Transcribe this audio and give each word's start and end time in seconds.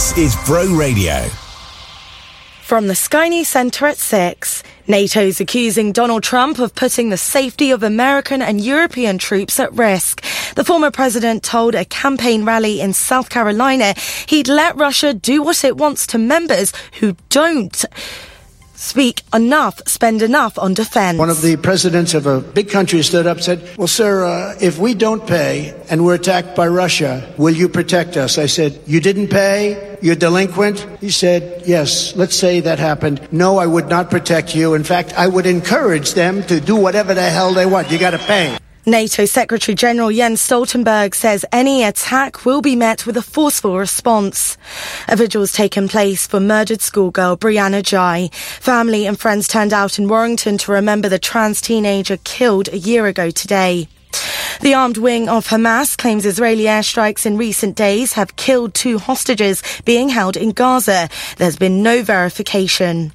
This 0.00 0.16
is 0.16 0.36
Bro 0.46 0.74
Radio. 0.76 1.28
From 2.62 2.86
the 2.86 2.94
Sky 2.94 3.28
News 3.28 3.48
Centre 3.48 3.84
at 3.84 3.98
6, 3.98 4.62
NATO's 4.88 5.42
accusing 5.42 5.92
Donald 5.92 6.22
Trump 6.22 6.58
of 6.58 6.74
putting 6.74 7.10
the 7.10 7.18
safety 7.18 7.70
of 7.70 7.82
American 7.82 8.40
and 8.40 8.62
European 8.62 9.18
troops 9.18 9.60
at 9.60 9.70
risk. 9.74 10.24
The 10.54 10.64
former 10.64 10.90
president 10.90 11.42
told 11.42 11.74
a 11.74 11.84
campaign 11.84 12.46
rally 12.46 12.80
in 12.80 12.94
South 12.94 13.28
Carolina 13.28 13.92
he'd 14.26 14.48
let 14.48 14.74
Russia 14.74 15.12
do 15.12 15.42
what 15.42 15.64
it 15.64 15.76
wants 15.76 16.06
to 16.06 16.18
members 16.18 16.72
who 17.00 17.14
don't 17.28 17.84
speak 18.80 19.22
enough, 19.32 19.80
spend 19.86 20.22
enough 20.22 20.58
on 20.58 20.74
defense. 20.74 21.18
One 21.18 21.30
of 21.30 21.42
the 21.42 21.56
presidents 21.56 22.14
of 22.14 22.26
a 22.26 22.40
big 22.40 22.70
country 22.70 23.02
stood 23.02 23.26
up 23.26 23.36
and 23.36 23.44
said, 23.44 23.76
Well, 23.76 23.86
sir, 23.86 24.24
uh, 24.24 24.56
if 24.60 24.78
we 24.78 24.94
don't 24.94 25.24
pay 25.26 25.74
and 25.90 26.04
we're 26.04 26.14
attacked 26.14 26.56
by 26.56 26.66
Russia, 26.66 27.32
will 27.36 27.54
you 27.54 27.68
protect 27.68 28.16
us? 28.16 28.38
I 28.38 28.46
said, 28.46 28.80
You 28.86 29.00
didn't 29.00 29.28
pay? 29.28 29.98
You're 30.02 30.16
delinquent? 30.16 30.80
He 31.00 31.10
said, 31.10 31.62
Yes, 31.66 32.16
let's 32.16 32.34
say 32.34 32.60
that 32.60 32.78
happened. 32.78 33.28
No, 33.30 33.58
I 33.58 33.66
would 33.66 33.88
not 33.88 34.10
protect 34.10 34.56
you. 34.56 34.74
In 34.74 34.84
fact, 34.84 35.12
I 35.12 35.28
would 35.28 35.46
encourage 35.46 36.14
them 36.14 36.42
to 36.44 36.60
do 36.60 36.74
whatever 36.74 37.12
the 37.14 37.28
hell 37.28 37.52
they 37.52 37.66
want. 37.66 37.90
You 37.92 37.98
got 37.98 38.12
to 38.12 38.18
pay. 38.18 38.56
NATO 38.86 39.26
Secretary 39.26 39.74
General 39.74 40.10
Jens 40.10 40.40
Stoltenberg 40.40 41.14
says 41.14 41.44
any 41.52 41.84
attack 41.84 42.46
will 42.46 42.62
be 42.62 42.74
met 42.74 43.04
with 43.04 43.16
a 43.18 43.22
forceful 43.22 43.76
response. 43.76 44.56
A 45.06 45.16
vigil 45.16 45.42
has 45.42 45.52
taken 45.52 45.86
place 45.86 46.26
for 46.26 46.40
murdered 46.40 46.80
schoolgirl 46.80 47.36
Brianna 47.36 47.82
Ghey. 47.82 48.30
Family 48.32 49.06
and 49.06 49.20
friends 49.20 49.48
turned 49.48 49.74
out 49.74 49.98
in 49.98 50.08
Warrington 50.08 50.56
to 50.58 50.72
remember 50.72 51.10
the 51.10 51.18
trans 51.18 51.60
teenager 51.60 52.16
killed 52.24 52.68
a 52.68 52.78
year 52.78 53.06
ago 53.06 53.30
today. 53.30 53.86
The 54.60 54.74
armed 54.74 54.98
wing 54.98 55.28
of 55.28 55.48
Hamas 55.48 55.96
claims 55.96 56.26
Israeli 56.26 56.64
airstrikes 56.64 57.24
in 57.24 57.38
recent 57.38 57.76
days 57.76 58.12
have 58.12 58.36
killed 58.36 58.74
two 58.74 58.98
hostages 58.98 59.62
being 59.86 60.10
held 60.10 60.36
in 60.36 60.50
Gaza. 60.50 61.08
There's 61.38 61.56
been 61.56 61.82
no 61.82 62.02
verification. 62.02 63.12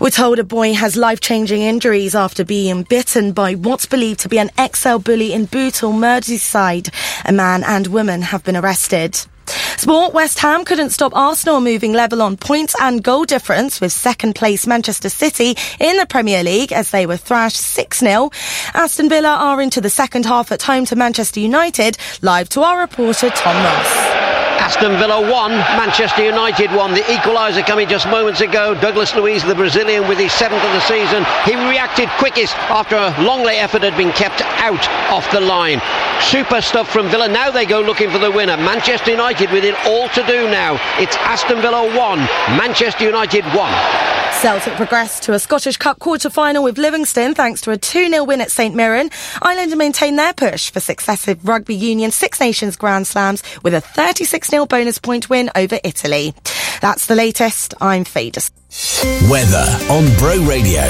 We're 0.00 0.10
told 0.10 0.38
a 0.38 0.44
boy 0.44 0.74
has 0.74 0.96
life-changing 0.96 1.62
injuries 1.62 2.14
after 2.14 2.44
being 2.44 2.82
bitten 2.82 3.32
by 3.32 3.54
what's 3.54 3.86
believed 3.86 4.20
to 4.20 4.28
be 4.28 4.38
an 4.38 4.50
XL 4.58 4.98
bully 4.98 5.32
in 5.32 5.46
Bootle, 5.46 5.92
Merseyside. 5.92 6.92
A 7.24 7.32
man 7.32 7.64
and 7.64 7.86
woman 7.86 8.20
have 8.22 8.44
been 8.44 8.56
arrested. 8.56 9.24
Sport, 9.46 10.14
West 10.14 10.38
Ham 10.38 10.64
couldn't 10.64 10.90
stop 10.90 11.14
Arsenal 11.14 11.60
moving 11.60 11.92
level 11.92 12.22
on 12.22 12.36
points 12.36 12.74
and 12.80 13.02
goal 13.02 13.24
difference 13.24 13.80
with 13.80 13.92
second 13.92 14.34
place 14.34 14.66
Manchester 14.66 15.08
City 15.08 15.56
in 15.80 15.96
the 15.96 16.06
Premier 16.06 16.42
League 16.42 16.72
as 16.72 16.90
they 16.90 17.06
were 17.06 17.16
thrashed 17.16 17.56
6-0. 17.56 18.32
Aston 18.74 19.08
Villa 19.08 19.36
are 19.36 19.60
into 19.60 19.80
the 19.80 19.90
second 19.90 20.26
half 20.26 20.52
at 20.52 20.62
home 20.62 20.84
to 20.86 20.96
Manchester 20.96 21.40
United. 21.40 21.98
Live 22.22 22.48
to 22.50 22.62
our 22.62 22.80
reporter 22.80 23.30
Tom 23.30 23.56
Ross. 23.56 24.13
Aston 24.64 24.96
Villa 24.96 25.20
1, 25.20 25.50
Manchester 25.76 26.24
United 26.24 26.72
1. 26.72 26.94
The 26.94 27.00
equaliser 27.00 27.64
coming 27.66 27.86
just 27.86 28.08
moments 28.08 28.40
ago. 28.40 28.72
Douglas 28.72 29.14
Luiz, 29.14 29.44
the 29.44 29.54
Brazilian, 29.54 30.08
with 30.08 30.16
his 30.16 30.32
seventh 30.32 30.64
of 30.64 30.72
the 30.72 30.80
season. 30.80 31.22
He 31.44 31.54
reacted 31.68 32.08
quickest 32.16 32.56
after 32.72 32.96
a 32.96 33.14
long 33.22 33.44
lay 33.44 33.58
effort 33.58 33.82
had 33.82 33.94
been 33.98 34.12
kept 34.12 34.40
out 34.40 34.88
off 35.12 35.30
the 35.30 35.40
line. 35.40 35.82
Super 36.22 36.62
stuff 36.62 36.88
from 36.88 37.10
Villa. 37.10 37.28
Now 37.28 37.50
they 37.50 37.66
go 37.66 37.82
looking 37.82 38.08
for 38.08 38.18
the 38.18 38.30
winner. 38.30 38.56
Manchester 38.56 39.10
United 39.10 39.50
with 39.50 39.64
it 39.64 39.74
all 39.84 40.08
to 40.08 40.26
do 40.26 40.48
now. 40.48 40.80
It's 40.98 41.16
Aston 41.18 41.60
Villa 41.60 41.84
1, 41.94 42.18
Manchester 42.56 43.04
United 43.04 43.44
1. 43.44 44.14
Celtic 44.40 44.74
progressed 44.74 45.22
to 45.22 45.32
a 45.32 45.38
Scottish 45.38 45.76
Cup 45.78 45.98
quarter-final 46.00 46.62
with 46.62 46.76
Livingston 46.76 47.34
thanks 47.34 47.62
to 47.62 47.70
a 47.70 47.78
2-0 47.78 48.26
win 48.26 48.40
at 48.42 48.50
St 48.50 48.74
Mirren. 48.74 49.08
Ireland 49.40 49.74
maintain 49.76 50.16
their 50.16 50.34
push 50.34 50.70
for 50.70 50.80
successive 50.80 51.46
Rugby 51.48 51.74
Union 51.74 52.10
Six 52.10 52.40
Nations 52.40 52.76
Grand 52.76 53.06
Slams 53.06 53.42
with 53.62 53.72
a 53.72 53.80
36-0 54.54 54.68
bonus 54.68 54.98
point 54.98 55.28
win 55.28 55.50
over 55.56 55.78
Italy. 55.82 56.32
That's 56.80 57.06
the 57.06 57.14
latest. 57.14 57.74
I'm 57.80 58.04
Fadus. 58.04 58.50
Weather 59.28 59.66
on 59.92 60.16
Bro 60.18 60.46
Radio. 60.48 60.82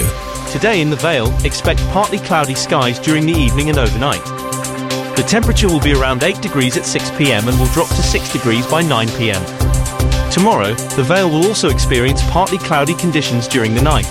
Today 0.51 0.81
in 0.83 0.91
the 0.91 0.97
Vale, 0.97 1.33
expect 1.45 1.81
partly 1.89 2.19
cloudy 2.19 2.55
skies 2.55 2.99
during 2.99 3.25
the 3.27 3.33
evening 3.33 3.71
and 3.71 3.79
overnight. 3.79 4.25
The 5.17 5.25
temperature 5.27 5.69
will 5.69 5.81
be 5.81 5.95
around 5.95 6.23
8 6.23 6.43
degrees 6.43 6.77
at 6.77 6.85
6 6.85 7.11
pm 7.13 7.49
and 7.49 7.59
will 7.59 7.73
drop 7.73 7.89
to 7.89 8.03
6 8.03 8.33
degrees 8.33 8.67
by 8.67 8.83
9 8.83 9.09
pm. 9.11 9.43
Tomorrow, 10.31 10.75
the 10.97 11.05
Vale 11.05 11.31
will 11.31 11.47
also 11.47 11.71
experience 11.71 12.21
partly 12.31 12.59
cloudy 12.59 12.95
conditions 12.95 13.49
during 13.49 13.75
the 13.75 13.83
night. 13.83 14.07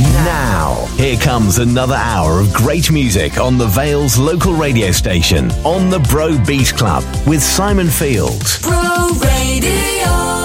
Now, 0.00 0.86
here 0.96 1.16
comes 1.16 1.58
another 1.58 1.94
hour 1.94 2.40
of 2.40 2.52
great 2.52 2.90
music 2.90 3.38
on 3.38 3.58
the 3.58 3.66
Vale's 3.66 4.18
local 4.18 4.52
radio 4.52 4.90
station 4.90 5.52
on 5.64 5.88
the 5.88 6.00
Bro 6.00 6.44
Beat 6.44 6.74
Club 6.74 7.04
with 7.28 7.40
Simon 7.40 7.86
Fields. 7.86 8.60
Bro 8.60 9.10
Radio. 9.22 10.43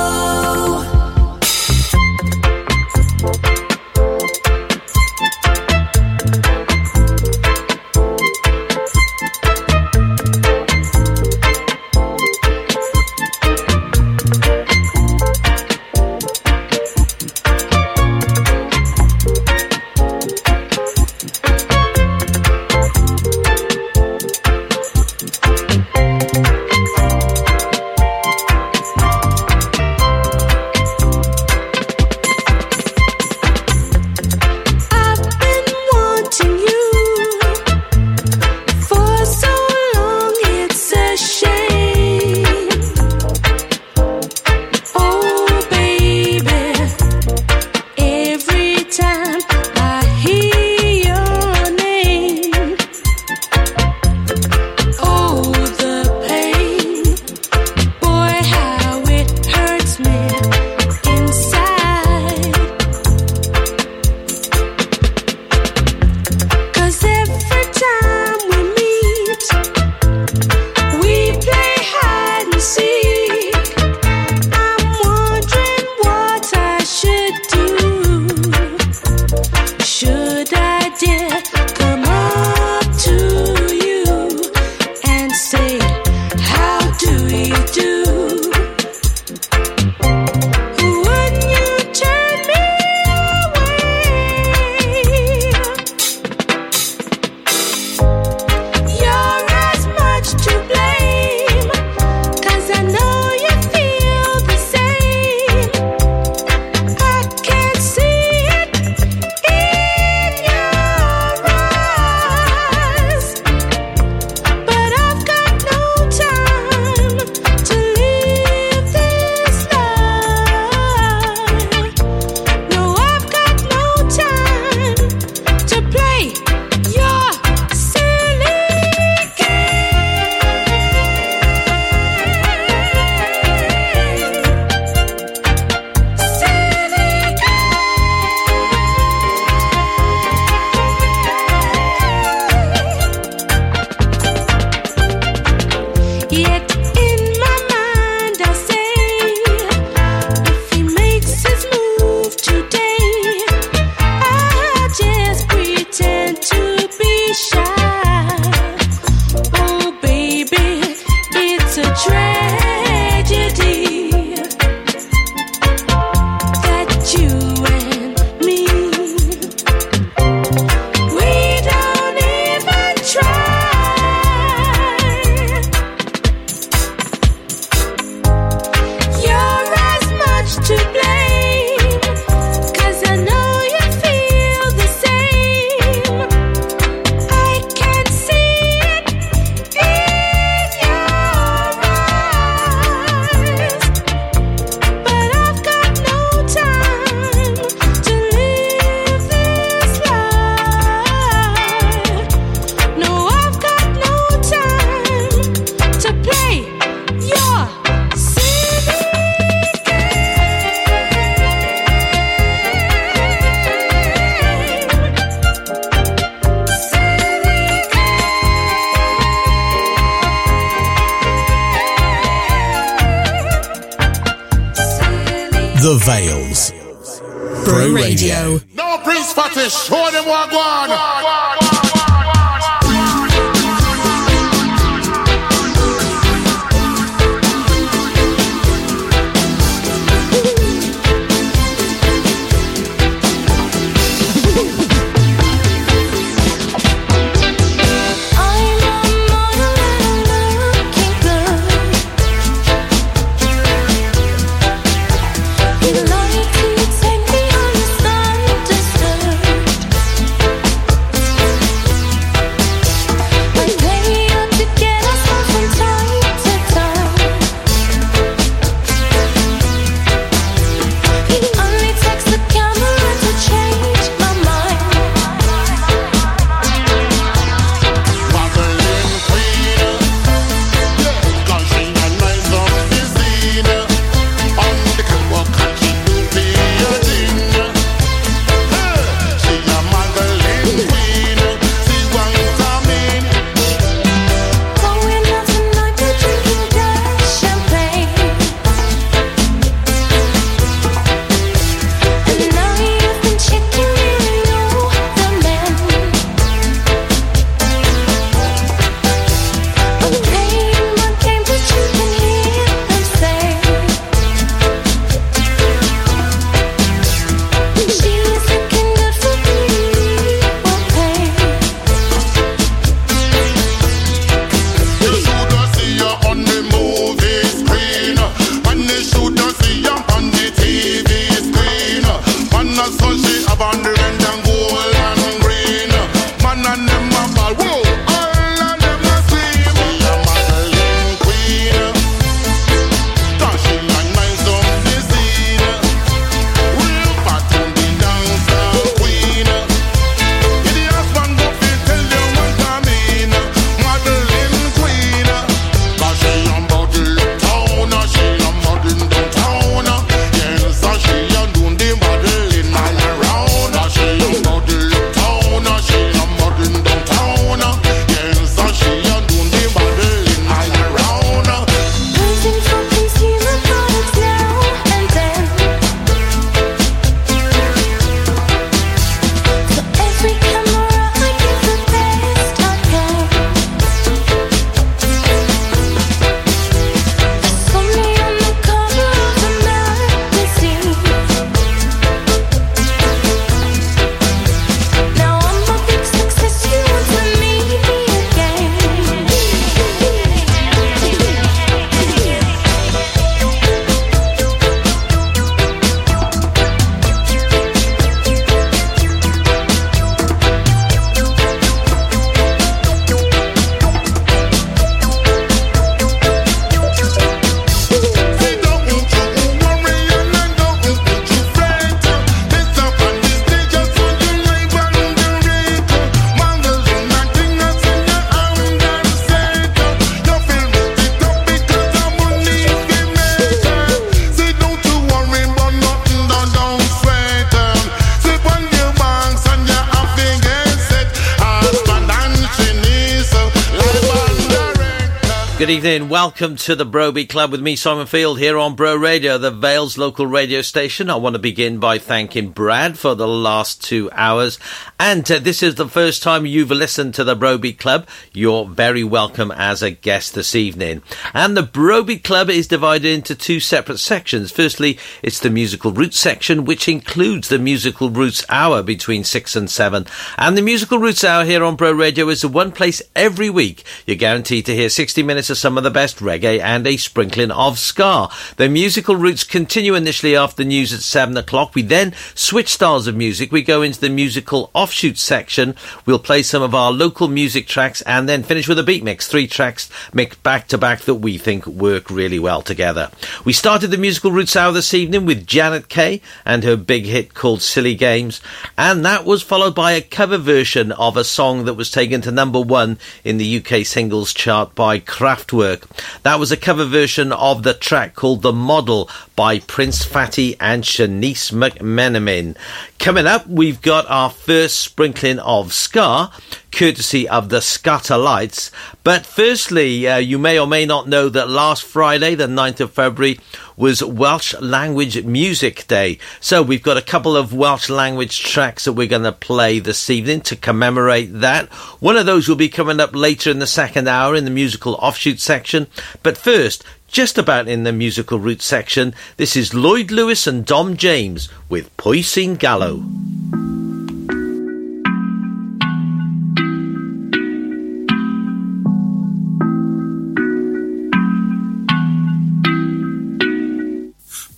Welcome 446.40 446.56
to 446.56 446.76
the 446.78 446.86
Bro 446.86 447.12
Beat 447.12 447.28
Club 447.28 447.52
with 447.52 447.60
me, 447.60 447.76
Simon 447.76 448.08
Field, 448.08 448.40
here 448.40 448.58
on 448.58 448.78
Bro 448.78 448.96
Radio, 448.96 449.38
the 449.38 449.52
Vales 449.52 449.98
local 449.98 450.26
radio 450.26 450.62
station. 450.62 451.10
I 451.10 451.18
want 451.18 451.34
to 451.34 451.40
begin 451.40 451.80
by 451.80 451.98
thanking 451.98 452.52
Brad 452.52 452.98
for 452.98 453.14
the 453.14 453.28
last 453.28 453.84
two 453.84 454.10
hours. 454.14 454.58
And 455.02 455.32
uh, 455.32 455.40
this 455.40 455.64
is 455.64 455.76
the 455.76 455.88
first 455.88 456.22
time 456.22 456.46
you've 456.46 456.72
listened 456.72 457.14
to 457.14 457.24
the 457.24 457.34
Bro 457.34 457.60
Beat 457.60 457.80
Club. 457.80 458.06
You're 458.34 458.66
very 458.66 459.02
welcome 459.02 459.50
as 459.50 459.82
a 459.82 459.92
guest 459.92 460.36
this 460.36 460.54
evening. 460.54 461.04
And 461.34 461.56
the 461.56 461.64
Bro 461.64 462.04
Beat 462.04 462.26
Club 462.26 462.50
is 462.50 462.68
divided 462.68 463.10
into 463.10 463.34
two 463.34 463.62
separate 463.62 464.00
sections. 464.00 464.52
Firstly, 464.52 465.00
it's 465.24 465.40
the 465.40 465.50
musical 465.50 465.94
roots 465.94 466.20
section, 466.20 466.66
which 466.66 466.90
includes 466.90 467.48
the 467.48 467.60
musical 467.60 468.10
roots 468.10 468.44
hour 468.50 468.84
between 468.84 469.24
six 469.24 469.56
and 469.56 469.70
seven. 469.70 470.06
And 470.38 470.58
the 470.58 470.62
musical 470.62 471.00
roots 471.00 471.24
hour 471.24 471.46
here 471.46 471.64
on 471.64 471.78
Bro 471.78 471.94
Radio 471.94 472.28
is 472.28 472.42
the 472.42 472.50
one 472.50 472.74
place 472.74 473.02
every 473.16 473.50
week 473.50 473.86
you're 474.06 474.18
guaranteed 474.18 474.66
to 474.66 474.76
hear 474.76 474.90
60 474.90 475.24
minutes 475.24 475.50
of 475.50 475.58
some 475.58 475.78
of 475.78 475.86
the 475.86 475.92
best 475.92 476.18
reggae 476.18 476.60
and 476.60 476.86
a 476.86 476.98
sprinkling 476.98 477.52
of 477.52 477.80
ska. 477.80 478.28
The 478.58 478.68
musical 478.68 479.16
roots 479.16 479.46
continue 479.46 479.96
initially 479.96 480.36
after 480.36 480.58
the 480.58 480.68
news 480.68 480.92
at 480.92 481.00
7 481.00 481.38
o'clock. 481.38 481.74
We 481.74 481.84
then 481.84 482.14
switch 482.36 482.74
styles 482.74 483.08
of 483.08 483.16
music. 483.16 483.54
We 483.54 483.62
go 483.62 483.82
into 483.82 484.02
the 484.02 484.10
musical 484.10 484.72
offshoot 484.90 485.18
section. 485.18 485.76
We'll 486.06 486.20
play 486.20 486.42
some 486.42 486.62
of 486.64 486.74
our 486.74 486.92
local 486.92 487.28
music 487.28 487.68
tracks 487.68 488.02
and 488.02 488.28
then 488.28 488.44
finish 488.44 488.68
with 488.68 488.80
a 488.80 488.84
beat 488.84 489.04
mix. 489.04 489.28
Three 489.28 489.46
tracks 489.46 489.90
mixed 490.14 490.42
back 490.42 490.68
to 490.70 490.78
back 490.78 491.02
that 491.02 491.16
we 491.16 491.38
think 491.38 491.68
work 491.68 492.10
really 492.10 492.40
well 492.40 492.64
together. 492.64 493.12
We 493.46 493.54
started 493.54 493.92
the 493.92 493.98
musical 493.98 494.32
roots 494.32 494.56
hour 494.56 494.72
this 494.72 494.94
evening 494.94 495.26
with 495.26 495.46
Janet 495.46 495.90
Kay 495.90 496.22
and 496.44 496.64
her 496.64 496.76
big 496.76 497.06
hit 497.06 497.34
called 497.34 497.62
Silly 497.62 497.94
Games. 497.94 498.42
And 498.78 499.06
that 499.06 499.26
was 499.26 499.44
followed 499.44 499.76
by 499.76 499.92
a 499.92 500.02
cover 500.02 500.38
version 500.38 500.92
of 500.94 501.16
a 501.16 501.24
song 501.24 501.66
that 501.66 501.76
was 501.76 501.92
taken 501.92 502.22
to 502.22 502.32
number 502.32 502.60
one 502.60 502.98
in 503.24 503.38
the 503.38 503.58
UK 503.58 503.86
singles 503.86 504.34
chart 504.34 504.76
by 504.76 505.00
Kraft 505.00 505.30
Kraftwerk. 505.30 505.84
That 506.24 506.40
was 506.40 506.52
a 506.52 506.58
cover 506.58 506.86
version 506.86 507.32
of 507.32 507.64
the 507.64 507.74
track 507.74 508.16
called 508.16 508.42
The 508.42 508.54
Model 508.54 509.10
by 509.40 509.58
Prince 509.58 510.04
Fatty 510.04 510.58
and 510.60 510.84
Shniece 510.84 511.54
McMenamin. 511.54 512.58
Coming 513.00 513.26
up, 513.26 513.48
we've 513.48 513.82
got 513.82 514.06
our 514.10 514.30
first 514.30 514.80
sprinkling 514.80 515.40
of 515.40 515.72
ska, 515.72 516.30
courtesy 516.74 517.26
of 517.30 517.48
the 517.48 517.60
Skatalites. 517.60 518.70
But 519.06 519.26
firstly, 519.26 520.06
uh, 520.06 520.18
you 520.18 520.38
may 520.38 520.60
or 520.60 520.68
may 520.68 520.86
not 520.86 521.08
know 521.08 521.30
that 521.30 521.50
last 521.50 521.84
Friday, 521.84 522.36
the 522.36 522.48
9th 522.48 522.82
of 522.82 522.92
February, 522.92 523.40
was 523.78 524.04
Welsh 524.04 524.54
Language 524.60 525.24
Music 525.24 525.88
Day. 525.88 526.20
So 526.42 526.62
we've 526.62 526.84
got 526.84 526.98
a 526.98 527.02
couple 527.02 527.38
of 527.38 527.54
Welsh 527.54 527.90
language 527.90 528.44
tracks 528.44 528.84
that 528.84 528.92
we're 528.92 529.08
going 529.08 529.24
to 529.24 529.32
play 529.32 529.80
this 529.80 530.10
evening 530.10 530.42
to 530.42 530.58
commemorate 530.58 531.40
that. 531.40 531.70
One 532.02 532.18
of 532.18 532.26
those 532.26 532.50
will 532.50 532.58
be 532.58 532.68
coming 532.68 533.00
up 533.00 533.16
later 533.16 533.50
in 533.50 533.60
the 533.60 533.68
second 533.68 534.10
hour 534.10 534.36
in 534.36 534.44
the 534.44 534.52
musical 534.52 534.96
offshoot 534.96 535.40
section. 535.40 535.88
But 536.24 536.38
first, 536.38 536.84
just 537.12 537.38
about 537.38 537.68
in 537.68 537.84
the 537.84 537.92
musical 537.92 538.40
roots 538.40 538.66
section, 538.66 539.14
this 539.38 539.56
is 539.56 539.74
Lloyd 539.74 540.12
Lewis 540.12 540.48
and 540.48 540.66
Dom 540.66 540.98
James 540.98 541.50
with 541.68 541.96
Pwy 541.98 542.24
Sy'n 542.24 542.58
Galw. 542.58 543.04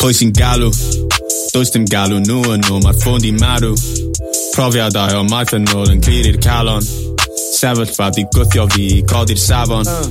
Pwy 0.01 0.15
sy'n 0.17 0.31
galw? 0.33 0.71
Does 1.53 1.69
dim 1.69 1.83
galw 1.85 2.17
nhw 2.23 2.39
yn 2.55 2.63
nhw, 2.65 2.79
mae'r 2.81 2.95
ffôn 3.03 3.27
marw. 3.37 3.75
Profiadau 4.55 5.19
o 5.19 5.27
maith 5.29 5.53
yn 5.53 5.69
ôl 5.77 5.91
yn 5.93 6.01
clir 6.01 6.25
i'r 6.31 6.39
calon. 6.41 6.81
Sefyllfa 7.37 8.09
di 8.15 8.25
gwthio 8.33 8.65
fi 8.73 8.87
i 8.95 9.03
codi'r 9.05 9.37
safon. 9.37 9.85
Uh, 9.85 10.09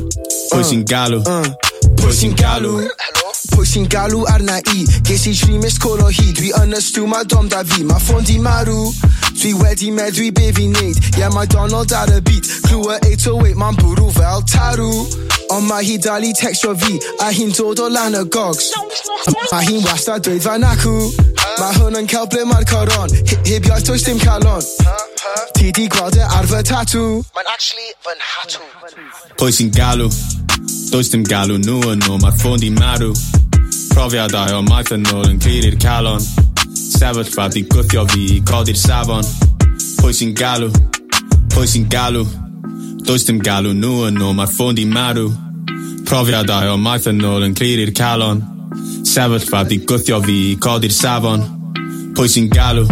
Pwy 0.52 0.62
sy'n 0.68 0.86
uh, 0.86 0.88
galw? 0.94 1.24
Pwy 1.26 1.69
sy'n 2.08 2.34
Galu. 2.38 2.88
Pwy 3.54 3.66
sy'n 3.66 3.86
galw 3.88 4.24
arna 4.28 4.58
i 4.74 4.84
Ges 5.06 5.24
i 5.30 5.32
tri 5.36 5.56
mis 5.60 5.78
col 5.80 6.00
o 6.04 6.08
hyd 6.12 6.34
Dwi 6.36 6.50
yn 6.60 6.74
ystw 6.76 7.06
mae 7.08 7.24
dom 7.28 7.48
da 7.50 7.62
fi 7.66 7.84
Mae 7.88 8.02
ffôn 8.02 8.26
di 8.26 8.36
marw 8.42 8.90
Dwi 9.32 9.52
wedi 9.60 9.90
meddwi 9.94 10.28
be 10.36 10.50
fi'n 10.56 10.74
neud 10.76 10.98
Ie 10.98 11.22
yeah, 11.22 11.32
mae 11.32 11.48
Donald 11.50 11.92
ar 11.96 12.12
y 12.12 12.20
beat. 12.26 12.48
Clwa 12.66 12.98
808 13.06 13.56
ma'n 13.60 13.78
bwrw 13.80 14.10
fel 14.16 14.44
tarw 14.50 14.90
Ond 15.50 15.66
mae 15.66 15.86
hi 15.86 15.96
dal 16.02 16.26
i 16.26 16.34
textio 16.36 16.74
fi 16.78 16.98
A 17.24 17.30
hi'n 17.34 17.54
dod 17.56 17.80
o 17.80 17.88
lan 17.90 18.18
y 18.18 18.22
gogs. 18.32 18.70
A 19.56 19.62
hi'n 19.64 19.80
wastad 19.86 20.26
dweud 20.26 20.44
fan 20.44 20.66
acw 20.68 20.94
Mae 21.60 21.78
hwn 21.78 22.00
yn 22.02 22.10
cael 22.10 22.28
ble 22.32 22.44
mae'r 22.50 22.68
coron 22.68 23.16
Heb 23.48 23.66
iaith 23.70 23.88
does 23.88 24.04
dim 24.04 24.20
calon. 24.20 24.60
Ti 25.56 25.72
di 25.76 25.88
gweld 25.92 26.20
e 26.20 26.28
ar 26.28 26.48
fy 26.50 26.62
tatw 26.70 27.06
Mae'n 27.36 27.54
actually 27.56 27.88
fy'n 28.04 28.28
hatw 28.34 28.62
Pwy 29.40 29.56
sy'n 29.56 29.72
galw? 29.74 30.12
Does 30.90 31.08
dim 31.12 31.22
galw 31.22 31.54
nhw 31.62 31.92
yn 31.92 32.00
nhw, 32.02 32.16
mae'r 32.18 32.34
ffôn 32.40 32.58
di 32.58 32.68
marw. 32.74 33.12
Profiadau 33.92 34.56
o 34.56 34.62
maith 34.66 34.90
yn 34.96 35.04
ôl 35.14 35.28
yn 35.28 35.38
clir 35.42 35.68
i'r 35.68 35.76
calon 35.78 36.22
Sefyllfa 36.74 37.46
di 37.54 37.62
gwthio 37.70 38.02
fi 38.10 38.24
i 38.34 38.40
codi'r 38.46 38.78
safon. 38.80 39.28
Pwy 40.00 40.16
sy'n 40.18 40.32
galw, 40.34 40.66
pwy 41.54 41.70
sy'n 41.70 41.86
galw? 41.92 42.24
Does 43.06 43.28
dim 43.28 43.38
galw 43.38 43.70
nhw 43.70 44.08
yn 44.08 44.18
nhw, 44.18 44.32
mae'r 44.34 44.50
ffôn 44.50 44.74
di 44.74 44.88
marw. 44.90 45.28
Profiadau 46.10 46.72
o 46.74 46.80
maith 46.82 47.06
yn 47.12 47.22
ôl 47.28 47.46
yn 47.46 47.54
clir 47.54 47.84
i'r 47.84 47.94
calon 47.94 48.42
Sefyllfa 49.06 49.62
di 49.70 49.78
gwthio 49.86 50.18
fi 50.26 50.40
i 50.50 50.58
codi'r 50.58 50.96
safon. 50.96 51.46
Pwy 52.18 52.34
sy'n 52.34 52.50
galw, 52.50 52.88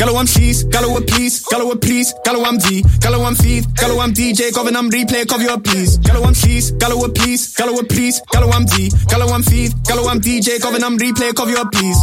Galw 0.00 0.18
am 0.18 0.26
llys, 0.26 0.62
galw 0.72 0.96
y 0.98 1.02
plis, 1.08 1.40
galw 1.48 1.72
y 1.72 1.76
plis, 1.82 2.12
galw 2.26 2.44
am 2.48 2.58
di, 2.58 2.82
galw 3.04 3.24
am 3.26 3.36
ffydd, 3.38 3.68
galw 3.78 4.00
am 4.02 4.14
DJ, 4.16 4.50
gofyn 4.56 4.78
am 4.78 4.90
replay, 4.92 5.26
cofio 5.30 5.56
y 5.58 5.62
plis. 5.66 5.98
Galw 6.06 6.26
am 6.28 6.36
llys, 6.36 6.70
galw 6.82 7.04
y 7.06 7.10
plis, 7.18 7.46
galw 7.58 7.80
y 7.80 7.84
plis, 7.90 8.20
galw 8.32 8.54
am 8.56 8.66
di, 8.72 8.88
galw 9.12 9.34
am 9.34 9.44
ffydd, 9.46 9.76
galw 9.88 10.08
am 10.12 10.22
DJ, 10.22 10.58
gofyn 10.62 10.86
am 10.88 10.98
replay, 11.00 11.34
cofio 11.38 11.64
y 11.64 11.68
plis. 11.76 12.02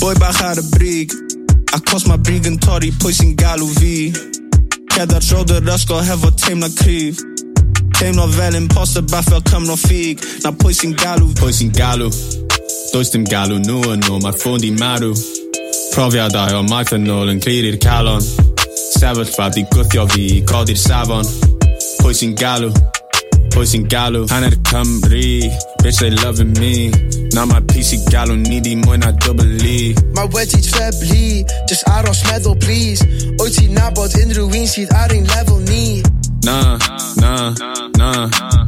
Boi 0.00 0.14
bach 0.20 0.42
ar 0.44 0.60
y 0.60 0.66
brig, 0.76 1.16
acos 1.76 2.06
mae 2.10 2.20
brig 2.24 2.48
yn 2.50 2.60
torri, 2.62 2.92
pwy 3.02 3.16
sy'n 3.16 3.34
galw 3.40 3.68
fi. 3.78 3.94
Cedar 4.94 5.24
drod 5.24 5.56
yr 5.56 5.74
ysgol 5.76 6.04
hefo 6.06 6.32
teimlo 6.40 6.70
cryf. 6.82 7.24
Teimlo 8.00 8.28
fel 8.32 8.56
imposter 8.56 9.02
bach 9.12 9.26
fel 9.28 9.42
cymro 9.50 9.76
ffug, 9.76 10.22
na 10.44 10.54
sy'n 10.72 10.94
galw. 10.96 11.34
Pwy 11.40 11.52
sy'n 11.52 11.74
galw? 11.76 12.12
Does 12.92 13.12
dim 13.12 13.22
galw 13.22 13.60
nhw 13.62 13.92
yn 13.92 14.00
nhw, 14.02 14.16
mae'r 14.24 14.34
ffôn 14.34 14.58
di 14.58 14.72
marw. 14.74 15.12
Profiadau 15.90 16.54
o 16.54 16.62
maith 16.70 16.92
yn 16.94 17.08
ôl 17.10 17.32
yn 17.32 17.40
clir 17.42 17.66
i'r 17.66 17.76
calon. 17.82 18.22
Sefyllfa 19.00 19.48
di 19.54 19.64
gwthio 19.72 20.04
fi 20.12 20.26
i 20.36 20.42
codi'r 20.46 20.78
safon. 20.78 21.26
Pwy 22.00 22.14
sy'n 22.14 22.34
galw, 22.38 22.70
pwy 23.50 23.66
sy'n 23.66 23.88
galw? 23.90 24.22
Hanner 24.30 24.54
Cymru, 24.70 25.50
bitch 25.82 25.98
they 25.98 26.14
loving 26.22 26.54
me. 26.60 26.90
Na 27.34 27.44
mae'r 27.50 27.66
PC 27.72 28.00
galw, 28.06 28.38
ni 28.38 28.60
di 28.62 28.76
mwy 28.78 29.00
na 29.02 29.10
double 29.24 29.50
E. 29.66 29.92
Mae 30.14 30.30
wedi 30.34 30.62
treblu, 30.66 31.44
just 31.68 31.86
aros 31.96 32.22
meddwl 32.30 32.58
please. 32.62 33.04
Wyt 33.42 33.58
ti'n 33.58 33.74
nabod 33.74 34.14
unrhyw 34.22 34.46
un 34.46 34.70
sydd 34.70 34.94
ar 34.94 35.14
ein 35.14 35.26
lefel 35.34 35.62
ni? 35.66 36.02
Na, 36.46 36.78
na, 37.18 37.34
na, 37.58 37.70
na. 37.98 38.12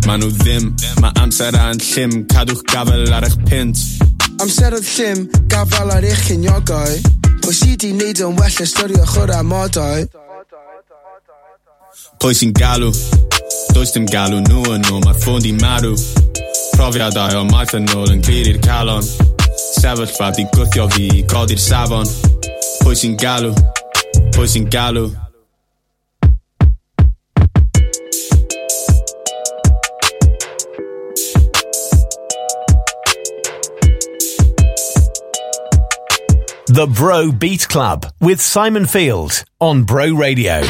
Ma 0.09 0.19
nhw 0.19 0.35
ddim, 0.43 0.73
mae 1.01 1.15
amser 1.23 1.55
a'n 1.55 1.79
llym. 1.93 2.25
Cadwch 2.35 2.67
gafel 2.73 3.07
ar 3.15 3.31
eich 3.31 3.39
pint 3.47 3.79
Amserodd 4.41 4.87
llym 4.97 5.27
gafal 5.53 5.91
ar 5.93 6.05
eich 6.07 6.23
cyniogau 6.27 6.95
Pwy 7.43 7.55
si 7.57 7.77
di 7.77 7.91
wneud 7.93 8.23
yn 8.25 8.39
well 8.39 8.63
ystyrio 8.65 9.05
chwr 9.11 9.33
a 9.37 9.43
modau 9.45 10.07
Pwy 12.23 12.39
sy'n 12.39 12.55
galw? 12.57 12.93
Does 13.75 13.93
dim 13.93 14.07
galw 14.09 14.41
nhw 14.45 14.63
yn 14.77 14.87
nhw, 14.87 15.01
mae'r 15.05 15.19
ffôn 15.21 15.43
di 15.45 15.53
marw 15.59 15.93
Profiadau 16.77 17.43
o 17.43 17.45
maith 17.51 17.75
yn 17.77 17.91
ôl 17.97 18.15
yn 18.15 18.23
glir 18.25 18.53
i'r 18.55 18.63
calon 18.65 19.05
Sefyllfa 19.59 20.31
di 20.39 20.47
gwthio 20.55 20.89
fi 20.95 21.11
i 21.21 21.27
codi'r 21.29 21.61
safon 21.61 22.09
Pwy 22.83 22.97
sy'n 22.99 23.19
galw? 23.21 23.53
Pwy 24.33 24.49
sy'n 24.49 24.71
galw? 24.73 25.11
The 36.73 36.87
Bro 36.87 37.33
Beat 37.33 37.69
Club 37.69 38.07
with 38.19 38.41
Simon 38.41 38.87
Field 38.87 39.45
on 39.61 39.85
Bro 39.85 40.13
Radio. 40.15 40.63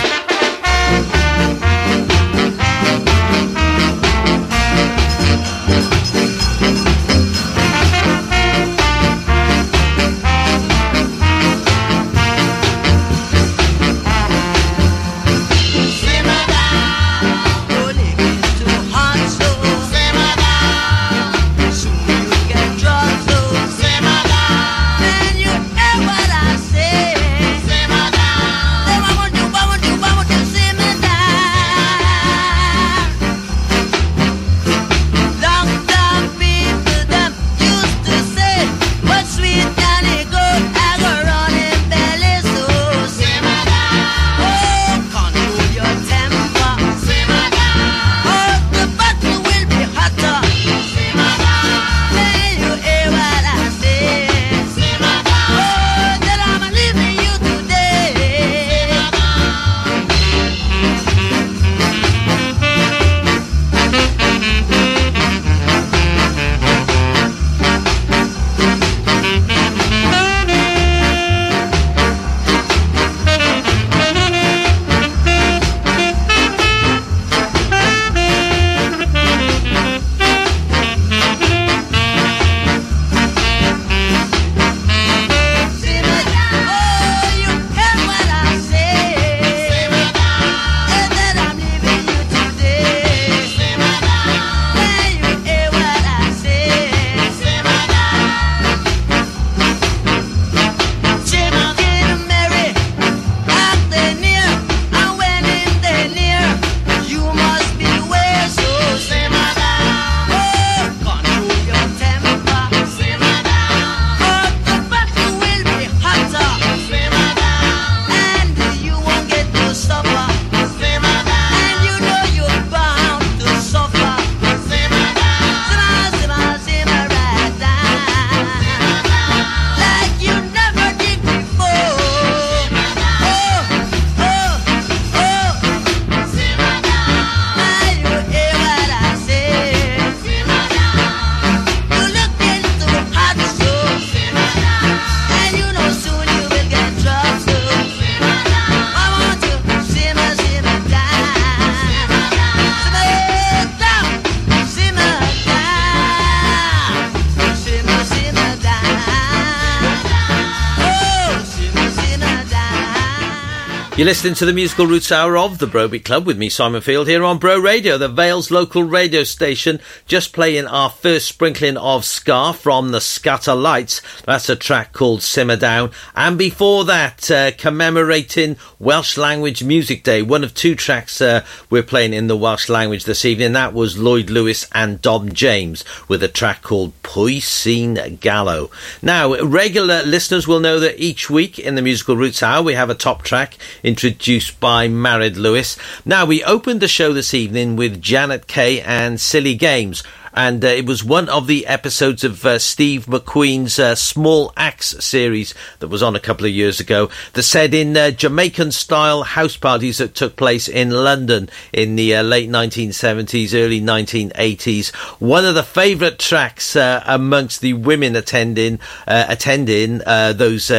You're 164.03 164.09
listening 164.09 164.35
to 164.35 164.47
the 164.47 164.53
musical 164.53 164.89
roots 164.89 165.13
hour 165.13 165.37
of 165.37 165.59
the 165.59 165.67
Brobeat 165.69 166.05
Club 166.05 166.27
with 166.27 166.37
me, 166.37 166.49
Simon 166.49 166.81
Field, 166.81 167.07
here 167.07 167.23
on 167.23 167.39
Bro 167.39 167.61
Radio, 167.61 167.97
the 167.99 168.09
Vales 168.09 168.51
local 168.51 168.83
radio 168.83 169.23
station. 169.23 169.79
Just 170.09 170.33
playing 170.33 170.67
our 170.67 170.91
first 170.91 171.29
sprinkling 171.29 171.77
of 171.77 172.05
ska 172.05 172.53
from 172.53 172.91
the 172.91 172.99
Skatalites. 172.99 174.03
That's 174.25 174.49
a 174.49 174.57
track 174.57 174.93
called 174.93 175.23
Simmer 175.23 175.55
Down. 175.55 175.93
And 176.17 176.37
before 176.37 176.85
that, 176.87 177.31
uh, 177.31 177.53
commemorating 177.53 178.57
Welsh 178.81 179.17
Language 179.17 179.63
Music 179.63 180.03
Day, 180.03 180.21
one 180.21 180.43
of 180.43 180.53
two 180.53 180.75
tracks 180.75 181.21
uh, 181.21 181.45
we're 181.71 181.85
playing 181.85 182.13
in 182.13 182.27
the 182.27 182.37
Welsh 182.37 182.69
language 182.69 183.05
this 183.05 183.25
evening. 183.25 183.53
That 183.53 183.73
was 183.73 183.97
Lloyd 183.97 184.31
Lewis 184.31 184.69
and 184.73 185.01
Dom 185.01 185.33
James 185.33 185.85
with 186.09 186.25
a 186.25 186.29
track 186.29 186.63
called 186.63 186.93
Pwy 187.05 187.37
Sy'n 187.37 188.19
Galw. 188.19 188.69
Now, 189.01 189.41
regular 189.43 190.03
listeners 190.03 190.49
will 190.49 190.59
know 190.59 190.81
that 190.81 190.99
each 190.99 191.31
week 191.31 191.61
in 191.61 191.77
the 191.77 191.83
musical 191.83 192.17
roots 192.17 192.43
hour 192.43 192.65
we 192.65 192.75
have 192.75 192.91
a 192.91 192.97
top 192.97 193.23
track 193.23 193.57
introduced 193.93 194.59
by 194.59 194.89
Marid 194.89 195.37
Lewis. 195.37 195.77
Now, 196.07 196.25
we 196.25 196.43
opened 196.45 196.81
the 196.81 196.89
show 196.89 197.13
this 197.13 197.35
evening 197.35 197.77
with 197.77 198.01
Janet 198.01 198.47
Kay 198.47 198.81
and 198.81 199.21
Silly 199.21 199.55
Games 199.55 200.03
and 200.35 200.65
uh, 200.65 200.69
it 200.69 200.87
was 200.87 201.05
one 201.05 201.29
of 201.29 201.47
the 201.47 201.67
episodes 201.67 202.25
of 202.25 202.45
uh, 202.47 202.59
Steve 202.59 203.07
McQueen's 203.07 203.79
uh, 203.79 203.95
Small 203.95 204.53
Axe 204.57 204.95
series 205.05 205.55
that 205.81 205.89
was 205.89 206.03
on 206.03 206.17
a 206.17 206.21
couple 206.21 206.47
of 206.47 206.53
years 206.53 206.81
ago 206.81 207.11
that 207.35 207.43
said 207.43 207.75
in 207.75 207.97
uh, 207.97 208.11
Jamaican 208.11 208.73
style 208.73 209.23
house 209.23 209.57
parties 209.57 209.99
that 209.99 210.15
took 210.15 210.37
place 210.37 210.69
in 210.69 210.91
London 210.91 211.49
in 211.73 211.97
the 211.97 212.17
uh, 212.17 212.23
late 212.23 212.49
1970s, 212.49 213.55
early 213.55 213.81
1980s. 213.81 214.95
One 215.21 215.45
of 215.45 215.55
the 215.55 215.63
favourite 215.63 216.19
tracks 216.19 216.77
uh, 216.77 217.03
amongst 217.07 217.61
the 217.61 217.75
women 217.75 218.17
attending 218.17 218.79
attending 219.07 219.99
those 219.99 220.71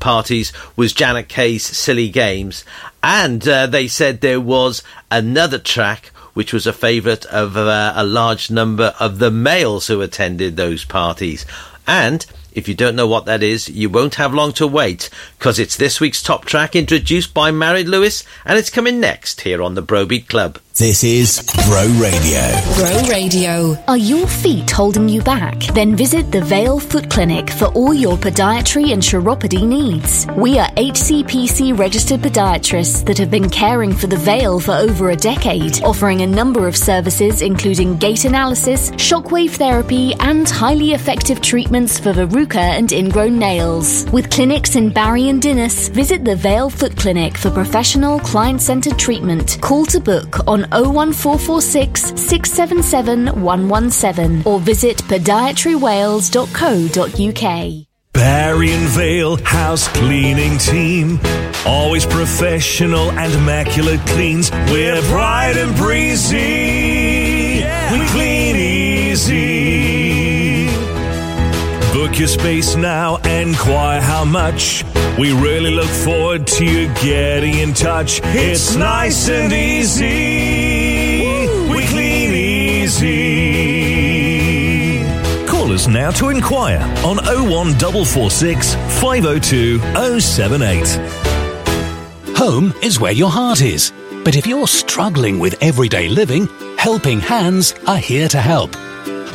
parties 0.00 0.52
was 0.76 0.92
Janet 0.92 1.28
Kay's 1.28 1.64
Silly 1.64 2.08
Games. 2.08 2.64
And 3.02 3.42
they 3.42 3.88
said 3.88 4.20
there 4.20 4.40
was 4.40 4.82
another 5.10 5.58
track 5.58 6.11
which 6.34 6.52
was 6.52 6.66
a 6.66 6.72
favourite 6.72 7.24
of 7.26 7.56
uh, 7.56 7.92
a 7.94 8.04
large 8.04 8.50
number 8.50 8.94
of 8.98 9.18
the 9.18 9.30
males 9.30 9.86
who 9.86 10.00
attended 10.00 10.56
those 10.56 10.84
parties. 10.84 11.44
And 11.86 12.24
if 12.52 12.68
you 12.68 12.74
don't 12.74 12.96
know 12.96 13.06
what 13.06 13.24
that 13.26 13.42
is, 13.42 13.68
you 13.68 13.88
won't 13.88 14.16
have 14.16 14.34
long 14.34 14.52
to 14.52 14.66
wait, 14.66 15.08
because 15.38 15.58
it's 15.58 15.76
this 15.76 16.00
week's 16.00 16.22
top 16.22 16.44
track 16.44 16.76
introduced 16.76 17.32
by 17.32 17.50
Marid 17.50 17.86
Lewis, 17.86 18.24
and 18.44 18.58
it's 18.58 18.70
coming 18.70 19.00
next 19.00 19.40
here 19.42 19.62
on 19.62 19.74
the 19.74 19.82
Brobeat 19.82 20.28
Club. 20.28 20.58
This 20.78 21.04
is 21.04 21.42
Bro 21.66 21.82
Radio. 22.00 22.40
Bro 22.76 23.06
Radio. 23.10 23.76
Are 23.88 23.98
your 23.98 24.26
feet 24.26 24.70
holding 24.70 25.06
you 25.06 25.20
back? 25.20 25.58
Then 25.74 25.94
visit 25.94 26.32
the 26.32 26.40
Vale 26.40 26.80
Foot 26.80 27.10
Clinic 27.10 27.50
for 27.50 27.66
all 27.66 27.92
your 27.92 28.16
podiatry 28.16 28.94
and 28.94 29.02
chiropody 29.02 29.68
needs. 29.68 30.26
We 30.34 30.58
are 30.58 30.70
HCPC 30.70 31.78
registered 31.78 32.20
podiatrists 32.20 33.04
that 33.04 33.18
have 33.18 33.30
been 33.30 33.50
caring 33.50 33.92
for 33.92 34.06
the 34.06 34.16
Vale 34.16 34.60
for 34.60 34.72
over 34.72 35.10
a 35.10 35.16
decade, 35.16 35.82
offering 35.82 36.22
a 36.22 36.26
number 36.26 36.66
of 36.66 36.74
services 36.74 37.42
including 37.42 37.98
gait 37.98 38.24
analysis, 38.24 38.92
shockwave 38.92 39.50
therapy, 39.50 40.14
and 40.20 40.48
highly 40.48 40.92
effective 40.92 41.42
treatments 41.42 41.98
for 41.98 42.14
verruca 42.14 42.56
and 42.56 42.92
ingrown 42.92 43.38
nails. 43.38 44.10
With 44.10 44.30
clinics 44.30 44.74
in 44.74 44.88
Barry 44.88 45.28
and 45.28 45.42
Dinas, 45.42 45.90
visit 45.90 46.24
the 46.24 46.34
Vale 46.34 46.70
Foot 46.70 46.96
Clinic 46.96 47.36
for 47.36 47.50
professional, 47.50 48.18
client 48.20 48.62
centered 48.62 48.98
treatment. 48.98 49.58
Call 49.60 49.84
to 49.84 50.00
book 50.00 50.38
on 50.48 50.61
01446 50.70 52.20
677 52.20 53.42
117 53.42 54.42
or 54.44 54.60
visit 54.60 54.98
podiatrywales.co.uk. 54.98 57.86
Barry 58.12 58.70
and 58.70 58.88
Vale 58.88 59.36
House 59.36 59.88
Cleaning 59.88 60.58
Team. 60.58 61.18
Always 61.66 62.04
professional 62.04 63.10
and 63.12 63.32
immaculate 63.32 64.00
cleans. 64.06 64.50
We're 64.70 65.00
bright 65.10 65.56
and 65.56 65.74
breezy. 65.76 67.62
We 67.90 68.06
clean 68.08 68.56
easy. 68.56 69.51
Book 72.12 72.18
your 72.18 72.28
space 72.28 72.76
now, 72.76 73.16
enquire 73.16 73.98
how 73.98 74.22
much. 74.22 74.84
We 75.18 75.32
really 75.32 75.70
look 75.70 75.88
forward 75.88 76.46
to 76.48 76.62
you 76.62 76.88
getting 76.96 77.56
in 77.56 77.72
touch. 77.72 78.20
It's 78.22 78.74
nice 78.76 79.30
and 79.30 79.50
easy. 79.50 81.48
We 81.72 81.86
clean 81.86 82.34
easy. 82.34 83.06
Call 85.46 85.72
us 85.72 85.86
now 85.88 86.10
to 86.10 86.28
inquire 86.28 86.82
on 87.02 87.16
01446 87.16 88.74
502 89.00 89.78
078. 90.20 90.98
Home 92.36 92.74
is 92.82 93.00
where 93.00 93.12
your 93.12 93.30
heart 93.30 93.62
is. 93.62 93.90
But 94.22 94.36
if 94.36 94.46
you're 94.46 94.68
struggling 94.68 95.38
with 95.38 95.56
everyday 95.62 96.10
living, 96.10 96.46
Helping 96.76 97.20
Hands 97.20 97.74
are 97.86 97.96
here 97.96 98.28
to 98.28 98.38
help. 98.38 98.76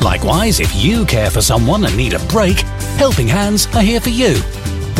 Likewise, 0.00 0.60
if 0.60 0.72
you 0.74 1.04
care 1.04 1.30
for 1.30 1.40
someone 1.40 1.84
and 1.84 1.96
need 1.96 2.14
a 2.14 2.18
break, 2.26 2.58
Helping 2.98 3.28
Hands 3.28 3.66
are 3.74 3.82
here 3.82 4.00
for 4.00 4.10
you. 4.10 4.40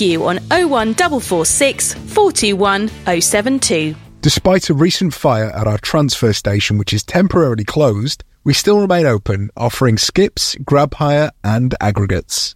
on 0.01 0.37
01446 0.49 1.93
421 1.93 2.89
072. 3.21 3.95
Despite 4.21 4.69
a 4.69 4.73
recent 4.73 5.13
fire 5.13 5.49
at 5.51 5.67
our 5.67 5.77
transfer 5.77 6.33
station, 6.33 6.77
which 6.77 6.93
is 6.93 7.03
temporarily 7.03 7.63
closed, 7.63 8.23
we 8.43 8.53
still 8.53 8.79
remain 8.79 9.05
open, 9.05 9.49
offering 9.55 9.97
skips, 9.97 10.55
grab 10.63 10.93
hire, 10.95 11.31
and 11.43 11.75
aggregates. 11.79 12.55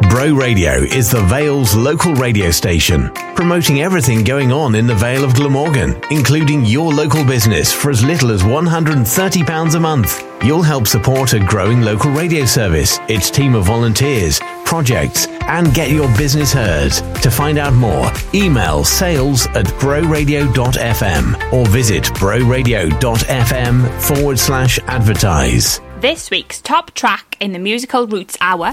Bro 0.00 0.34
Radio 0.34 0.72
is 0.72 1.10
the 1.10 1.20
Vale's 1.22 1.74
local 1.74 2.14
radio 2.14 2.50
station, 2.50 3.10
promoting 3.34 3.82
everything 3.82 4.24
going 4.24 4.50
on 4.50 4.74
in 4.74 4.86
the 4.86 4.94
Vale 4.94 5.24
of 5.24 5.34
Glamorgan, 5.34 6.00
including 6.10 6.64
your 6.64 6.92
local 6.92 7.24
business 7.24 7.72
for 7.72 7.90
as 7.90 8.04
little 8.04 8.30
as 8.30 8.42
£130 8.42 9.74
a 9.74 9.80
month. 9.80 10.24
You'll 10.42 10.62
help 10.62 10.86
support 10.86 11.34
a 11.34 11.40
growing 11.40 11.82
local 11.82 12.10
radio 12.10 12.44
service, 12.46 12.98
its 13.08 13.30
team 13.30 13.54
of 13.54 13.64
volunteers, 13.64 14.40
projects, 14.64 15.26
and 15.42 15.74
get 15.74 15.90
your 15.90 16.08
business 16.16 16.52
heard. 16.52 16.92
To 17.22 17.30
find 17.30 17.58
out 17.58 17.74
more, 17.74 18.10
email 18.34 18.84
sales 18.84 19.46
at 19.48 19.66
broradio.fm 19.66 21.52
or 21.52 21.66
visit 21.66 22.04
broradio.fm 22.04 24.00
forward 24.00 24.38
slash 24.38 24.78
advertise. 24.86 25.80
This 26.00 26.30
week's 26.30 26.60
top 26.60 26.92
track 26.92 27.36
in 27.40 27.52
the 27.52 27.58
musical 27.58 28.06
Roots 28.06 28.36
Hour. 28.40 28.72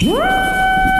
Bro 0.00 0.95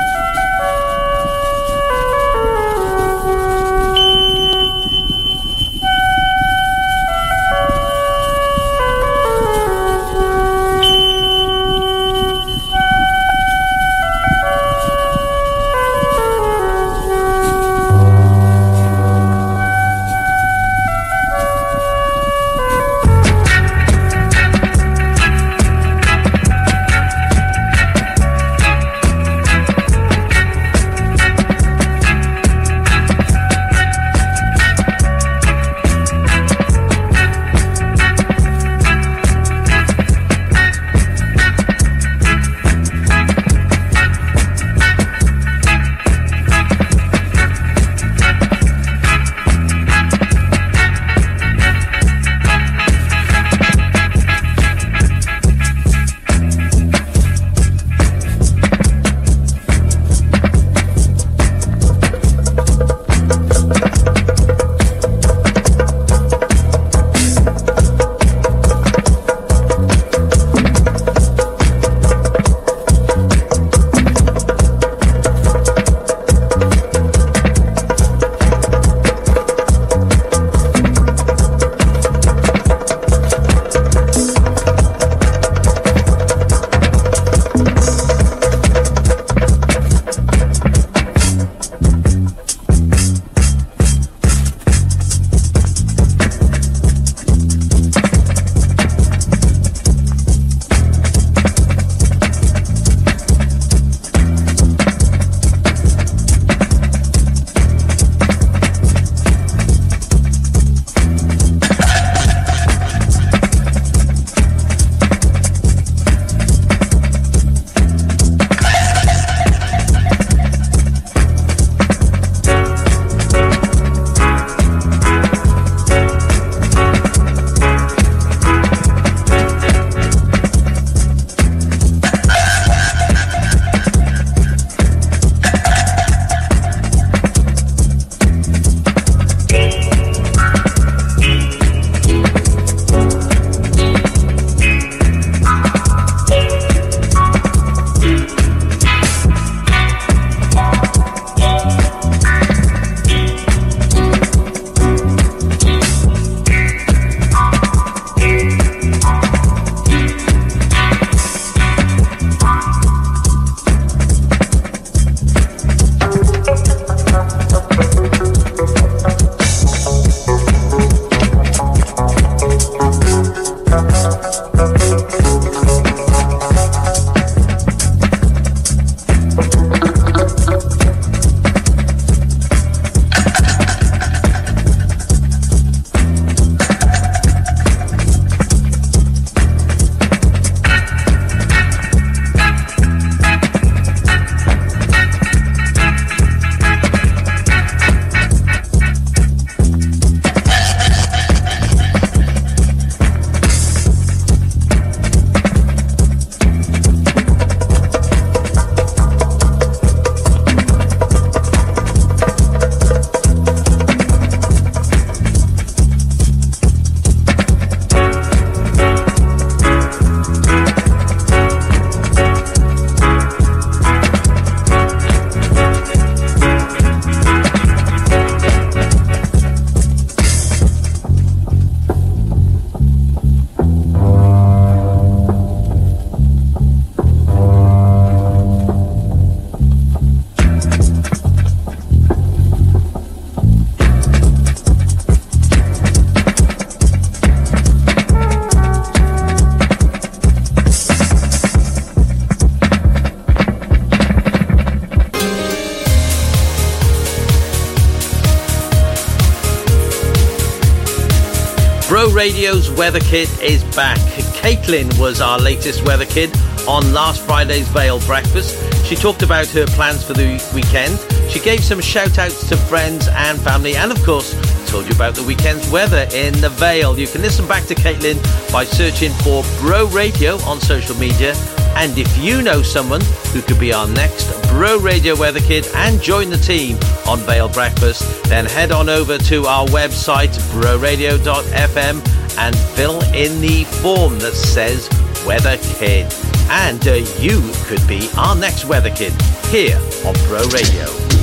Weather 262.77 263.01
Kid 263.01 263.29
is 263.43 263.65
back. 263.75 263.99
Caitlin 264.37 264.99
was 265.01 265.23
our 265.23 265.39
latest 265.39 265.85
weather 265.87 266.05
kid 266.05 266.31
on 266.69 266.93
last 266.93 267.23
Friday's 267.23 267.67
Vale 267.69 268.01
Breakfast. 268.01 268.55
She 268.85 268.95
talked 268.95 269.23
about 269.23 269.47
her 269.49 269.67
plans 269.67 270.05
for 270.05 270.13
the 270.13 270.41
weekend. 270.55 270.99
She 271.31 271.41
gave 271.41 271.65
some 271.65 271.81
shout 271.81 272.19
outs 272.19 272.49
to 272.51 272.57
friends 272.57 273.09
and 273.09 273.41
family, 273.41 273.77
and 273.77 273.91
of 273.91 274.03
course, 274.05 274.35
told 274.69 274.87
you 274.87 274.95
about 274.95 275.15
the 275.15 275.23
weekend's 275.23 275.71
weather 275.71 276.07
in 276.13 276.39
the 276.41 276.51
Vale. 276.51 276.99
You 276.99 277.07
can 277.07 277.23
listen 277.23 277.49
back 277.49 277.65
to 277.67 277.75
Caitlin 277.75 278.21
by 278.53 278.65
searching 278.65 279.13
for 279.25 279.43
Bro 279.61 279.87
Radio 279.87 280.37
on 280.43 280.61
social 280.61 280.97
media. 280.97 281.35
And 281.77 281.97
if 281.97 282.17
you 282.19 282.43
know 282.43 282.63
someone 282.63 283.01
who 283.33 283.43
could 283.43 283.59
be 283.59 283.73
our 283.73 283.89
next 283.89 284.27
Bro 284.49 284.79
Radio 284.81 285.17
Weather 285.17 285.41
Kid 285.41 285.67
and 285.75 286.01
join 286.01 286.31
the 286.31 286.39
team 286.39 286.79
on 287.07 287.19
Vale 287.21 287.49
Breakfast, 287.49 288.25
then 288.25 288.45
head 288.45 288.71
on 288.71 288.89
over 288.89 289.19
to 289.19 289.47
our 289.47 289.67
website, 289.67 290.37
broradio.fm, 290.53 292.26
and 292.39 292.57
fill 292.57 293.01
in 293.15 293.41
the 293.41 293.65
form 293.83 294.19
that 294.21 294.35
says 294.35 294.89
Weather 295.27 295.57
Kid. 295.79 296.13
And 296.49 296.87
uh, 296.87 296.95
you 297.19 297.41
could 297.65 297.87
be 297.89 298.09
our 298.17 298.37
next 298.37 298.67
Weather 298.67 298.91
Kid 298.91 299.13
here 299.51 299.79
on 300.05 300.15
Bro 300.29 300.49
Radio. 300.49 301.16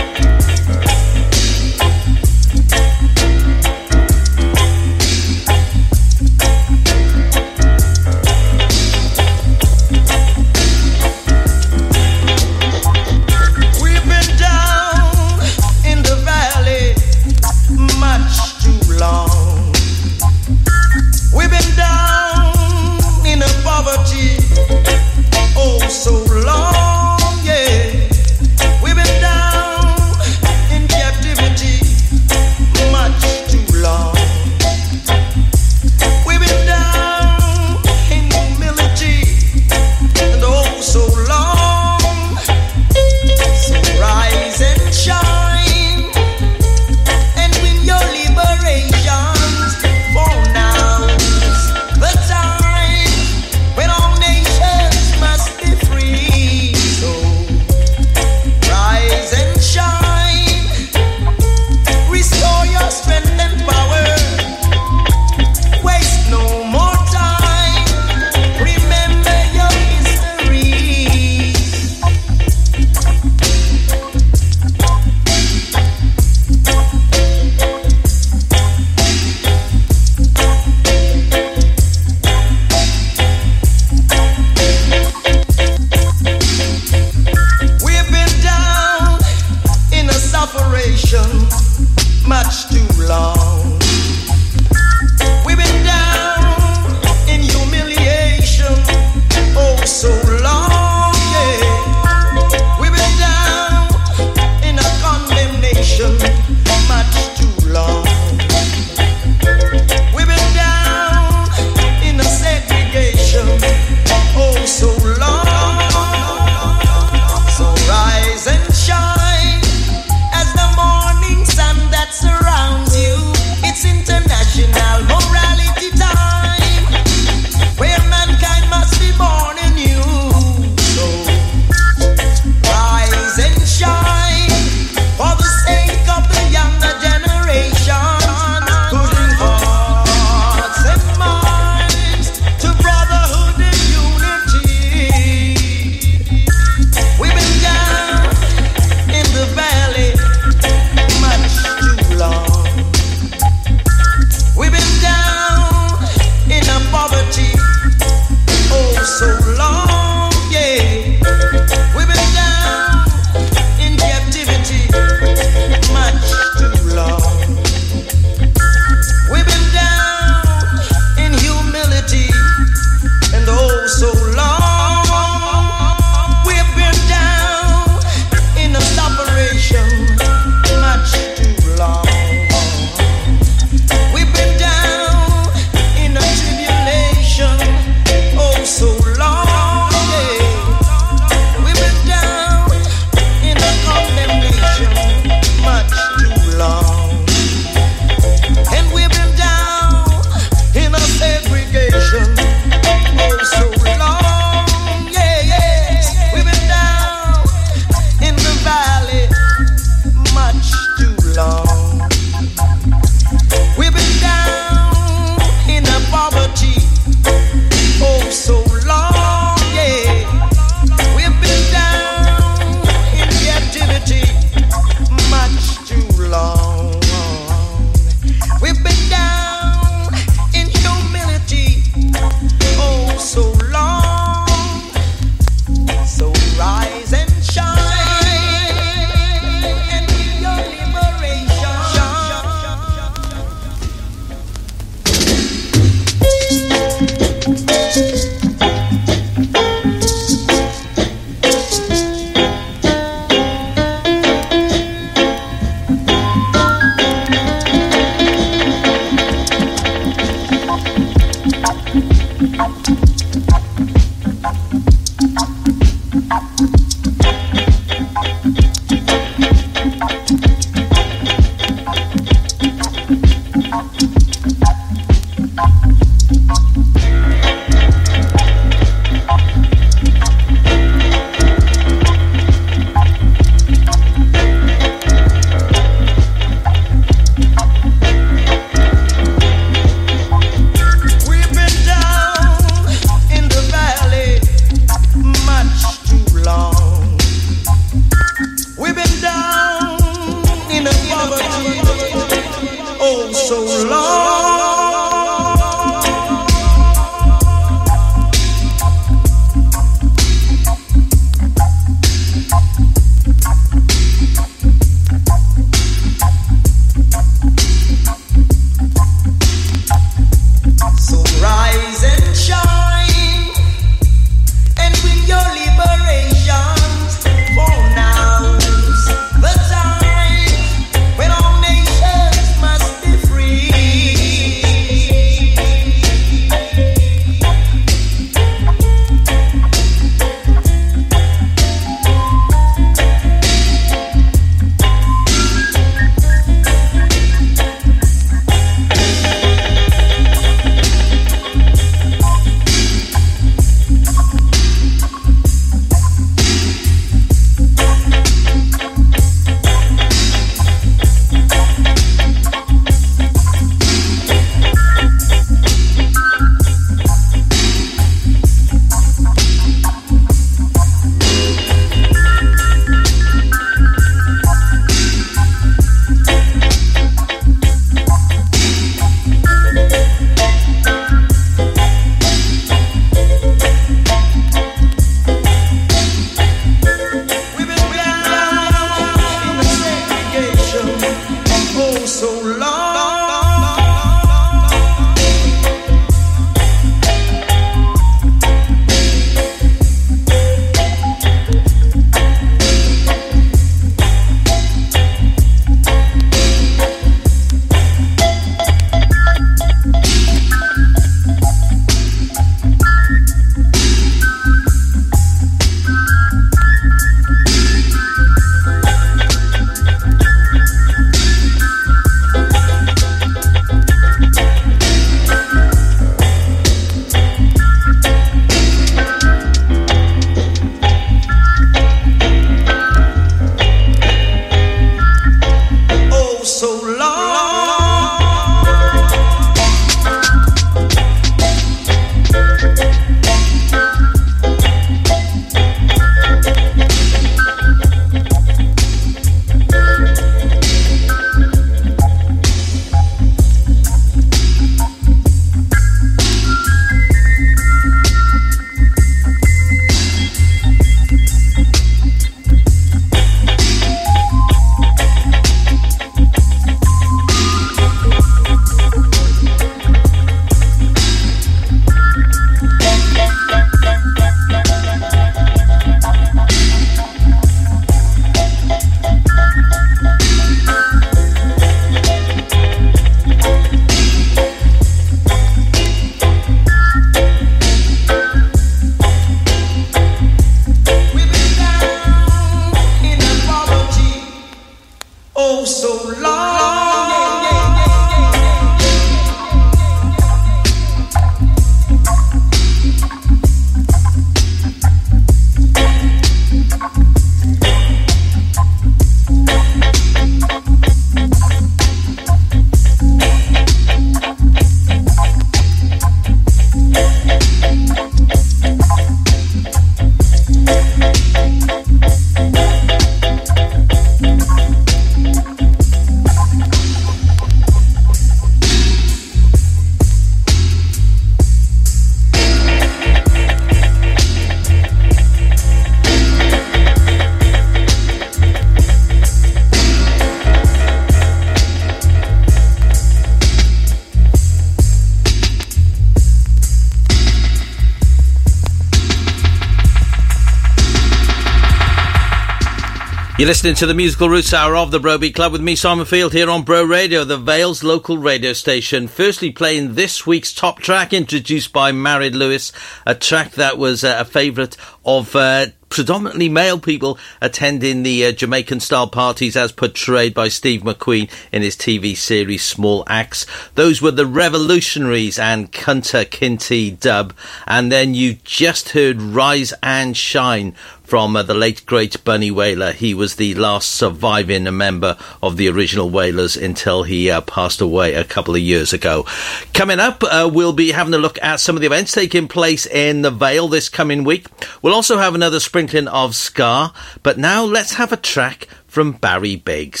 You're 553.46 553.50
listening 553.52 553.76
to 553.76 553.86
the 553.86 553.94
musical 553.94 554.28
roots 554.28 554.52
hour 554.52 554.74
of 554.74 554.90
the 554.90 554.98
Bro 554.98 555.18
Beat 555.18 555.36
Club 555.36 555.52
with 555.52 555.60
me, 555.60 555.76
Simon 555.76 556.04
Field, 556.04 556.32
here 556.32 556.50
on 556.50 556.64
Bro 556.64 556.82
Radio, 556.82 557.22
the 557.22 557.38
Vale's 557.38 557.84
local 557.84 558.18
radio 558.18 558.52
station. 558.52 559.06
Firstly, 559.06 559.52
playing 559.52 559.94
this 559.94 560.26
week's 560.26 560.52
top 560.52 560.80
track, 560.80 561.12
introduced 561.12 561.72
by 561.72 561.92
Married 561.92 562.34
Lewis, 562.34 562.72
a 563.06 563.14
track 563.14 563.52
that 563.52 563.78
was 563.78 564.02
uh, 564.02 564.16
a 564.18 564.24
favourite 564.24 564.76
of 565.04 565.36
uh, 565.36 565.66
predominantly 565.88 566.48
male 566.48 566.80
people 566.80 567.18
attending 567.40 568.02
the 568.02 568.26
uh, 568.26 568.32
Jamaican 568.32 568.80
style 568.80 569.06
parties 569.06 569.56
as 569.56 569.70
portrayed 569.70 570.34
by 570.34 570.48
Steve 570.48 570.82
McQueen 570.82 571.30
in 571.52 571.62
his 571.62 571.76
TV 571.76 572.16
series 572.16 572.64
Small 572.64 573.04
Axe. 573.06 573.46
Those 573.76 574.02
were 574.02 574.10
the 574.10 574.26
Revolutionaries 574.26 575.38
and 575.38 575.70
Kunta 575.70 576.24
Kinte 576.26 576.98
dub. 576.98 577.32
And 577.66 577.92
then 577.92 578.14
you 578.14 578.34
just 578.42 578.90
heard 578.90 579.22
Rise 579.22 579.72
and 579.84 580.16
Shine 580.16 580.74
from 581.06 581.36
uh, 581.36 581.42
the 581.42 581.54
late 581.54 581.86
great 581.86 582.22
Bunny 582.24 582.50
Wailer. 582.50 582.92
He 582.92 583.14
was 583.14 583.36
the 583.36 583.54
last 583.54 583.92
surviving 583.92 584.64
member 584.76 585.16
of 585.42 585.56
the 585.56 585.68
original 585.68 586.10
Wailers 586.10 586.56
until 586.56 587.04
he 587.04 587.30
uh, 587.30 587.40
passed 587.40 587.80
away 587.80 588.14
a 588.14 588.24
couple 588.24 588.54
of 588.54 588.60
years 588.60 588.92
ago. 588.92 589.24
Coming 589.72 590.00
up, 590.00 590.22
uh, 590.24 590.50
we'll 590.52 590.72
be 590.72 590.90
having 590.90 591.14
a 591.14 591.18
look 591.18 591.38
at 591.42 591.60
some 591.60 591.76
of 591.76 591.80
the 591.80 591.86
events 591.86 592.12
taking 592.12 592.48
place 592.48 592.86
in 592.86 593.22
the 593.22 593.30
Vale 593.30 593.68
this 593.68 593.88
coming 593.88 594.24
week. 594.24 594.46
We'll 594.82 594.94
also 594.94 595.18
have 595.18 595.34
another 595.34 595.60
sprinkling 595.60 596.08
of 596.08 596.34
Ska, 596.34 596.92
but 597.22 597.38
now 597.38 597.64
let's 597.64 597.94
have 597.94 598.12
a 598.12 598.16
track 598.16 598.66
from 598.86 599.12
Barry 599.12 599.56
Biggs. 599.56 600.00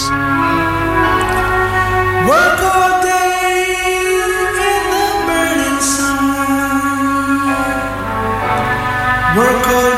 Work 9.36 9.68
all 9.68 9.95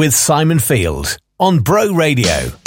with 0.00 0.14
Simon 0.14 0.58
Field 0.58 1.18
on 1.38 1.58
Bro 1.58 1.92
Radio. 1.92 2.59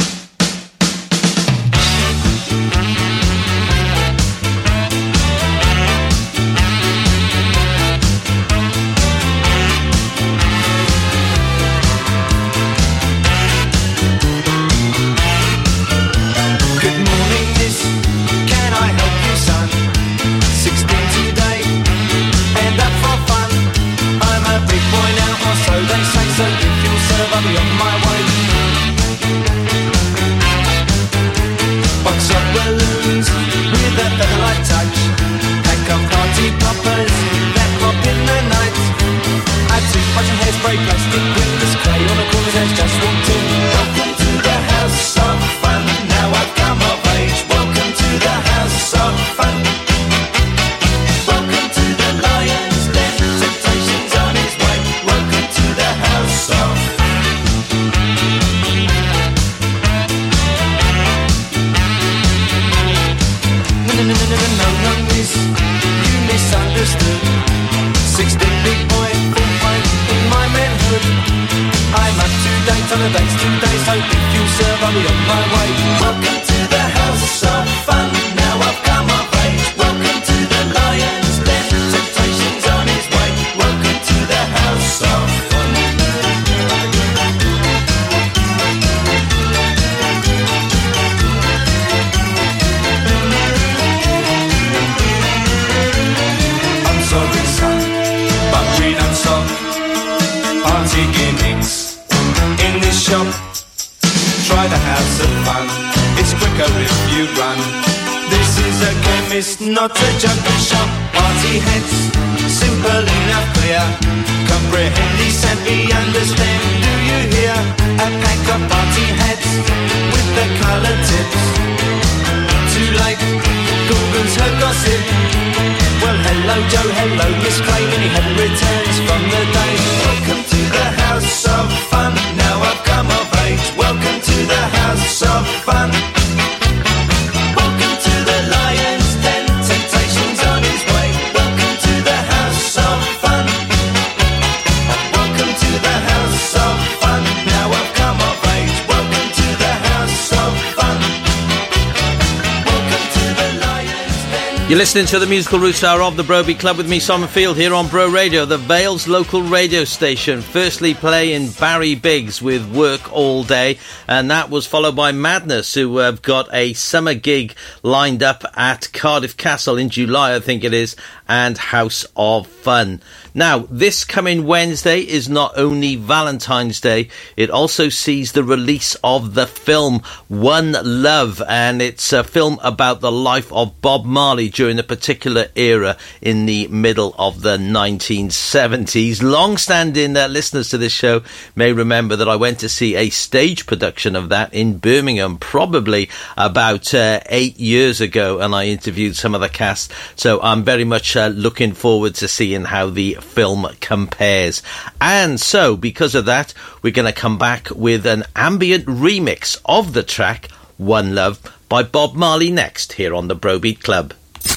Listening 154.94 155.20
to 155.20 155.26
the 155.26 155.26
musical 155.26 155.58
roots 155.58 155.84
hour 155.84 156.04
of 156.04 156.18
the 156.18 156.24
Bro 156.24 156.44
Beat 156.44 156.60
Club 156.60 156.78
with 156.78 156.88
me, 156.88 157.00
Simon 157.00 157.28
Field, 157.28 157.58
here 157.58 157.74
on 157.74 157.88
Bro 157.88 158.10
Radio, 158.10 158.46
the 158.46 158.60
Vale's 158.60 159.08
local 159.08 159.42
radio 159.42 159.86
station. 159.86 160.40
Firstly, 160.40 160.94
playing 160.94 161.50
Barry 161.54 161.96
Biggs 161.96 162.44
with 162.44 162.72
Work 162.72 163.12
All 163.12 163.44
Day, 163.44 163.80
and 164.08 164.30
that 164.30 164.52
was 164.52 164.68
followed 164.68 164.96
by 164.96 165.12
Madness, 165.12 165.74
who 165.74 165.98
have 165.98 166.22
got 166.22 166.48
a 166.54 166.74
summer 166.74 167.16
gig 167.16 167.56
lined 167.82 168.22
up 168.22 168.44
at 168.56 168.94
Cardiff 168.94 169.36
Castle 169.36 169.80
in 169.80 169.90
July, 169.90 170.36
I 170.36 170.40
think 170.40 170.64
it 170.64 170.76
is, 170.76 170.96
and 171.28 171.58
House 171.58 172.06
of 172.16 172.46
Fun. 172.46 173.02
Now, 173.36 173.66
this 173.72 174.06
coming 174.06 174.46
Wednesday 174.46 175.00
is 175.00 175.28
not 175.28 175.58
only 175.58 175.96
Valentine's 175.96 176.80
Day, 176.80 177.10
it 177.36 177.50
also 177.50 177.90
sees 177.90 178.32
the 178.32 178.44
release 178.44 178.96
of 179.04 179.34
the 179.34 179.48
film 179.48 180.04
One 180.28 180.76
Love, 180.84 181.42
and 181.50 181.82
it's 181.82 182.14
a 182.14 182.24
film 182.24 182.60
about 182.62 183.02
the 183.02 183.12
life 183.12 183.52
of 183.52 183.82
Bob 183.82 184.06
Marley 184.06 184.50
during 184.50 184.78
a 184.78 184.84
particular 184.84 185.48
era 185.56 185.98
in 186.22 186.46
the 186.46 186.68
middle 186.68 187.16
of 187.18 187.42
the 187.42 187.58
1970s. 187.58 189.24
Long 189.24 189.58
standing 189.58 190.16
uh, 190.16 190.28
listeners 190.28 190.70
to 190.70 190.78
this 190.78 190.94
show 190.94 191.24
may 191.56 191.74
remember 191.74 192.16
that 192.16 192.30
I 192.30 192.36
went 192.36 192.60
to 192.60 192.70
see 192.70 192.96
a 192.96 193.10
stage 193.10 193.66
production 193.66 194.16
of 194.16 194.30
that 194.30 194.54
in 194.54 194.78
Birmingham, 194.78 195.38
probably 195.40 196.08
about 196.38 196.94
uh, 196.94 197.22
eight 197.30 197.60
years 197.60 198.00
ago, 198.00 198.42
and 198.42 198.54
I 198.54 198.66
interviewed 198.66 199.16
some 199.16 199.34
of 199.34 199.42
the 199.42 199.50
cast. 199.50 199.92
So 200.16 200.40
I'm 200.44 200.64
very 200.64 200.84
much 200.84 201.16
uh, 201.16 201.30
looking 201.30 201.74
forward 201.74 202.14
to 202.16 202.28
seeing 202.28 202.66
how 202.66 202.92
the 202.92 203.18
film 203.24 203.68
compares. 203.80 204.62
And 205.02 205.40
so, 205.40 205.76
because 205.76 206.14
of 206.16 206.26
that, 206.26 206.54
we're 206.82 206.94
going 206.94 207.12
to 207.12 207.20
come 207.20 207.38
back 207.38 207.70
with 207.72 208.06
an 208.06 208.24
ambient 208.36 208.86
remix 208.86 209.60
of 209.66 209.94
the 209.94 210.04
track 210.04 210.52
One 210.78 211.16
Love 211.16 211.40
by 211.70 211.84
Bob 211.84 212.14
Marley 212.14 212.52
next 212.52 212.94
here 212.94 213.16
on 213.16 213.28
the 213.28 213.36
Bro 213.36 213.60
Beat 213.60 213.82
Club. 213.82 214.14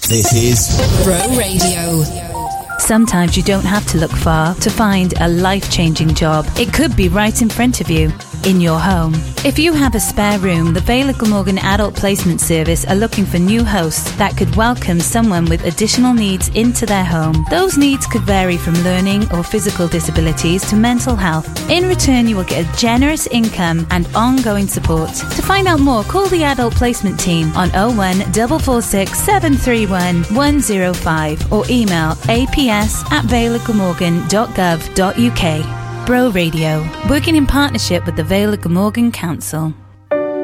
This 0.09 0.33
is 0.35 1.05
Bro 1.05 1.37
Radio. 1.39 2.05
Sometimes 2.79 3.37
you 3.37 3.43
don't 3.43 3.65
have 3.65 3.87
to 3.89 3.99
look 3.99 4.11
far 4.11 4.55
to 4.57 4.71
find 4.71 5.15
a 5.21 5.29
life 5.29 5.71
changing 5.71 6.15
job. 6.15 6.47
It 6.59 6.73
could 6.73 6.95
be 6.95 7.09
right 7.09 7.41
in 7.41 7.49
front 7.49 7.81
of 7.81 7.91
you, 7.91 8.13
in 8.45 8.61
your 8.61 8.79
home. 8.79 9.15
If 9.45 9.59
you 9.59 9.73
have 9.73 9.95
a 9.95 10.01
spare 10.01 10.39
room, 10.39 10.75
the 10.75 10.81
of 10.81 11.19
Glamorgan 11.19 11.59
Adult 11.59 11.95
Placement 11.95 12.41
Service 12.41 12.85
are 12.85 12.95
looking 12.95 13.25
for 13.25 13.39
new 13.39 13.65
hosts 13.65 14.11
that 14.17 14.37
could 14.37 14.55
welcome 14.57 15.01
someone 15.01 15.45
with 15.45 15.65
additional 15.65 16.15
needs 16.15 16.49
into 16.49 16.87
their 16.87 17.05
home. 17.05 17.45
Those 17.51 17.77
needs 17.77 18.07
could 18.07 18.23
vary 18.23 18.57
from 18.57 18.75
learning 18.83 19.31
or 19.33 19.43
physical 19.43 19.89
disabilities 19.89 20.69
to 20.71 20.77
mental 20.77 21.17
health. 21.17 21.47
In 21.71 21.89
return, 21.89 22.29
you 22.29 22.37
will 22.37 22.45
get 22.45 22.65
a 22.65 22.77
generous 22.77 23.27
income 23.29 23.87
and 23.91 24.07
ongoing 24.15 24.67
support. 24.67 25.11
To 25.15 25.43
find 25.43 25.69
out 25.69 25.81
more, 25.81 26.03
call 26.05 26.29
the 26.29 26.45
Adult 26.45 26.75
Placement 26.75 27.19
Team 27.21 27.53
on 27.57 27.71
01 27.71 28.33
446 28.33 29.19
731 29.19 30.23
105 30.35 31.53
or 31.53 31.65
email 31.69 32.15
aps 32.29 33.05
at 33.13 33.25
valeofglamorgan.gov.uk. 33.25 35.86
Bro 36.07 36.31
Radio, 36.31 36.89
working 37.11 37.35
in 37.35 37.49
partnership 37.49 38.07
with 38.07 38.15
the 38.15 38.23
Vale 38.23 38.55
of 38.55 38.61
Glamorgan 38.61 39.11
Council. 39.11 39.75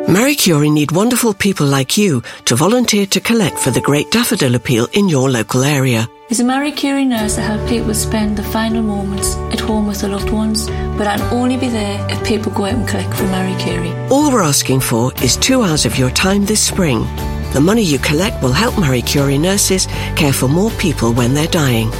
Marie 0.09 0.35
Curie 0.35 0.71
need 0.71 0.91
wonderful 0.91 1.33
people 1.35 1.69
like 1.69 1.97
you 1.97 2.21
to 2.47 2.57
volunteer 2.57 3.07
to 3.07 3.21
collect 3.21 3.61
for 3.61 3.71
the 3.71 3.81
Great 3.81 4.11
Daffodil 4.11 4.57
Appeal 4.57 4.89
in 4.93 5.09
your 5.09 5.31
local 5.31 5.63
area. 5.63 6.09
As 6.31 6.41
a 6.41 6.45
Marie 6.45 6.73
Curie 6.73 7.05
nurse 7.05 7.37
that 7.37 7.43
help 7.43 7.69
people 7.69 7.95
spend 7.95 8.37
the 8.37 8.43
final 8.43 8.83
moments 8.83 9.37
at 9.53 9.61
home 9.61 9.87
with 9.87 10.01
their 10.01 10.11
loved 10.11 10.31
ones, 10.31 10.67
but 10.99 11.07
I'll 11.07 11.33
only 11.33 11.57
be 11.57 11.69
there 11.69 12.05
if 12.11 12.27
people 12.27 12.51
go 12.51 12.65
out 12.65 12.75
and 12.75 12.89
collect 12.89 13.15
for 13.15 13.27
Marie 13.27 13.57
Curie. 13.63 13.93
All 14.11 14.33
we're 14.33 14.43
asking 14.43 14.81
for 14.81 15.13
is 15.23 15.37
two 15.37 15.63
hours 15.63 15.87
of 15.87 15.97
your 15.97 16.11
time 16.11 16.45
this 16.45 16.61
spring. 16.61 17.05
The 17.53 17.61
money 17.61 17.83
you 17.83 18.01
collect 18.01 18.43
will 18.43 18.53
help 18.53 18.77
Marie 18.77 19.01
Curie 19.01 19.39
nurses 19.39 19.87
care 20.17 20.33
for 20.33 20.49
more 20.49 20.73
people 20.73 21.13
when 21.13 21.35
they're 21.35 21.47
dying. 21.47 21.93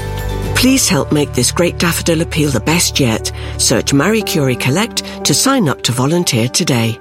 Please 0.57 0.89
help 0.89 1.13
make 1.13 1.33
this 1.33 1.51
Great 1.51 1.79
Daffodil 1.79 2.23
Appeal 2.23 2.51
the 2.51 2.61
best 2.61 3.01
yet. 3.01 3.33
Search 3.59 3.93
Marie 3.93 4.23
Curie 4.23 4.57
Collect 4.57 5.05
to 5.25 5.35
sign 5.35 5.69
up 5.69 5.83
to 5.83 5.93
volunteer 5.93 6.49
today. 6.49 6.99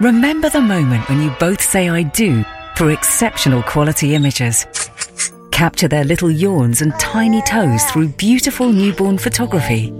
Remember 0.00 0.48
the 0.48 0.60
moment 0.60 1.08
when 1.08 1.22
you 1.22 1.30
both 1.40 1.60
say 1.62 1.88
I 1.88 2.02
do 2.02 2.44
through 2.76 2.90
exceptional 2.90 3.62
quality 3.62 4.14
images. 4.14 4.66
Capture 5.50 5.88
their 5.88 6.04
little 6.04 6.30
yawns 6.30 6.82
and 6.82 6.92
tiny 7.00 7.42
toes 7.42 7.84
through 7.86 8.08
beautiful 8.08 8.72
newborn 8.72 9.18
photography. 9.18 9.92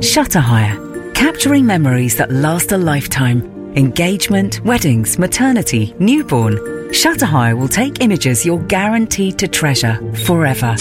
Shutter 0.00 0.40
Hire, 0.40 1.12
capturing 1.14 1.66
memories 1.66 2.16
that 2.16 2.32
last 2.32 2.72
a 2.72 2.78
lifetime. 2.78 3.57
Engagement, 3.78 4.60
weddings, 4.64 5.18
maternity, 5.20 5.94
newborn. 6.00 6.58
Shutter 6.92 7.26
Hire 7.26 7.54
will 7.54 7.68
take 7.68 8.00
images 8.00 8.44
you're 8.44 8.58
guaranteed 8.58 9.38
to 9.38 9.46
treasure 9.46 10.00
forever. 10.26 10.76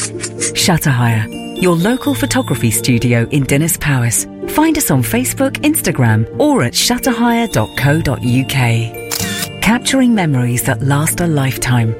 Shutter 0.56 0.90
Hire, 0.90 1.28
your 1.30 1.76
local 1.76 2.16
photography 2.16 2.72
studio 2.72 3.28
in 3.30 3.44
Dinas 3.44 3.80
Powys. 3.80 4.26
Find 4.56 4.80
us 4.80 4.90
on 4.90 5.04
Facebook, 5.04 5.62
Instagram, 5.62 6.28
or 6.40 6.64
at 6.64 6.74
shutterhire.co.uk. 6.74 9.62
Capturing 9.62 10.16
memories 10.16 10.64
that 10.64 10.82
last 10.82 11.20
a 11.20 11.28
lifetime. 11.28 11.94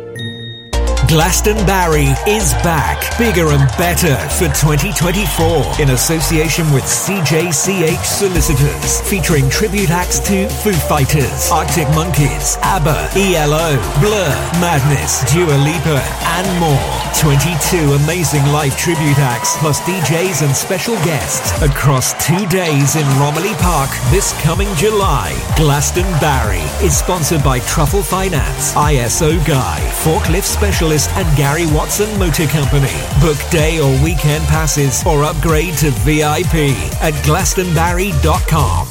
Glastonbarry 1.08 2.12
is 2.28 2.52
back, 2.68 3.18
bigger 3.18 3.52
and 3.52 3.66
better 3.78 4.18
for 4.36 4.52
2024 4.60 5.82
in 5.82 5.92
association 5.92 6.70
with 6.74 6.84
CJCH 6.84 8.04
Solicitors, 8.04 9.00
featuring 9.10 9.50
tribute 9.50 9.90
acts 9.90 10.20
to 10.28 10.50
Foo 10.50 10.74
Fighters, 10.74 11.50
Arctic 11.50 11.88
Monkeys, 11.96 12.58
ABBA, 12.60 13.08
ELO, 13.16 13.80
Blur, 14.02 14.36
Madness, 14.60 15.24
Dua 15.32 15.56
Lipa, 15.64 16.04
and 16.36 16.60
more. 16.60 16.92
22 17.16 17.94
amazing 18.04 18.46
live 18.52 18.76
tribute 18.78 19.18
acts, 19.18 19.56
plus 19.58 19.80
DJs 19.82 20.46
and 20.46 20.54
special 20.54 20.96
guests 21.06 21.62
across 21.64 22.14
two 22.24 22.46
days 22.48 22.98
in 22.98 23.08
Romilly 23.18 23.56
Park 23.56 23.90
this 24.12 24.34
coming 24.44 24.68
July. 24.76 25.32
Glastonbarry 25.56 26.62
is 26.84 26.98
sponsored 26.98 27.44
by 27.44 27.60
Truffle 27.62 28.04
Finance, 28.04 28.74
ISO 28.74 29.34
Guy, 29.48 29.80
Forklift 30.04 30.44
Specialist, 30.44 30.97
and 31.10 31.38
Gary 31.38 31.68
Watson 31.68 32.10
Motor 32.18 32.48
Company. 32.48 32.94
Book 33.22 33.38
day 33.52 33.80
or 33.80 33.92
weekend 34.04 34.44
passes 34.46 35.06
or 35.06 35.24
upgrade 35.24 35.76
to 35.78 35.92
VIP 36.02 36.74
at 37.02 37.14
glastonbarry.com. 37.26 38.88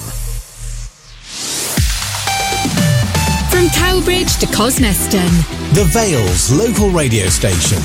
From 3.51 3.69
Cowbridge 3.71 4.37
to 4.39 4.47
Cosmeston. 4.47 5.31
The 5.75 5.85
Vale's 5.93 6.53
local 6.53 6.91
radio 6.91 7.27
station. 7.27 7.83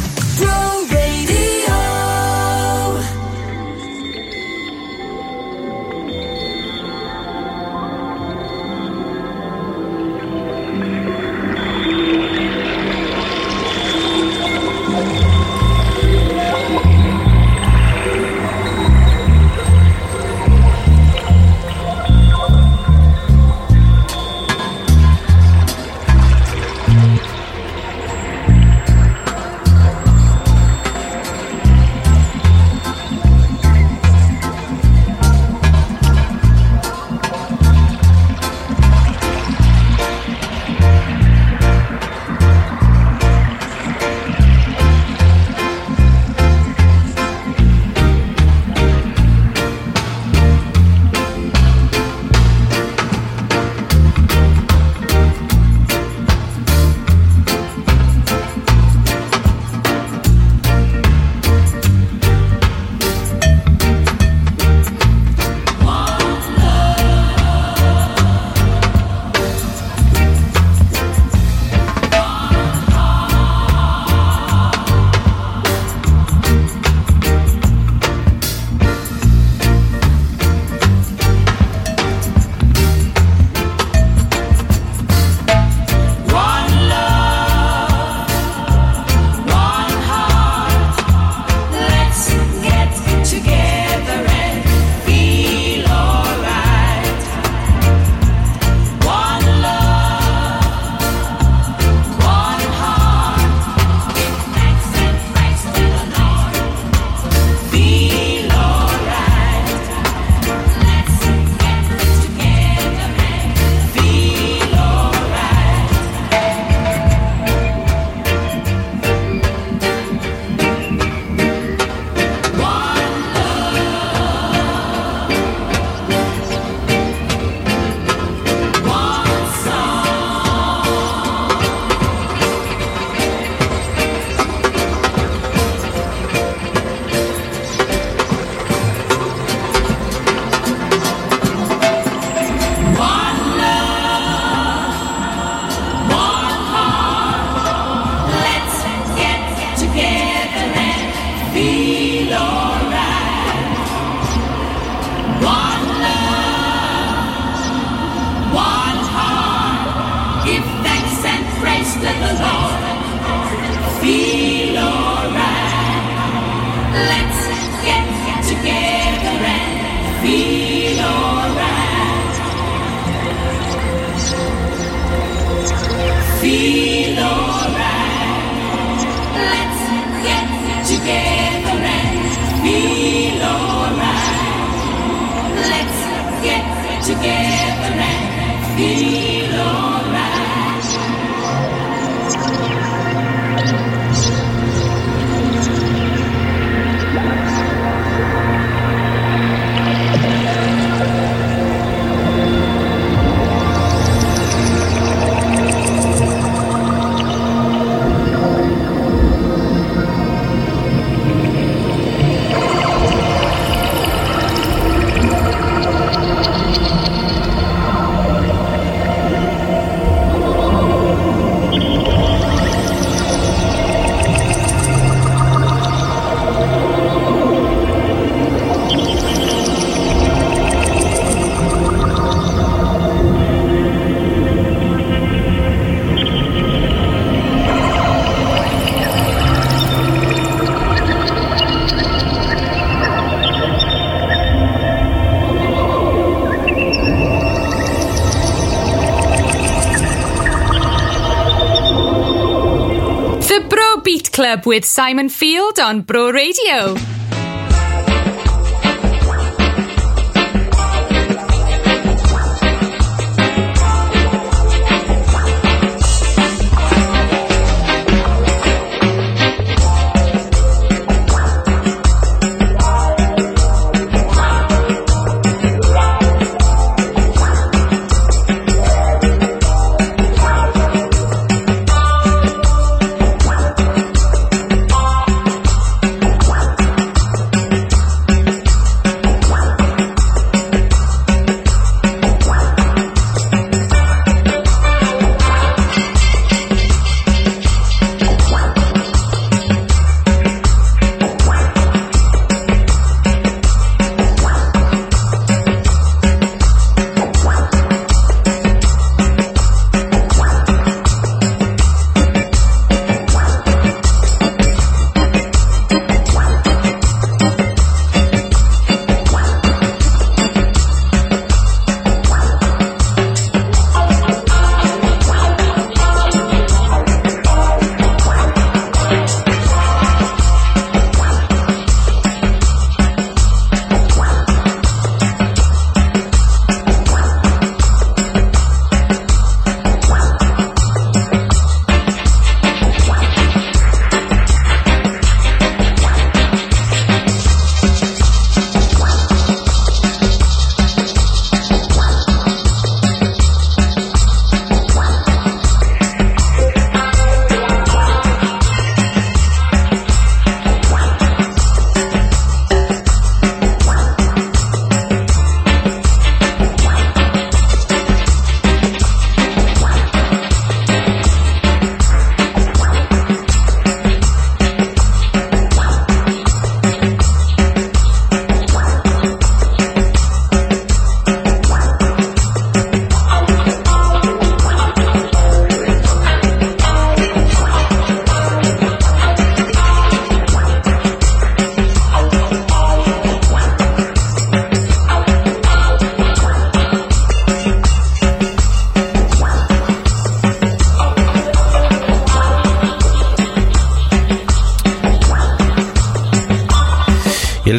Club 254.42 254.66
with 254.66 254.86
Simon 254.86 255.30
Field 255.30 255.80
on 255.80 256.02
Bro 256.02 256.32
Radio. 256.32 257.11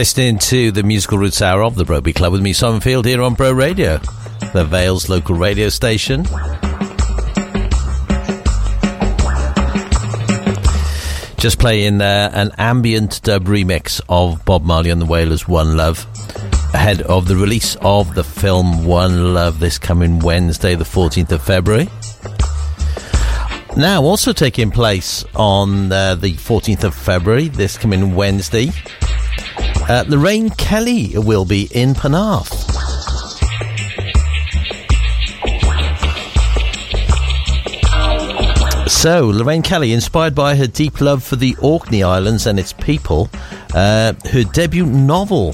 Listening 0.03 0.39
to 0.39 0.73
the 0.73 0.83
Musical 0.83 1.17
Roots 1.17 1.41
Hour 1.41 1.63
of 1.63 1.77
the 1.77 1.85
Bro 1.85 2.01
Beat 2.01 2.17
Club 2.17 2.33
with 2.33 2.43
me, 2.43 2.53
Simon 2.53 2.81
Field, 2.81 3.07
here 3.07 3.23
on 3.23 3.35
Bro 3.35 3.53
Radio, 3.53 3.99
the 4.53 4.65
Vale's 4.65 5.09
local 5.09 5.37
radio 5.37 5.69
station. 5.69 6.25
Just 11.37 11.61
playing 11.61 12.01
uh, 12.01 12.33
an 12.35 12.51
ambient 12.59 13.23
dub 13.23 13.45
remix 13.45 14.01
of 14.09 14.45
Bob 14.45 14.65
Marley 14.65 14.91
and 14.91 15.01
the 15.01 15.07
Wailers' 15.07 15.47
One 15.47 15.77
Love 15.77 16.05
ahead 16.75 17.03
of 17.03 17.29
the 17.29 17.37
release 17.37 17.77
of 17.77 18.17
the 18.17 18.25
film 18.25 18.85
One 18.85 19.35
Love 19.35 19.61
this 19.61 19.79
coming 19.79 20.19
Wednesday, 20.19 20.75
the 20.75 20.83
14th 20.83 21.31
of 21.31 21.45
February. 21.45 21.89
Now, 23.77 24.03
also 24.03 24.33
taking 24.33 24.73
place 24.73 25.25
on 25.37 25.93
uh, 25.93 26.17
the 26.17 26.33
14th 26.33 26.83
of 26.83 26.93
February, 26.97 27.47
this 27.47 27.79
coming 27.79 28.17
Wednesday, 28.17 28.73
uh, 29.93 30.05
Lorraine 30.09 30.49
Kelly 30.49 31.13
will 31.19 31.45
be 31.45 31.69
in 31.71 31.93
Penarth. 31.93 32.49
So, 38.89 39.27
Lorraine 39.29 39.61
Kelly, 39.61 39.93
inspired 39.93 40.35
by 40.35 40.55
her 40.57 40.67
deep 40.67 41.03
love 41.03 41.23
for 41.23 41.37
the 41.37 41.55
Orkney 41.61 42.03
Islands 42.03 42.47
and 42.47 42.59
its 42.59 42.73
people, 42.73 43.29
uh, 43.75 44.15
her 44.31 44.45
debut 44.45 44.87
novel 44.87 45.53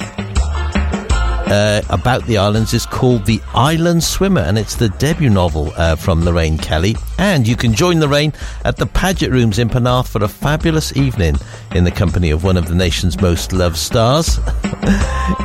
uh, 1.51 1.83
about 1.89 2.25
the 2.27 2.39
islands 2.39 2.75
is 2.75 2.87
called 2.87 3.25
The 3.25 3.41
Island 3.55 4.05
Swimmer, 4.05 4.43
and 4.43 4.59
it's 4.59 4.77
the 4.77 4.89
debut 4.91 5.31
novel 5.31 5.73
uh, 5.77 5.97
from 5.97 6.25
Lorraine 6.25 6.59
Kelly. 6.59 6.97
And 7.19 7.49
you 7.49 7.57
can 7.57 7.75
join 7.75 8.01
Lorraine 8.01 8.33
at 8.65 8.77
the 8.77 8.87
Paget 8.87 9.31
Rooms 9.31 9.59
in 9.59 9.69
Penarth 9.69 10.09
for 10.09 10.23
a 10.23 10.29
fabulous 10.29 10.97
evening 10.97 11.37
in 11.75 11.85
the 11.85 11.91
company 11.91 12.31
of 12.31 12.45
one 12.45 12.57
of 12.57 12.69
the 12.69 12.75
nation's 12.75 13.21
most 13.21 13.53
loved 13.53 13.77
stars. 13.77 14.39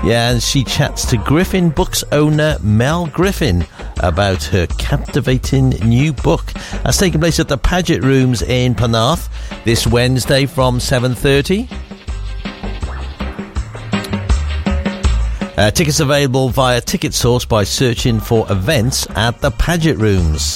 yeah, 0.04 0.32
and 0.32 0.44
she 0.44 0.64
chats 0.64 1.06
to 1.10 1.18
Griffin 1.18 1.70
Books 1.70 2.04
owner 2.12 2.58
Mel 2.62 3.08
Griffin 3.08 3.66
about 4.02 4.44
her 4.44 4.68
captivating 4.78 5.70
new 5.70 6.14
book. 6.14 6.52
That's 6.84 6.98
taking 6.98 7.20
place 7.20 7.40
at 7.40 7.48
the 7.48 7.58
Paget 7.58 8.04
Rooms 8.04 8.42
in 8.42 8.76
Penarth 8.76 9.30
this 9.64 9.88
Wednesday 9.88 10.46
from 10.46 10.80
7.30. 10.80 11.93
Uh, 15.56 15.70
tickets 15.72 16.00
available 16.00 16.50
via 16.50 16.82
Ticket 16.82 17.14
Source 17.14 17.46
by 17.46 17.64
searching 17.64 18.20
for 18.20 18.52
events 18.52 19.08
at 19.12 19.40
the 19.42 19.52
Paget 19.52 19.98
Rooms. 19.98 20.56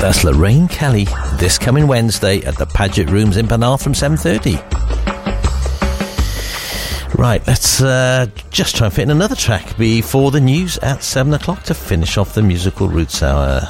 That's 0.00 0.24
Lorraine 0.24 0.68
Kelly 0.68 1.06
this 1.42 1.58
coming 1.58 1.88
Wednesday 1.88 2.40
at 2.42 2.56
the 2.56 2.66
Paget 2.66 3.10
Rooms 3.10 3.36
in 3.36 3.48
Penarth 3.48 3.82
from 3.82 3.94
7.30. 3.94 4.62
Right, 7.18 7.44
let's 7.48 7.82
uh, 7.82 8.26
just 8.50 8.76
try 8.76 8.86
and 8.86 8.94
fit 8.94 9.02
in 9.02 9.10
another 9.10 9.34
track 9.34 9.76
before 9.76 10.30
the 10.30 10.40
news 10.40 10.78
at 10.78 11.02
7 11.02 11.34
o'clock 11.34 11.64
to 11.64 11.74
finish 11.74 12.16
off 12.16 12.34
the 12.34 12.42
musical 12.42 12.88
Roots 12.88 13.24
Hour. 13.24 13.60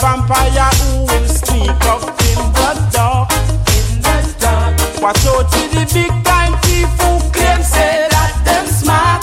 Vampire 0.00 0.70
who 0.80 1.04
will 1.04 1.28
sneak 1.28 1.84
up 1.84 2.02
in 2.02 2.40
the 2.56 2.88
dark. 2.90 3.30
In 3.76 4.00
the 4.00 4.36
dark. 4.40 5.02
Watch 5.02 5.26
out 5.26 5.50
for 5.52 5.68
the 5.74 5.84
big 5.92 6.12
time 6.24 6.54
thief 6.62 6.88
who 7.00 7.20
claim 7.30 7.62
say 7.62 8.08
that 8.10 8.32
them 8.44 8.66
smart. 8.66 9.20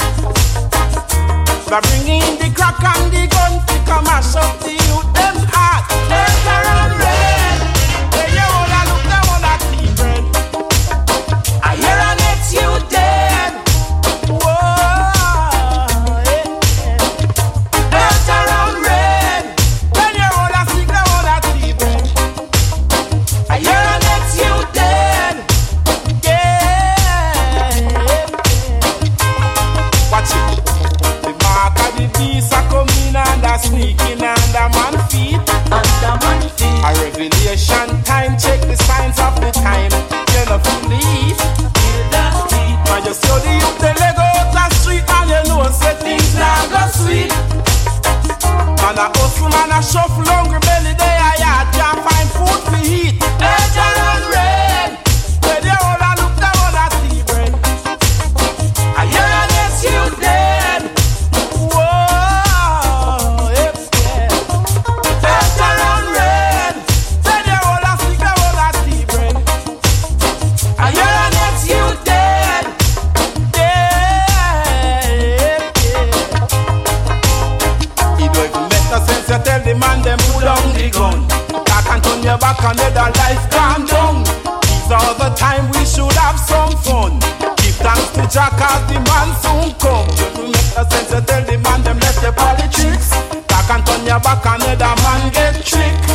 By 1.70 1.82
bringing 1.82 2.38
the 2.38 2.54
crack 2.56 2.78
and 2.84 3.12
the 3.12 3.26
gun 3.28 3.66
to 3.66 3.76
come 3.90 4.04
mash 4.06 4.36
up 4.36 4.60
the 4.60 4.77
A 36.88 36.94
revelation 37.04 38.02
time, 38.04 38.38
check 38.40 38.62
the 38.62 38.78
signs 38.78 39.20
of 39.20 39.36
the 39.42 39.52
time. 39.52 39.92
You 40.32 40.44
know, 40.48 40.58
believe. 40.64 41.36
Man, 42.88 43.04
you 43.04 43.12
how 43.28 43.40
the 43.44 43.52
youth 43.60 43.80
they 43.84 43.92
leg 44.00 44.16
out 44.16 44.54
the 44.56 44.76
street 44.80 45.04
and 45.04 45.30
you 45.30 45.42
know 45.52 45.68
say 45.70 45.96
things 46.00 46.34
now 46.36 46.64
go 46.72 46.88
sweet. 46.96 47.28
Man 48.80 48.98
a 49.04 49.12
hustle, 49.20 49.50
man 49.50 49.72
a 49.76 49.84
shuffle, 49.84 50.24
hungry 50.24 50.60
belly 50.64 50.96
they 50.96 51.16
a 51.28 51.32
yard 51.44 51.68
can't 51.76 52.00
find 52.08 52.30
food 52.32 52.62
to 52.72 52.80
eat. 52.88 53.20
Danger 53.36 53.92
and 54.08 54.47
to 88.28 88.34
Jack 88.34 88.54
as 88.60 88.88
the 88.88 89.00
man 89.00 89.30
soon 89.42 89.74
come. 89.80 90.08
Don't 90.36 90.52
make 90.52 90.76
no 90.76 90.84
sense 90.90 91.12
you 91.12 91.22
tell 91.22 91.44
the 91.44 91.58
man 91.58 91.84
them 91.84 92.00
left 92.00 92.22
the 92.22 92.32
politics. 92.32 93.10
That 93.48 93.66
can 93.68 93.84
turn 93.86 94.06
your 94.06 94.20
back 94.20 94.46
on 94.46 94.60
the 94.60 94.76
man 94.76 95.32
get 95.32 95.66
trick. 95.66 96.07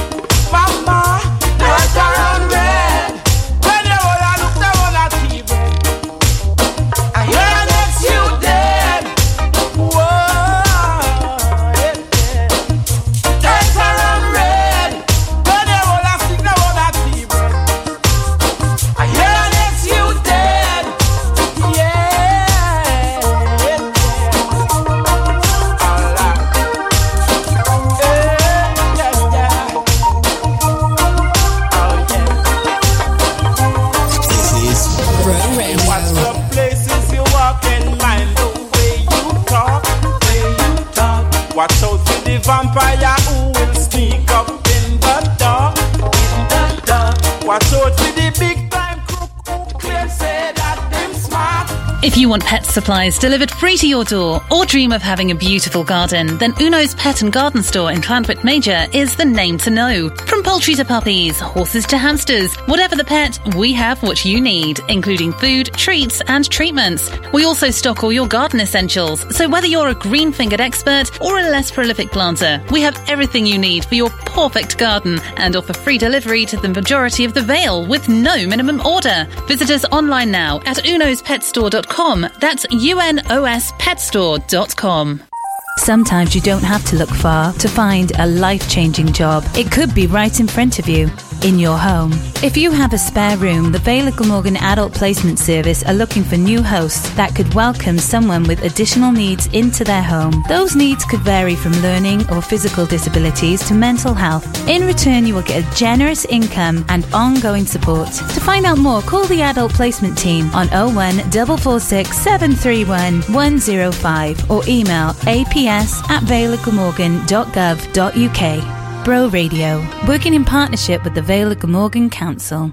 You 52.22 52.28
want 52.28 52.44
pet 52.44 52.64
supplies 52.64 53.18
delivered 53.18 53.50
free 53.50 53.76
to 53.78 53.88
your 53.88 54.04
door 54.04 54.40
or 54.48 54.64
dream 54.64 54.92
of 54.92 55.02
having 55.02 55.32
a 55.32 55.34
beautiful 55.34 55.82
garden, 55.82 56.38
then 56.38 56.54
Uno's 56.60 56.94
Pet 56.94 57.20
and 57.20 57.32
Garden 57.32 57.64
Store 57.64 57.90
in 57.90 58.00
Llantwit 58.00 58.44
Major 58.44 58.86
is 58.92 59.16
the 59.16 59.24
name 59.24 59.58
to 59.58 59.70
know. 59.70 60.08
From 60.08 60.44
poultry 60.44 60.76
to 60.76 60.84
puppies, 60.84 61.40
horses 61.40 61.84
to 61.86 61.98
hamsters, 61.98 62.54
whatever 62.66 62.94
the 62.94 63.02
pet, 63.02 63.40
we 63.56 63.72
have 63.72 64.00
what 64.04 64.24
you 64.24 64.40
need, 64.40 64.78
including 64.88 65.32
food, 65.32 65.72
treats, 65.72 66.22
and 66.28 66.48
treatments. 66.48 67.10
We 67.32 67.44
also 67.44 67.70
stock 67.70 68.04
all 68.04 68.12
your 68.12 68.28
garden 68.28 68.60
essentials, 68.60 69.26
so 69.34 69.48
whether 69.48 69.66
you're 69.66 69.88
a 69.88 69.94
green 69.94 70.30
fingered 70.30 70.60
expert 70.60 71.20
or 71.20 71.40
a 71.40 71.50
less 71.50 71.72
prolific 71.72 72.12
planter, 72.12 72.64
we 72.70 72.82
have 72.82 73.02
everything 73.08 73.46
you 73.46 73.58
need 73.58 73.84
for 73.84 73.96
your 73.96 74.10
perfect 74.10 74.78
garden 74.78 75.18
and 75.42 75.56
offer 75.56 75.72
free 75.72 75.98
delivery 75.98 76.46
to 76.46 76.56
the 76.56 76.68
majority 76.68 77.24
of 77.24 77.34
the 77.34 77.42
Vale 77.42 77.84
with 77.86 78.08
no 78.08 78.46
minimum 78.46 78.80
order. 78.86 79.26
Visit 79.48 79.70
us 79.70 79.84
online 79.86 80.30
now 80.30 80.60
at 80.64 80.76
unospetstore.com. 80.78 82.28
That's 82.40 82.64
unospetstore.com. 82.66 85.31
Sometimes 85.78 86.34
you 86.34 86.40
don't 86.40 86.62
have 86.62 86.84
to 86.86 86.96
look 86.96 87.08
far 87.08 87.52
to 87.54 87.68
find 87.68 88.12
a 88.18 88.26
life 88.26 88.68
changing 88.68 89.12
job. 89.12 89.44
It 89.56 89.72
could 89.72 89.94
be 89.94 90.06
right 90.06 90.38
in 90.38 90.46
front 90.46 90.78
of 90.78 90.88
you, 90.88 91.10
in 91.42 91.58
your 91.58 91.76
home. 91.76 92.12
If 92.42 92.56
you 92.56 92.70
have 92.70 92.92
a 92.92 92.98
spare 92.98 93.36
room, 93.36 93.72
the 93.72 93.78
of 93.78 94.16
Glamorgan 94.16 94.56
Adult 94.56 94.94
Placement 94.94 95.38
Service 95.38 95.82
are 95.84 95.94
looking 95.94 96.22
for 96.22 96.36
new 96.36 96.62
hosts 96.62 97.08
that 97.14 97.34
could 97.34 97.52
welcome 97.54 97.98
someone 97.98 98.44
with 98.44 98.62
additional 98.62 99.10
needs 99.12 99.46
into 99.48 99.82
their 99.82 100.02
home. 100.02 100.44
Those 100.48 100.76
needs 100.76 101.04
could 101.04 101.20
vary 101.20 101.56
from 101.56 101.72
learning 101.82 102.30
or 102.30 102.42
physical 102.42 102.86
disabilities 102.86 103.66
to 103.68 103.74
mental 103.74 104.14
health. 104.14 104.46
In 104.68 104.86
return, 104.86 105.26
you 105.26 105.34
will 105.34 105.42
get 105.42 105.64
a 105.64 105.74
generous 105.76 106.24
income 106.26 106.84
and 106.88 107.04
ongoing 107.12 107.66
support. 107.66 108.08
To 108.12 108.40
find 108.40 108.66
out 108.66 108.78
more, 108.78 109.02
call 109.02 109.26
the 109.26 109.42
Adult 109.42 109.72
Placement 109.72 110.16
Team 110.16 110.50
on 110.54 110.68
01 110.68 111.30
446 111.30 112.16
731 112.16 113.22
105 113.34 114.50
or 114.50 114.62
email 114.68 115.10
ap 115.26 115.61
pps 115.62 116.02
at 116.10 116.22
valeofglamorgan.gov.uk. 116.24 119.04
Bro 119.04 119.28
Radio, 119.28 119.86
working 120.06 120.34
in 120.34 120.44
partnership 120.44 121.02
with 121.04 121.14
the 121.14 121.22
Vale 121.22 121.52
of 121.52 121.60
Glamorgan 121.60 122.10
Council. 122.10 122.72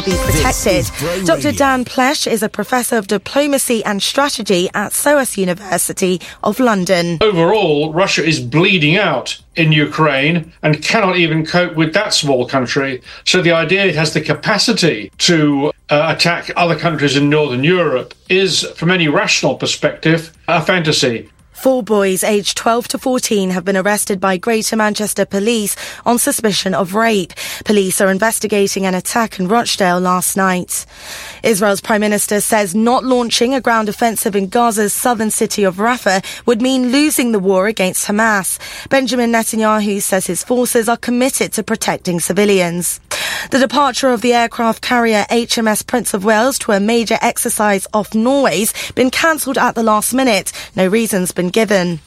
Be 0.07 0.15
protected. 0.19 0.85
Dr. 1.25 1.51
Dan 1.51 1.83
Plesch 1.83 2.31
is 2.31 2.41
a 2.41 2.47
professor 2.47 2.95
of 2.95 3.07
diplomacy 3.07 3.83
and 3.83 4.01
strategy 4.01 4.69
at 4.73 4.93
SOAS 4.93 5.37
University 5.37 6.21
of 6.45 6.61
London. 6.61 7.17
Overall, 7.19 7.91
Russia 7.91 8.23
is 8.23 8.39
bleeding 8.39 8.95
out 8.95 9.37
in 9.57 9.73
Ukraine 9.73 10.53
and 10.63 10.81
cannot 10.81 11.17
even 11.17 11.45
cope 11.45 11.75
with 11.75 11.93
that 11.93 12.13
small 12.13 12.47
country. 12.47 13.01
So 13.25 13.41
the 13.41 13.51
idea 13.51 13.85
it 13.85 13.95
has 13.95 14.13
the 14.13 14.21
capacity 14.21 15.11
to 15.17 15.73
uh, 15.89 16.15
attack 16.15 16.51
other 16.55 16.79
countries 16.79 17.17
in 17.17 17.29
Northern 17.29 17.65
Europe 17.65 18.13
is, 18.29 18.63
from 18.77 18.91
any 18.91 19.09
rational 19.09 19.55
perspective, 19.55 20.31
a 20.47 20.61
fantasy. 20.61 21.29
Four 21.57 21.81
boys 21.81 22.23
aged 22.23 22.55
12 22.55 22.87
to 22.89 22.97
14 22.99 23.49
have 23.49 23.65
been 23.65 23.75
arrested 23.75 24.19
by 24.19 24.37
Greater 24.37 24.75
Manchester 24.75 25.25
Police 25.25 25.75
on 26.05 26.19
suspicion 26.19 26.75
of 26.75 26.93
rape. 26.93 27.33
Police 27.65 27.99
are 27.99 28.11
investigating 28.11 28.85
an 28.85 28.93
attack 28.93 29.39
in 29.39 29.47
Rochdale 29.47 29.99
last 29.99 30.37
night. 30.37 30.85
Israel's 31.41 31.81
Prime 31.81 32.01
Minister 32.01 32.41
says 32.41 32.75
not 32.75 33.03
launching 33.03 33.55
a 33.55 33.59
ground 33.59 33.89
offensive 33.89 34.35
in 34.35 34.49
Gaza's 34.49 34.93
southern 34.93 35.31
city 35.31 35.63
of 35.63 35.77
Rafah 35.77 36.23
would 36.45 36.61
mean 36.61 36.91
losing 36.91 37.31
the 37.31 37.39
war 37.39 37.65
against 37.65 38.07
Hamas. 38.07 38.59
Benjamin 38.89 39.31
Netanyahu 39.31 39.99
says 39.99 40.27
his 40.27 40.43
forces 40.43 40.87
are 40.87 40.95
committed 40.95 41.53
to 41.53 41.63
protecting 41.63 42.19
civilians. 42.19 42.99
The 43.51 43.59
departure 43.59 44.09
of 44.09 44.21
the 44.21 44.33
aircraft 44.33 44.81
carrier 44.81 45.25
HMS 45.29 45.85
Prince 45.85 46.13
of 46.13 46.23
Wales 46.23 46.59
to 46.59 46.71
a 46.73 46.79
major 46.79 47.17
exercise 47.21 47.87
off 47.93 48.13
Norway's 48.13 48.73
been 48.91 49.09
cancelled 49.09 49.57
at 49.57 49.75
the 49.75 49.83
last 49.83 50.13
minute. 50.13 50.51
No 50.75 50.87
reasons 50.87 51.31
been 51.31 51.46
given. 51.49 51.99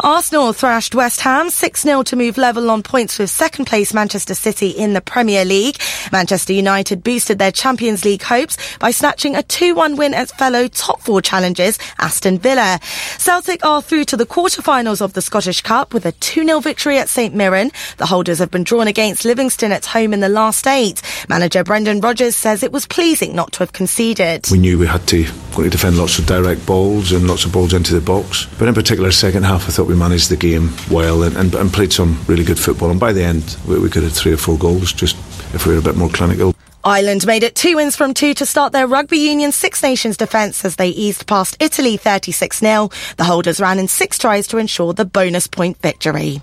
Arsenal 0.00 0.52
thrashed 0.52 0.94
West 0.94 1.20
Ham 1.20 1.48
6-0 1.48 2.04
to 2.06 2.16
move 2.16 2.38
level 2.38 2.70
on 2.70 2.82
points 2.82 3.18
with 3.18 3.28
second 3.28 3.66
place 3.66 3.92
Manchester 3.92 4.34
City 4.34 4.68
in 4.68 4.94
the 4.94 5.00
Premier 5.00 5.44
League. 5.44 5.76
Manchester 6.10 6.52
United 6.52 7.04
boosted 7.04 7.38
their 7.38 7.52
Champions 7.52 8.04
League 8.04 8.22
hopes 8.22 8.56
by 8.78 8.90
snatching 8.90 9.36
a 9.36 9.42
2-1 9.42 9.98
win 9.98 10.14
at 10.14 10.30
fellow 10.30 10.66
top 10.68 11.00
four 11.02 11.20
challengers 11.20 11.78
Aston 11.98 12.38
Villa. 12.38 12.80
Celtic 13.18 13.64
are 13.64 13.82
through 13.82 14.04
to 14.04 14.16
the 14.16 14.26
quarter-finals 14.26 15.02
of 15.02 15.12
the 15.12 15.22
Scottish 15.22 15.60
Cup 15.60 15.92
with 15.92 16.06
a 16.06 16.12
2-0 16.12 16.62
victory 16.62 16.98
at 16.98 17.08
St 17.08 17.34
Mirren. 17.34 17.70
The 17.98 18.06
holders 18.06 18.38
have 18.38 18.50
been 18.50 18.64
drawn 18.64 18.88
against 18.88 19.24
Livingston 19.24 19.72
at 19.72 19.84
home 19.84 20.14
in 20.14 20.20
the 20.20 20.28
last 20.28 20.66
eight. 20.66 21.02
Manager 21.28 21.64
Brendan 21.64 22.00
Rodgers 22.00 22.34
says 22.34 22.62
it 22.62 22.72
was 22.72 22.86
pleasing 22.86 23.34
not 23.34 23.52
to 23.52 23.58
have 23.60 23.72
conceded. 23.72 24.48
We 24.50 24.58
knew 24.58 24.78
we 24.78 24.86
had 24.86 25.06
to, 25.08 25.24
to 25.24 25.70
defend 25.70 25.98
lots 25.98 26.18
of 26.18 26.26
direct 26.26 26.64
balls 26.66 27.12
and 27.12 27.26
lots 27.26 27.44
of 27.44 27.52
balls 27.52 27.74
into 27.74 27.94
the 27.94 28.00
box. 28.00 28.46
But 28.58 28.68
in 28.68 28.74
particular, 28.82 29.12
second 29.12 29.44
half, 29.44 29.68
I 29.68 29.70
thought 29.70 29.86
we 29.86 29.94
managed 29.94 30.28
the 30.28 30.36
game 30.36 30.70
well 30.90 31.22
and, 31.22 31.36
and, 31.36 31.54
and 31.54 31.72
played 31.72 31.92
some 31.92 32.18
really 32.26 32.42
good 32.42 32.58
football. 32.58 32.90
And 32.90 32.98
by 32.98 33.12
the 33.12 33.22
end, 33.22 33.56
we, 33.68 33.78
we 33.78 33.88
could 33.88 34.02
have 34.02 34.12
three 34.12 34.32
or 34.32 34.36
four 34.36 34.58
goals 34.58 34.92
just 34.92 35.16
if 35.54 35.66
we 35.66 35.72
were 35.72 35.78
a 35.78 35.82
bit 35.82 35.96
more 35.96 36.08
clinical. 36.08 36.52
Ireland 36.82 37.24
made 37.24 37.44
it 37.44 37.54
two 37.54 37.76
wins 37.76 37.94
from 37.94 38.12
two 38.12 38.34
to 38.34 38.44
start 38.44 38.72
their 38.72 38.88
Rugby 38.88 39.18
Union 39.18 39.52
Six 39.52 39.84
Nations 39.84 40.16
defence 40.16 40.64
as 40.64 40.76
they 40.76 40.88
eased 40.88 41.28
past 41.28 41.56
Italy 41.60 41.96
36-0. 41.96 43.16
The 43.16 43.24
holders 43.24 43.60
ran 43.60 43.78
in 43.78 43.86
six 43.86 44.18
tries 44.18 44.48
to 44.48 44.58
ensure 44.58 44.92
the 44.92 45.04
bonus 45.04 45.46
point 45.46 45.76
victory. 45.76 46.42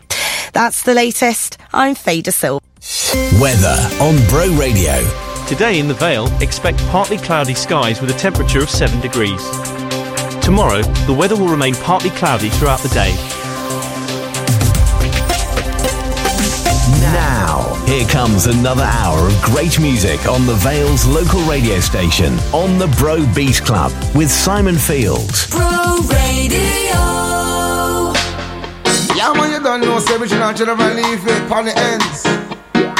That's 0.53 0.83
the 0.83 0.93
latest. 0.93 1.57
I'm 1.73 1.93
Fader 1.93 2.31
Silva. 2.31 2.63
Weather 3.41 3.77
on 3.99 4.15
Bro 4.29 4.57
Radio. 4.57 4.95
Today 5.45 5.77
in 5.77 5.89
the 5.89 5.93
Vale, 5.95 6.27
expect 6.41 6.79
partly 6.87 7.17
cloudy 7.17 7.53
skies 7.53 7.99
with 7.99 8.11
a 8.11 8.17
temperature 8.17 8.59
of 8.59 8.69
7 8.69 9.01
degrees. 9.01 9.43
Tomorrow, 10.49 10.81
the 11.05 11.13
weather 11.13 11.35
will 11.35 11.47
remain 11.47 11.75
partly 11.75 12.09
cloudy 12.09 12.49
throughout 12.49 12.79
the 12.79 12.89
day. 12.89 13.13
Now, 17.13 17.75
here 17.85 18.07
comes 18.07 18.47
another 18.47 18.81
hour 18.81 19.27
of 19.27 19.39
great 19.43 19.79
music 19.79 20.27
on 20.27 20.47
the 20.47 20.55
Vale's 20.55 21.05
local 21.05 21.39
radio 21.41 21.79
station 21.79 22.33
on 22.51 22.79
the 22.79 22.87
Bro 22.97 23.31
Beat 23.35 23.61
Club 23.61 23.91
with 24.15 24.31
Simon 24.31 24.79
Fields. 24.79 25.47
Bro 25.51 25.99
Radio. 26.09 26.57
Yeah, 29.15 29.31
man, 29.35 29.51
you 29.51 29.61
don't 29.61 29.81
know, 29.81 29.99
say 29.99 30.15
original 30.15 30.51
general 30.51 30.77
leave 30.95 31.27
it 31.27 31.51
on 31.51 31.65
the 31.65 31.77
ends. 31.77 32.48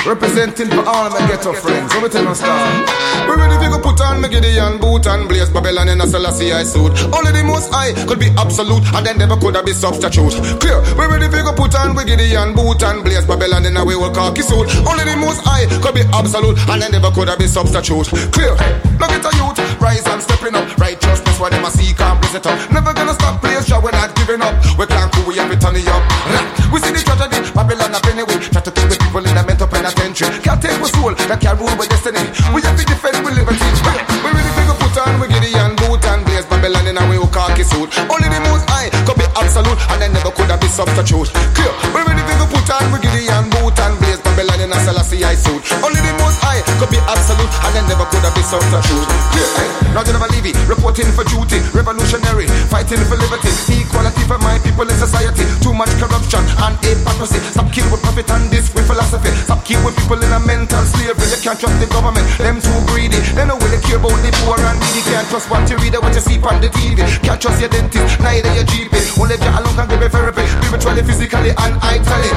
Representing 0.06 0.70
for 0.70 0.84
all 0.88 1.10
my 1.10 1.20
ghetto 1.28 1.54
friends. 1.54 1.92
So 1.92 2.02
we 2.02 2.10
tell 2.10 2.28
us. 2.28 2.42
We 2.42 3.36
ready 3.36 3.58
to 3.60 3.68
go 3.70 3.80
put 3.84 4.00
on 4.02 4.22
my 4.22 4.28
Gideon 4.28 4.80
boot 4.80 5.06
and 5.06 5.28
blaze 5.28 5.50
Babylon 5.50 5.90
in 5.90 6.02
a 6.02 6.08
Selassie 6.08 6.54
I 6.54 6.64
suit. 6.64 6.96
Only 7.12 7.32
the 7.36 7.44
most 7.44 7.72
high 7.72 7.94
could 8.08 8.20
be 8.20 8.32
absolute 8.38 8.82
and 8.96 9.06
then 9.06 9.18
never 9.18 9.36
could 9.36 9.56
have 9.56 9.66
be 9.66 9.74
substitute. 9.74 10.34
Clear. 10.64 10.80
We 10.96 11.06
ready 11.06 11.28
to 11.28 11.40
go 11.44 11.54
put 11.54 11.76
on 11.76 11.94
my 11.96 12.04
Gideon 12.04 12.56
boot 12.56 12.82
and 12.82 13.04
blaze 13.04 13.26
Babylon 13.26 13.66
in 13.66 13.76
a 13.78 13.84
way 13.84 13.96
will 13.96 14.10
khaki 14.10 14.42
suit. 14.42 14.72
Only 14.88 15.04
the 15.04 15.18
most 15.20 15.44
high 15.44 15.68
could 15.84 15.94
be 15.94 16.02
absolute 16.16 16.58
and 16.70 16.82
then 16.82 16.92
never 16.92 17.12
could 17.12 17.28
have 17.28 17.38
be 17.38 17.48
substitute. 17.48 18.08
Clear. 18.32 18.56
Look 18.98 19.12
at 19.12 19.22
the 19.22 19.32
youth, 19.36 19.60
rise 19.82 20.08
and 20.08 20.24
stepping 20.24 20.56
up. 20.56 20.66
Righteousness 20.80 21.40
why 21.40 21.52
them 21.52 21.66
a 21.66 21.72
seek 21.72 22.00
and 22.00 22.18
it 22.34 22.48
up. 22.48 22.56
Never 22.72 22.94
gonna 22.94 23.14
stop 23.14 23.42
place, 23.42 23.68
show 23.68 23.80
we're 23.80 23.92
not 23.92 24.16
giving 24.16 24.42
up. 24.42 24.56
We 24.80 24.88
can't 24.88 25.12
cool, 25.12 25.28
we 25.28 25.36
have 25.38 25.52
it 25.52 25.60
turning 25.60 25.88
up. 25.88 26.04
We 26.72 26.80
see 26.80 26.96
the 26.96 27.04
tragedy, 27.04 27.44
Babylon 27.52 27.96
up 27.96 28.06
anyway. 28.08 28.40
Try 28.48 28.62
to 28.64 28.72
keep 28.72 28.88
the 28.90 28.98
people 28.98 29.26
in 29.26 29.36
the 29.36 29.44
mental 29.44 29.59
penitentiary. 30.20 30.44
Can't 30.44 30.62
take 30.62 30.80
my 30.80 30.90
soul, 30.92 31.14
that 31.16 31.40
can't 31.40 31.60
rule 31.60 31.72
with 31.78 31.90
destiny. 31.90 32.20
We 32.54 32.62
have 32.64 32.76
to 32.78 32.86
defend 32.86 33.24
with 33.24 33.36
liberty. 33.36 33.64
We 34.24 34.30
really 34.36 34.54
think 34.56 34.68
we 34.68 34.76
put 34.76 34.98
on, 35.00 35.20
we 35.20 35.28
Gideon 35.28 35.76
boot 35.80 36.04
and 36.06 36.26
blaze 36.26 36.46
Babylon 36.46 36.88
in 36.88 36.98
a 36.98 37.04
way 37.08 37.20
khaki 37.32 37.64
suit. 37.64 37.90
Only 38.12 38.28
the 38.28 38.40
most 38.52 38.68
high 38.68 38.90
could 39.08 39.18
be 39.18 39.28
absolute, 39.40 39.80
and 39.92 40.02
then 40.02 40.14
never 40.14 40.32
could 40.32 40.50
have 40.52 40.60
be 40.60 40.68
substitute. 40.68 41.32
Clear. 41.56 41.72
We 41.96 42.00
really 42.04 42.24
think 42.28 42.40
we 42.44 42.48
put 42.52 42.70
on, 42.70 42.92
we 42.92 43.00
boot 43.00 43.30
and 43.32 43.48
blaze 43.52 43.69
Babylon 44.40 44.64
in 44.64 44.72
a 44.72 44.80
Selassie 44.88 45.20
I 45.20 45.36
suit. 45.36 45.60
Only 45.84 46.00
the 46.00 46.16
most 46.16 46.40
high 46.40 46.64
could 46.80 46.88
be 46.88 46.96
absolute, 47.12 47.52
and 47.68 47.72
then 47.76 47.84
never 47.92 48.08
could 48.08 48.24
have 48.24 48.32
be 48.32 48.40
substitute. 48.40 49.04
Clear. 49.36 49.52
Now 49.92 50.00
General 50.08 50.32
Levy, 50.32 50.56
reporting 50.64 51.12
for 51.12 51.28
duty, 51.28 51.60
revolutionary, 51.76 52.48
fighting 52.72 53.04
for 53.12 53.20
liberty, 53.20 53.52
equality 53.68 54.24
for 54.32 54.40
my 54.40 54.56
people 54.64 54.88
in 54.88 54.96
society. 54.96 55.44
Too 55.60 55.76
much 55.76 55.92
corruption 56.00 56.40
and 56.64 56.72
hypocrisy. 56.80 57.44
Stop 57.52 57.68
killing 57.76 57.92
with 57.92 58.00
profit 58.00 58.32
and 58.32 58.48
this 58.48 58.72
with 58.72 58.88
philosophy. 58.88 59.28
Stop 59.44 59.60
keeping 59.68 59.92
people 59.92 60.24
in 60.24 60.32
a 60.32 60.40
mental 60.40 60.88
slavery. 60.88 61.28
You 61.36 61.40
can't 61.44 61.60
trust 61.60 61.76
the 61.84 61.92
government, 61.92 62.24
them 62.40 62.64
too 62.64 62.80
greedy. 62.88 63.20
They 63.36 63.44
don't 63.44 63.60
really 63.60 63.84
care 63.84 64.00
about 64.00 64.24
the 64.24 64.32
poor 64.48 64.56
and 64.56 64.80
needy. 64.80 65.04
Can't 65.04 65.28
trust 65.28 65.52
what 65.52 65.68
you 65.68 65.76
read 65.84 66.00
or 66.00 66.02
what 66.08 66.16
you 66.16 66.24
see 66.24 66.40
on 66.48 66.64
the 66.64 66.72
TV. 66.72 67.04
Can't 67.28 67.44
trust 67.44 67.60
your 67.60 67.68
dentist, 67.68 68.24
neither 68.24 68.56
your 68.56 68.64
GP. 68.64 69.20
Only 69.20 69.36
your 69.36 69.52
alone 69.52 69.76
can 69.76 69.92
give 69.92 70.00
you 70.00 70.08
therapy, 70.08 70.48
spiritually, 70.64 71.04
physically, 71.04 71.52
and 71.52 71.76
itally. 71.92 72.32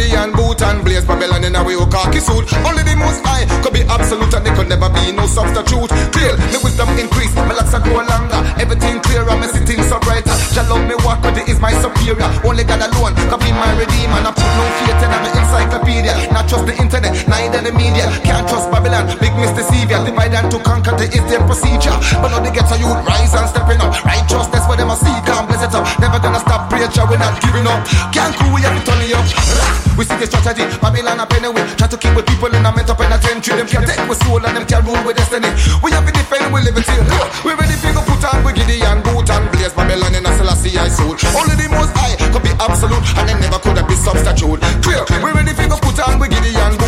Put 0.00 0.14
on 0.16 0.32
Brigidi 0.32 0.39
and 0.70 0.84
blaze 0.86 1.04
Babylon 1.04 1.42
in 1.42 1.56
a 1.58 1.62
way 1.66 1.74
khaki 1.90 2.22
suit. 2.22 2.46
Only 2.62 2.86
the 2.86 2.94
most 2.94 3.20
high 3.26 3.44
could 3.62 3.74
be 3.74 3.82
absolute 3.90 4.30
and 4.30 4.46
there 4.46 4.54
could 4.54 4.70
never 4.70 4.88
be 4.88 5.10
no 5.10 5.26
substitute. 5.26 5.90
Clear, 6.14 6.38
the 6.54 6.58
wisdom 6.62 6.88
increase, 6.94 7.34
my 7.34 7.50
locks 7.50 7.74
are 7.74 7.82
grow 7.82 8.06
longer. 8.06 8.38
Everything 8.62 9.02
clear, 9.02 9.26
I'm 9.26 9.42
sitting 9.50 9.82
so 9.90 9.98
bright. 10.00 10.22
Jah 10.54 10.62
love 10.70 10.86
me 10.86 10.94
walk, 11.02 11.22
but 11.22 11.34
it 11.34 11.50
is 11.50 11.58
my 11.58 11.74
superior. 11.82 12.30
Only 12.46 12.62
God 12.62 12.82
alone 12.86 13.18
can 13.18 13.38
be 13.42 13.50
my 13.50 13.70
redeemer. 13.74 14.22
I 14.22 14.30
put 14.30 14.50
no 14.54 14.64
faith 14.78 15.02
in 15.02 15.10
my 15.10 15.30
encyclopedia. 15.34 16.14
Not 16.30 16.46
trust 16.46 16.66
the 16.70 16.74
internet, 16.78 17.18
neither 17.26 17.60
the 17.66 17.74
media. 17.74 18.06
Can't 18.22 18.46
trust 18.46 18.70
Babylon, 18.70 19.10
big 19.18 19.34
Mr. 19.42 19.66
Savior. 19.66 19.98
Divide 20.06 20.38
and 20.38 20.48
to 20.54 20.58
conquer, 20.62 20.94
the 20.94 21.10
is 21.10 21.24
their 21.26 21.42
procedure. 21.50 21.94
But 22.22 22.30
now 22.30 22.40
they 22.40 22.54
get 22.54 22.70
a 22.70 22.76
youth 22.78 23.02
rise 23.02 23.34
and 23.34 23.48
stepping 23.50 23.82
up. 23.82 23.90
Righteousness 24.06 24.64
where 24.70 24.78
them 24.78 24.94
a 24.94 24.96
seek 24.96 25.26
and 25.26 25.46
bless 25.50 25.66
it 25.66 25.74
up. 25.74 25.82
Never 25.98 26.22
gonna 26.22 26.38
stop 26.38 26.70
preacher, 26.70 27.02
we're 27.10 27.18
not 27.18 27.42
giving 27.42 27.66
up. 27.66 27.82
Can't 28.14 28.34
cool, 28.38 28.54
we 28.54 28.62
have 28.62 28.76
to 28.78 28.82
turn 28.86 29.02
it 29.02 29.10
up. 29.18 29.26
We 29.98 30.06
see 30.06 30.16
the 30.16 30.26
strategy, 30.26 30.59
Babylon 30.80 31.20
up 31.20 31.32
anyway. 31.32 31.64
Try 31.76 31.86
to 31.88 31.96
keep 31.96 32.14
with 32.16 32.26
people 32.26 32.50
in 32.50 32.64
a 32.64 32.70
mental 32.72 32.96
penitentiary. 32.96 33.56
Them 33.60 33.68
can't 33.68 33.86
take 33.86 34.02
with 34.08 34.18
soul 34.24 34.42
and 34.44 34.56
them 34.56 34.66
can't 34.66 34.84
rule 34.84 35.00
with 35.04 35.16
destiny. 35.16 35.50
We 35.82 35.92
have 35.92 36.06
to 36.06 36.12
defend, 36.12 36.50
it 36.50 36.74
here. 36.84 37.26
We 37.44 37.52
ready 37.54 37.76
to 37.76 37.88
go 37.94 38.02
put 38.02 38.24
on, 38.26 38.44
we 38.44 38.52
Gideon, 38.52 39.02
boot 39.02 39.30
and 39.30 39.46
blaze 39.52 39.72
Babylon 39.72 40.14
in 40.14 40.26
a 40.26 40.32
Selassie 40.36 40.76
I 40.78 40.88
soul. 40.88 41.16
Only 41.36 41.56
the 41.56 41.68
most 41.70 41.92
high 41.94 42.16
could 42.32 42.42
be 42.42 42.52
absolute 42.58 43.04
and 43.16 43.28
they 43.28 43.36
never 43.38 43.58
could 43.62 43.76
have 43.76 43.88
be 43.88 43.96
substitute. 43.96 44.60
Clear, 44.82 45.04
we 45.22 45.30
ready 45.32 45.54
to 45.54 45.64
go 45.68 45.76
put 45.78 45.98
on, 46.00 46.18
boot 46.18 46.32
and 46.32 46.79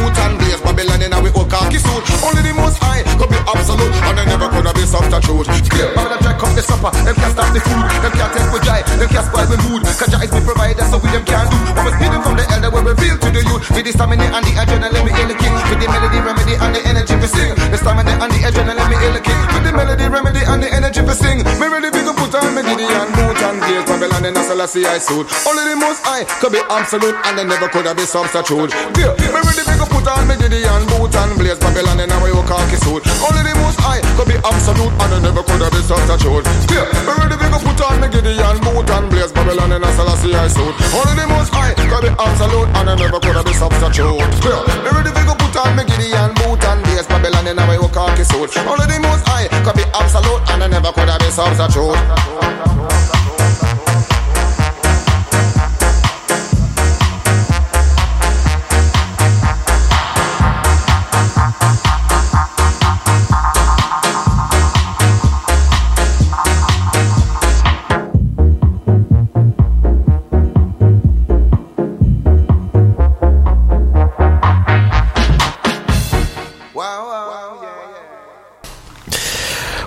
khaki 1.53 1.76
suit. 1.76 2.05
Only 2.24 2.40
the 2.40 2.55
most 2.57 2.80
high 2.80 3.05
could 3.20 3.28
be 3.28 3.36
absolute 3.44 3.92
and 4.09 4.14
they 4.16 4.24
never 4.24 4.48
could 4.48 4.64
have 4.64 4.72
be 4.74 4.88
substitute. 4.88 5.46
Clear, 5.68 5.92
Babylon 5.92 6.20
try 6.24 6.34
come 6.40 6.55
the 6.57 6.64
supper, 6.64 6.90
them 7.05 7.12
can't 7.12 7.32
stop 7.36 7.53
the 7.53 7.61
food, 7.61 7.84
them 8.00 8.12
can't 8.16 8.32
take 8.32 8.48
with 8.48 8.64
joy, 8.64 8.80
them 8.96 9.09
can't 9.12 9.26
spoil 9.28 9.48
the 9.53 9.59
mood. 9.68 9.84
Cause 9.84 10.09
Jah 10.09 10.24
is 10.24 10.32
the 10.32 10.40
provider, 10.40 10.84
so 10.88 10.96
we 10.96 11.12
them 11.12 11.24
can't 11.28 11.44
do. 11.53 11.59
What 11.76 11.92
was 11.92 11.96
hidden 12.00 12.20
from 12.24 12.40
the 12.40 12.44
elder 12.48 12.70
will 12.72 12.86
reveal 12.88 13.16
to 13.20 13.28
the 13.28 13.42
youth. 13.44 13.68
With 13.68 13.84
the 13.84 13.92
stamina 13.92 14.26
and 14.32 14.44
the 14.48 14.53
adrenaline, 14.57 15.05
we 15.05 15.12
hail 15.12 15.28
the 15.28 15.36
king. 15.36 15.53
With 15.68 15.80
the 15.84 15.88
melody, 15.92 16.20
remedy, 16.24 16.55
and 16.57 16.72
the 16.72 16.80
energy 16.88 17.14
to 17.20 17.28
sing. 17.28 17.53
The 17.68 17.76
stamina 17.76 18.12
and 18.16 18.30
the 18.32 18.40
adrenaline, 18.48 18.88
we 18.88 18.96
hail 18.96 19.12
the 19.12 19.20
king. 19.20 19.40
With 19.53 19.64
the 19.68 19.72
melody, 19.76 20.07
remedy, 20.09 20.42
and 20.48 20.61
the 20.64 20.68
energy 20.72 21.03
to 21.05 21.14
sing. 21.14 21.44
Me 21.61 21.66
ready 21.68 21.92
big 21.92 22.09
up 22.09 22.16
put 22.16 22.32
on 22.32 22.57
me 22.57 22.64
Gideon 22.64 23.22
and 23.63 23.71
gaze 23.71 23.87
Babylon 23.87 24.25
in 24.25 24.37
a 24.37 24.43
Selassie 24.43 24.87
I 24.87 24.99
suit. 24.99 25.27
Only 25.47 25.65
the 25.71 25.77
most 25.79 26.03
high 26.03 26.25
could 26.41 26.53
be 26.53 26.63
absolute 26.71 27.15
and 27.27 27.39
they 27.39 27.45
never 27.45 27.69
could 27.69 27.87
have 27.87 27.97
be 27.97 28.05
substitute. 28.05 28.71
Yeah, 28.99 29.15
me 29.15 29.29
ready 29.31 29.63
up 29.63 29.89
put 29.89 30.07
on 30.07 30.27
me 30.27 30.35
Gideon 30.37 30.83
boot 30.91 31.15
and 31.15 31.33
blaze 31.39 31.59
Babylon 31.59 32.01
in 32.01 32.11
a 32.11 32.17
way 32.23 32.35
khaki 32.47 32.79
suit. 32.83 33.03
Only 33.23 33.43
the 33.47 33.55
most 33.63 33.79
high 33.79 34.03
could 34.19 34.29
be 34.29 34.37
absolute 34.43 34.93
and 35.03 35.11
they 35.13 35.21
never 35.23 35.43
could 35.43 35.63
have 35.63 35.73
be 35.73 35.83
substitute. 35.83 36.45
Yeah, 36.71 36.87
me 37.07 37.13
ready 37.15 37.37
up 37.39 37.63
put 37.63 37.81
on 37.83 38.01
me 38.03 38.07
Gideon 38.11 38.57
boot 38.63 38.91
and 38.91 39.07
blaze 39.11 39.33
Babylon 39.33 39.73
in 39.73 39.83
a 39.83 39.91
Selassie 39.95 40.35
I 40.35 40.49
suit. 40.49 40.75
Only 40.95 41.15
the 41.15 41.27
most 41.31 41.51
high 41.55 41.75
could 41.77 42.03
be 42.03 42.11
absolute 42.19 42.69
and 42.75 42.87
they 42.89 42.97
never 42.99 43.19
could 43.21 43.37
have 43.37 43.47
be 43.47 43.55
substitute. 43.55 44.23
Yeah, 44.43 44.61
me 44.83 44.91
ready 44.91 45.11
up 45.13 45.39
put 45.39 45.57
on 45.61 45.71
me 45.79 45.85
Gideon 45.87 46.35
boot 46.41 46.63
and 46.67 46.81
blaze 46.83 47.07
Babylon 47.07 47.47
in 47.47 47.59
a 47.59 47.65
way 47.69 47.79
khaki 47.95 48.25
suit. 48.27 48.51
Only 48.67 48.87
the 48.91 48.99
most 49.03 49.23
high 49.29 49.47
could 49.63 49.77
be 49.79 49.87
absolute 49.95 50.43
and 50.51 50.63
they 50.63 50.69
never 50.69 50.91
could 50.91 51.09
have 51.09 51.21
be 51.23 51.31
substitute. 51.31 52.01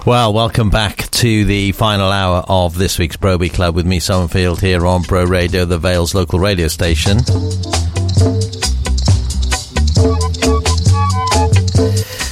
Well, 0.06 0.34
welcome 0.34 0.70
back 0.70 1.10
to 1.10 1.45
the 1.45 1.72
final 1.72 2.12
hour 2.12 2.43
of 2.47 2.78
this 2.78 2.99
week's 2.99 3.18
Bro 3.18 3.39
Beat 3.39 3.53
Club 3.53 3.74
with 3.74 3.88
me, 3.88 3.99
Simon 3.99 4.28
Field, 4.28 4.62
here 4.62 4.86
on 4.86 5.01
Bro 5.01 5.24
Radio, 5.26 5.66
the 5.66 5.80
Vales 5.80 6.14
local 6.14 6.38
radio 6.38 6.68
station. 6.68 7.26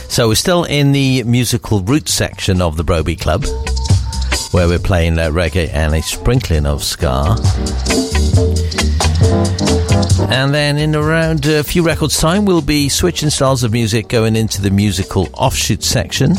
So 0.08 0.28
we're 0.28 0.36
still 0.36 0.66
in 0.66 0.92
the 0.92 1.24
musical 1.24 1.82
roots 1.82 2.14
section 2.14 2.62
of 2.62 2.78
the 2.78 2.84
Bro 2.84 3.04
Beat 3.04 3.22
Club, 3.22 3.44
where 4.52 4.68
we're 4.68 4.78
playing 4.78 5.18
uh, 5.18 5.32
reggae 5.32 5.74
and 5.74 5.96
a 5.96 6.02
sprinkling 6.04 6.68
of 6.68 6.84
ska. 6.84 7.36
And 10.30 10.54
then 10.54 10.78
in 10.78 10.96
around 10.96 11.46
a 11.46 11.64
few 11.64 11.84
records' 11.84 12.20
time, 12.20 12.46
we'll 12.46 12.62
be 12.62 12.90
switching 12.90 13.30
styles 13.30 13.64
of 13.64 13.72
music 13.72 14.08
going 14.08 14.36
into 14.36 14.62
the 14.62 14.72
musical 14.72 15.30
offshoot 15.34 15.84
section, 15.84 16.36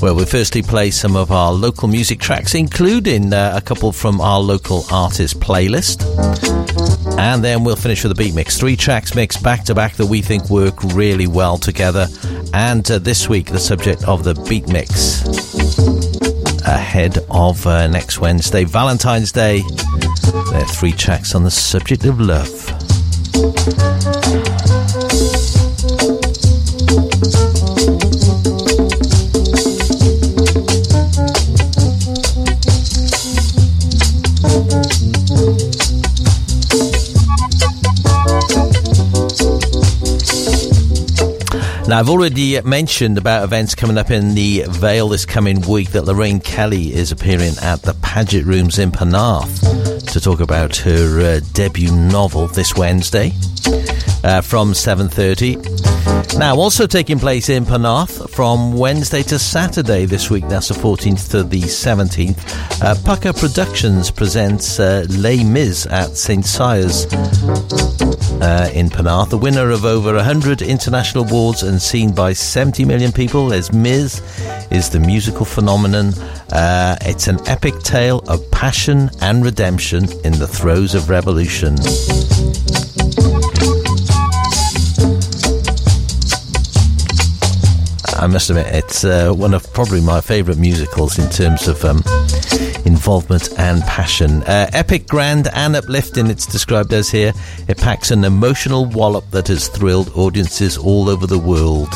where 0.00 0.14
we'll 0.14 0.26
firstly 0.26 0.62
play 0.62 0.90
some 0.90 1.16
of 1.16 1.30
our 1.30 1.52
local 1.52 1.88
music 1.88 2.20
tracks, 2.20 2.54
including 2.54 3.32
uh, 3.32 3.52
a 3.56 3.60
couple 3.60 3.92
from 3.92 4.20
our 4.20 4.40
local 4.40 4.84
artist 4.90 5.40
playlist. 5.40 6.02
And 7.18 7.44
then 7.44 7.64
we'll 7.64 7.76
finish 7.76 8.02
with 8.02 8.12
a 8.12 8.16
beat 8.16 8.34
mix. 8.34 8.58
Three 8.58 8.76
tracks 8.76 9.14
mixed 9.14 9.42
back 9.42 9.64
to 9.64 9.74
back 9.74 9.94
that 9.94 10.06
we 10.06 10.22
think 10.22 10.48
work 10.50 10.82
really 10.82 11.26
well 11.26 11.58
together. 11.58 12.08
And 12.52 12.88
uh, 12.90 12.98
this 12.98 13.28
week, 13.28 13.46
the 13.50 13.60
subject 13.60 14.04
of 14.04 14.24
the 14.24 14.34
beat 14.48 14.68
mix 14.68 16.11
ahead 16.66 17.18
of 17.30 17.66
uh, 17.66 17.86
next 17.86 18.20
Wednesday, 18.20 18.64
Valentine's 18.64 19.32
Day. 19.32 19.62
There 20.50 20.60
are 20.60 20.66
three 20.66 20.92
tracks 20.92 21.34
on 21.34 21.44
the 21.44 21.50
subject 21.50 22.04
of 22.04 22.20
love. 22.20 22.48
Now, 41.92 41.98
I've 41.98 42.08
already 42.08 42.58
mentioned 42.62 43.18
about 43.18 43.44
events 43.44 43.74
coming 43.74 43.98
up 43.98 44.10
in 44.10 44.34
the 44.34 44.64
Vale 44.66 45.08
this 45.08 45.26
coming 45.26 45.60
week 45.68 45.90
that 45.90 46.06
Lorraine 46.06 46.40
Kelly 46.40 46.90
is 46.94 47.12
appearing 47.12 47.52
at 47.60 47.82
the 47.82 47.92
Paget 48.00 48.46
Rooms 48.46 48.78
in 48.78 48.90
Penarth 48.90 50.10
to 50.10 50.18
talk 50.18 50.40
about 50.40 50.74
her 50.76 51.20
uh, 51.20 51.40
debut 51.52 51.94
novel 51.94 52.46
this 52.46 52.74
Wednesday 52.74 53.32
uh, 54.24 54.40
from 54.40 54.72
7.30. 54.72 56.38
Now, 56.38 56.56
also 56.56 56.86
taking 56.86 57.18
place 57.18 57.48
in 57.48 57.64
Penarth 57.64 58.30
from 58.30 58.76
Wednesday 58.76 59.22
to 59.24 59.38
Saturday 59.38 60.06
this 60.06 60.30
week, 60.30 60.48
that's 60.48 60.68
the 60.68 60.74
14th 60.74 61.30
to 61.32 61.42
the 61.42 61.62
17th, 61.62 62.38
uh, 62.82 62.94
Pukka 62.94 63.38
Productions 63.38 64.10
presents 64.10 64.80
uh, 64.80 65.04
Les 65.10 65.44
Mis 65.44 65.86
at 65.86 66.16
St. 66.16 66.44
Cyres 66.44 67.06
uh, 68.42 68.70
in 68.74 68.88
Penarth, 68.88 69.30
the 69.30 69.38
winner 69.38 69.70
of 69.70 69.84
over 69.84 70.14
100 70.14 70.62
international 70.62 71.24
awards 71.24 71.62
and 71.62 71.80
seen 71.80 72.12
by 72.12 72.32
70 72.32 72.84
million 72.84 73.12
people. 73.12 73.44
Les 73.46 73.72
Mis 73.72 74.20
is 74.70 74.90
the 74.90 75.00
musical 75.00 75.44
phenomenon. 75.44 76.14
Uh, 76.50 76.96
it's 77.02 77.28
an 77.28 77.38
epic 77.46 77.78
tale 77.80 78.20
of 78.28 78.50
passion 78.50 79.10
and 79.20 79.44
redemption 79.44 80.04
in 80.24 80.32
the 80.32 80.48
throes 80.48 80.94
of 80.94 81.08
revolution. 81.08 81.76
I 88.22 88.28
must 88.28 88.50
admit, 88.50 88.72
it's 88.72 89.04
uh, 89.04 89.32
one 89.32 89.52
of 89.52 89.72
probably 89.72 90.00
my 90.00 90.20
favourite 90.20 90.56
musicals 90.56 91.18
in 91.18 91.28
terms 91.28 91.66
of 91.66 91.84
um, 91.84 92.04
involvement 92.86 93.48
and 93.58 93.82
passion. 93.82 94.44
Uh, 94.44 94.70
epic, 94.72 95.08
grand, 95.08 95.48
and 95.52 95.74
uplifting, 95.74 96.28
it's 96.28 96.46
described 96.46 96.92
as 96.92 97.10
here. 97.10 97.32
It 97.66 97.78
packs 97.78 98.12
an 98.12 98.22
emotional 98.22 98.84
wallop 98.84 99.28
that 99.32 99.48
has 99.48 99.66
thrilled 99.66 100.10
audiences 100.14 100.78
all 100.78 101.08
over 101.08 101.26
the 101.26 101.36
world. 101.36 101.88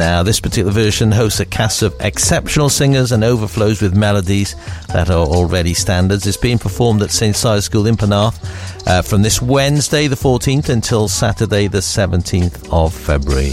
Now, 0.00 0.22
this 0.22 0.40
particular 0.40 0.72
version 0.72 1.12
hosts 1.12 1.40
a 1.40 1.44
cast 1.44 1.82
of 1.82 1.94
exceptional 2.00 2.70
singers 2.70 3.12
and 3.12 3.22
overflows 3.22 3.82
with 3.82 3.94
melodies 3.94 4.56
that 4.88 5.10
are 5.10 5.26
already 5.26 5.74
standards. 5.74 6.26
It's 6.26 6.38
being 6.38 6.58
performed 6.58 7.02
at 7.02 7.10
St. 7.10 7.36
Cyres 7.36 7.66
School 7.66 7.86
in 7.86 7.98
Penarth 7.98 8.42
uh, 8.86 9.02
from 9.02 9.20
this 9.20 9.42
Wednesday, 9.42 10.06
the 10.06 10.16
14th, 10.16 10.70
until 10.70 11.06
Saturday, 11.06 11.66
the 11.66 11.80
17th 11.80 12.72
of 12.72 12.94
February. 12.94 13.50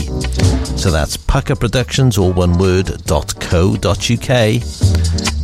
So 0.78 0.92
that's 0.92 1.18
pukkaproductions, 1.18 2.18
all 2.18 2.34
one 2.34 2.58
word, 2.58 3.02
.co.uk. 3.08 3.82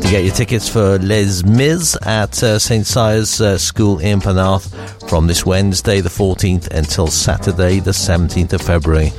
To 0.04 0.10
get 0.10 0.24
your 0.24 0.34
tickets 0.34 0.70
for 0.70 1.00
Les 1.00 1.44
Mis 1.44 1.98
at 2.04 2.42
uh, 2.44 2.60
St. 2.60 2.86
Cyres 2.86 3.42
uh, 3.42 3.58
School 3.58 4.00
in 4.00 4.20
Penarth 4.20 5.10
from 5.10 5.28
this 5.28 5.46
Wednesday, 5.46 6.02
the 6.02 6.10
14th, 6.10 6.68
until 6.68 7.08
Saturday, 7.08 7.80
the 7.80 7.92
17th 7.92 8.54
of 8.54 8.62
February. 8.62 9.12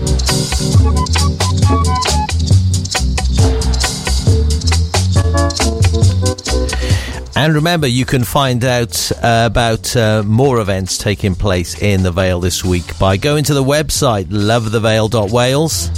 And 7.37 7.55
remember, 7.55 7.89
you 7.89 8.05
can 8.05 8.23
find 8.23 8.65
out 8.65 9.11
uh, 9.13 9.49
about 9.51 9.97
uh, 9.97 10.23
more 10.25 10.61
events 10.61 10.97
taking 10.97 11.35
place 11.35 11.83
in 11.83 12.05
the 12.05 12.13
Vale 12.13 12.39
this 12.39 12.65
week 12.65 12.97
by 12.99 13.17
going 13.17 13.43
to 13.45 13.55
the 13.55 13.65
website 13.65 14.27
lovethevale.wales 14.27 15.89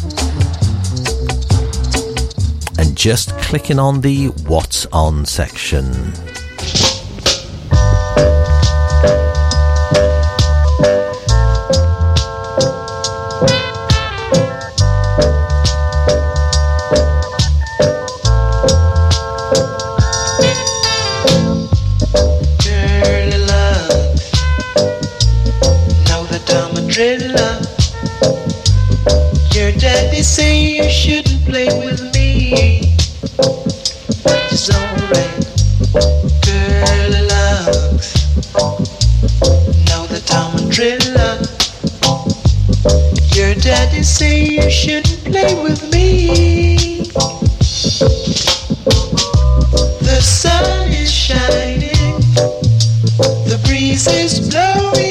and 2.79 2.97
just 2.97 3.31
clicking 3.39 3.79
on 3.79 4.01
the 4.01 4.29
What's 4.47 4.87
On 4.87 5.27
section. 5.27 5.93
Say 44.07 44.45
you 44.45 44.71
shouldn't 44.71 45.25
play 45.25 45.53
with 45.65 45.93
me. 45.93 47.03
The 50.01 50.21
sun 50.23 50.89
is 50.93 51.11
shining. 51.11 52.21
The 53.51 53.61
breeze 53.67 54.07
is 54.07 54.49
blowing 54.49 55.06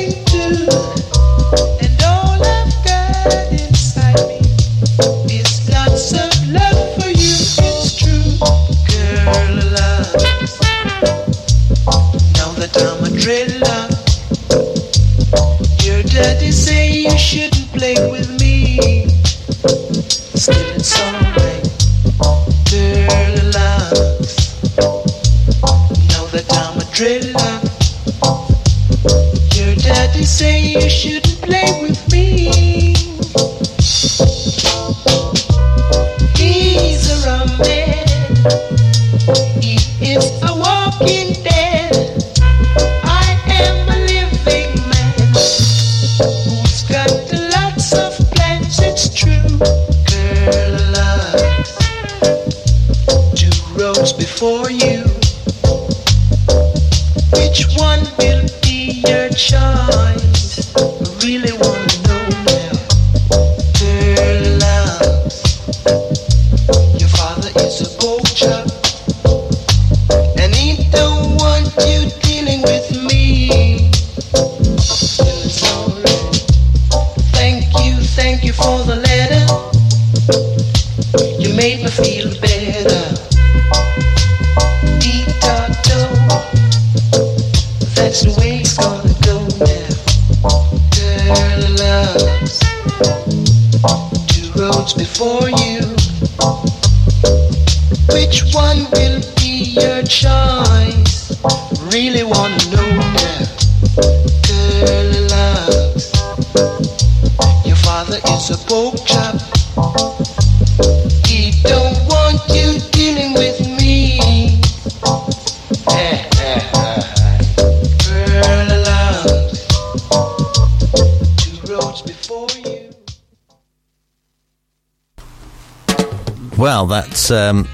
Um, 127.32 127.68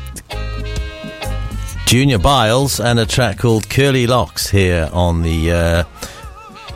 Junior 1.86 2.20
Byles 2.20 2.80
and 2.80 3.00
a 3.00 3.06
track 3.06 3.40
called 3.40 3.70
Curly 3.70 4.08
Locks 4.08 4.50
here 4.50 4.90
on 4.94 5.24
the 5.24 5.52
uh, 5.52 5.84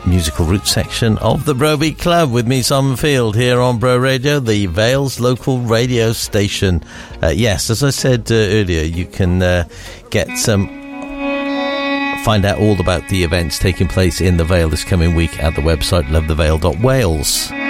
musical 0.04 0.44
root 0.44 0.66
section 0.66 1.16
of 1.18 1.44
the 1.44 1.54
Brobeat 1.54 1.98
Club 1.98 2.30
with 2.30 2.46
me, 2.46 2.62
Simon 2.62 2.96
Field, 2.96 3.34
here 3.34 3.60
on 3.60 3.78
Bro 3.78 3.98
Radio, 3.98 4.40
the 4.40 4.66
Vales 4.66 5.18
local 5.20 5.60
radio 5.60 6.12
station. 6.12 6.82
Uh, 7.22 7.28
yes, 7.28 7.70
as 7.70 7.82
I 7.82 7.90
said 7.90 8.30
uh, 8.30 8.34
earlier, 8.34 8.82
you 8.82 9.06
can 9.06 9.42
uh, 9.42 9.66
get 10.10 10.36
some. 10.36 10.66
Find 12.24 12.44
out 12.44 12.58
all 12.58 12.78
about 12.80 13.08
the 13.08 13.24
events 13.24 13.58
taking 13.58 13.88
place 13.88 14.20
in 14.20 14.36
the 14.36 14.44
Vale 14.44 14.68
this 14.68 14.84
coming 14.84 15.14
week 15.14 15.42
at 15.42 15.54
the 15.54 15.62
website 15.62 16.04
lovethevale.wales. 16.04 17.65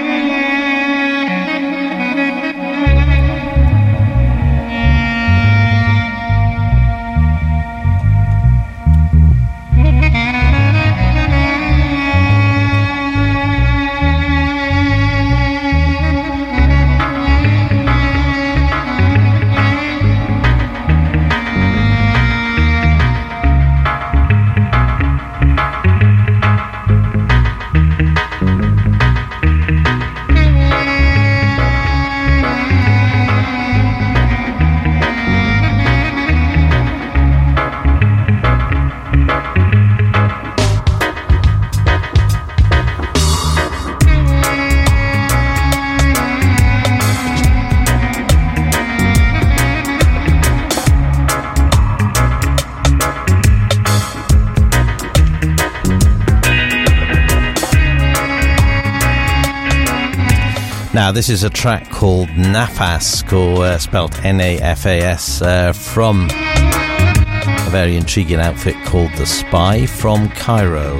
Now, 61.07 61.13
this 61.13 61.29
is 61.29 61.45
a 61.45 61.51
track 61.51 61.89
called 61.89 62.31
Nafas, 62.31 63.33
or 63.33 63.65
uh, 63.65 63.79
spelled 63.79 64.13
N 64.25 64.41
A 64.41 64.59
F 64.59 64.87
A 64.87 65.03
S, 65.03 65.41
uh, 65.41 65.73
from 65.73 66.29
a 66.33 67.69
very 67.71 67.95
intriguing 67.95 68.41
outfit 68.41 68.75
called 68.85 69.13
The 69.13 69.25
Spy 69.25 69.87
from 69.87 70.29
Cairo. 70.31 70.99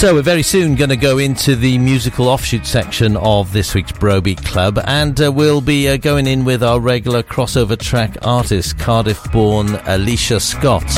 So 0.00 0.14
we're 0.14 0.22
very 0.22 0.42
soon 0.42 0.76
going 0.76 0.88
to 0.88 0.96
go 0.96 1.18
into 1.18 1.54
the 1.54 1.76
musical 1.76 2.26
offshoot 2.26 2.64
section 2.64 3.18
of 3.18 3.52
this 3.52 3.74
week's 3.74 3.92
Brobeat 3.92 4.42
Club, 4.46 4.78
and 4.86 5.20
uh, 5.20 5.30
we'll 5.30 5.60
be 5.60 5.90
uh, 5.90 5.98
going 5.98 6.26
in 6.26 6.46
with 6.46 6.62
our 6.62 6.80
regular 6.80 7.22
crossover 7.22 7.78
track 7.78 8.16
artist, 8.22 8.78
Cardiff-born 8.78 9.74
Alicia 9.84 10.40
Scott. 10.40 10.90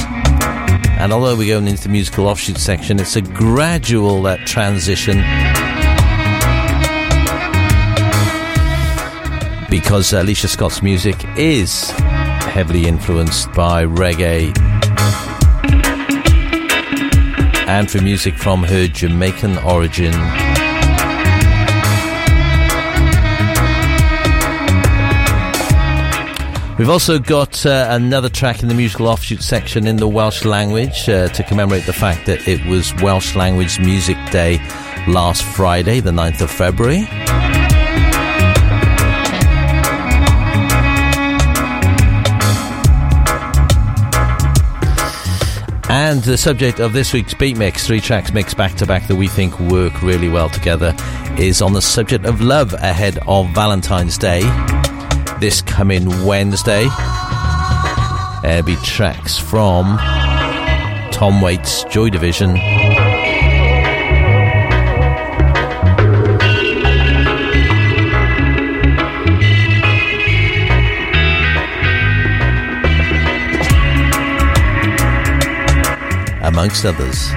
And 1.01 1.13
although 1.13 1.37
we're 1.37 1.53
going 1.53 1.67
into 1.67 1.83
the 1.83 1.89
musical 1.89 2.29
offshoot 2.29 2.59
section, 2.59 3.01
it's 3.01 3.17
a 3.17 3.23
gradual 3.23 4.25
uh, 4.25 4.37
transition 4.47 5.17
because 9.69 10.13
Alicia 10.13 10.47
Scott's 10.47 10.81
music 10.81 11.17
is 11.37 11.91
heavily 11.91 12.87
influenced 12.87 13.53
by 13.53 13.85
reggae 13.85 14.72
and 17.69 17.91
for 17.91 18.01
music 18.03 18.35
from 18.35 18.63
her 18.63 18.87
Jamaican 18.87 19.59
origin. 19.59 20.13
We've 26.79 26.91
also 26.91 27.19
got 27.19 27.65
uh, 27.65 27.87
another 27.91 28.29
track 28.29 28.63
in 28.63 28.69
the 28.69 28.75
musical 28.75 29.07
offshoot 29.07 29.43
section 29.43 29.87
in 29.87 29.97
the 29.97 30.09
Welsh 30.09 30.45
language 30.45 31.09
uh, 31.09 31.29
to 31.29 31.43
commemorate 31.45 31.87
the 31.87 31.93
fact 31.93 32.27
that 32.27 32.49
it 32.49 32.65
was 32.67 32.93
Welsh 32.97 33.37
Language 33.37 33.79
Music 33.79 34.17
Day 34.31 34.59
last 35.07 35.45
Friday, 35.45 36.01
the 36.01 36.11
9th 36.11 36.41
of 36.41 36.51
February. 36.51 37.07
And 46.13 46.23
the 46.25 46.37
subject 46.37 46.79
of 46.79 46.93
this 46.93 47.15
week's 47.15 47.33
Beat 47.33 47.57
Mix, 47.57 47.87
three 47.87 47.99
tracks 47.99 48.35
mixed 48.35 48.59
back 48.59 48.75
to 48.75 48.85
back 48.85 49.09
that 49.09 49.17
we 49.17 49.29
think 49.29 49.59
work 49.59 50.03
really 50.03 50.29
well 50.29 50.51
together, 50.51 50.95
is 51.39 51.63
on 51.63 51.73
the 51.73 51.81
subject 51.81 52.27
of 52.27 52.43
love 52.43 52.75
ahead 52.75 53.19
of 53.27 53.49
Valentine's 53.55 54.19
Day. 54.19 54.43
This 55.41 55.63
coming 55.63 56.05
Wednesday. 56.27 56.87
There'll 58.43 58.63
be 58.63 58.77
tracks 58.85 59.39
from 59.39 59.97
Tom 61.13 61.41
Waits' 61.41 61.85
Joy 61.85 62.11
Division. 62.11 62.59
Amongst 76.53 76.85
others. 76.85 77.33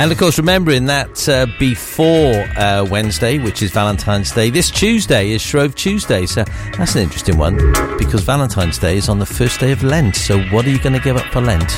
And 0.00 0.10
of 0.12 0.16
course, 0.16 0.38
remembering 0.38 0.86
that 0.86 1.28
uh, 1.28 1.46
before 1.58 2.32
uh, 2.56 2.86
Wednesday, 2.88 3.38
which 3.38 3.60
is 3.60 3.70
Valentine's 3.70 4.32
Day, 4.32 4.48
this 4.48 4.70
Tuesday 4.70 5.32
is 5.32 5.42
Shrove 5.42 5.74
Tuesday. 5.74 6.24
So 6.24 6.44
that's 6.78 6.94
an 6.94 7.02
interesting 7.02 7.36
one 7.36 7.56
because 7.98 8.22
Valentine's 8.22 8.78
Day 8.78 8.96
is 8.96 9.08
on 9.10 9.18
the 9.18 9.26
first 9.26 9.60
day 9.60 9.72
of 9.72 9.82
Lent. 9.82 10.16
So, 10.16 10.40
what 10.44 10.64
are 10.64 10.70
you 10.70 10.78
going 10.78 10.94
to 10.94 11.00
give 11.00 11.16
up 11.16 11.30
for 11.32 11.42
Lent? 11.42 11.70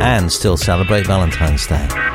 And 0.00 0.30
still 0.30 0.56
celebrate 0.56 1.06
Valentine's 1.06 1.66
Day. 1.66 2.07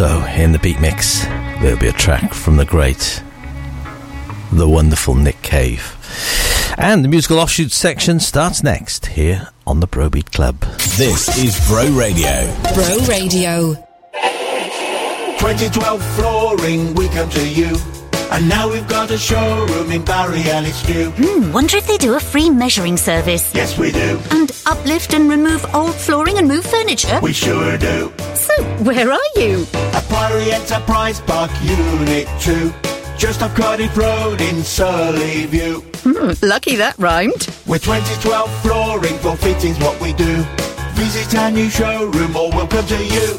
Also 0.00 0.24
in 0.24 0.50
the 0.50 0.58
beat 0.58 0.80
mix, 0.80 1.24
there'll 1.60 1.78
be 1.78 1.86
a 1.86 1.92
track 1.92 2.34
from 2.34 2.56
the 2.56 2.64
great, 2.64 3.22
the 4.50 4.68
wonderful 4.68 5.14
Nick 5.14 5.40
Cave. 5.40 5.94
And 6.76 7.04
the 7.04 7.08
musical 7.08 7.38
offshoot 7.38 7.70
section 7.70 8.18
starts 8.18 8.64
next 8.64 9.06
here 9.06 9.50
on 9.68 9.78
the 9.78 9.86
Brobeat 9.86 10.32
Club. 10.32 10.58
This 10.98 11.38
is 11.38 11.64
Bro 11.68 11.96
Radio. 11.96 12.52
Bro 12.74 13.06
Radio. 13.06 13.74
2012 15.38 16.04
flooring, 16.16 16.92
we 16.94 17.06
come 17.10 17.30
to 17.30 17.48
you. 17.48 17.76
And 18.32 18.48
now 18.48 18.68
we've 18.68 18.88
got 18.88 19.12
a 19.12 19.18
showroom 19.18 19.92
in 19.92 20.04
Barry 20.04 20.42
and 20.42 20.66
it's 20.66 20.82
due. 20.84 21.12
Hmm, 21.12 21.52
wonder 21.52 21.76
if 21.76 21.86
they 21.86 21.98
do 21.98 22.14
a 22.14 22.20
free 22.20 22.50
measuring 22.50 22.96
service. 22.96 23.54
Yes, 23.54 23.78
we 23.78 23.92
do. 23.92 24.20
And 24.32 24.50
uplift 24.66 25.14
and 25.14 25.30
remove 25.30 25.64
old 25.72 25.94
flooring 25.94 26.38
and 26.38 26.48
move 26.48 26.66
furniture? 26.66 27.20
We 27.22 27.32
sure 27.32 27.78
do. 27.78 28.12
So, 28.34 28.64
where 28.82 29.12
are 29.12 29.20
you? 29.44 29.66
At 29.72 30.04
Priory 30.08 30.52
Enterprise 30.52 31.20
Park 31.20 31.50
Unit 31.62 32.28
2. 32.40 32.72
Just 33.16 33.42
off 33.42 33.54
Cardiff 33.54 33.96
Road 33.96 34.40
in 34.40 34.62
Surley 34.62 35.46
View. 35.46 35.80
Hmm, 36.02 36.32
lucky 36.42 36.76
that 36.76 36.98
rhymed. 36.98 37.48
With 37.66 37.84
2012 37.84 38.62
flooring 38.62 39.18
for 39.18 39.36
fittings 39.36 39.78
what 39.78 40.00
we 40.00 40.12
do. 40.14 40.44
Visit 40.94 41.38
our 41.38 41.50
new 41.50 41.68
showroom 41.68 42.36
or 42.36 42.50
we'll 42.50 42.66
come 42.66 42.86
to 42.86 43.04
you. 43.04 43.38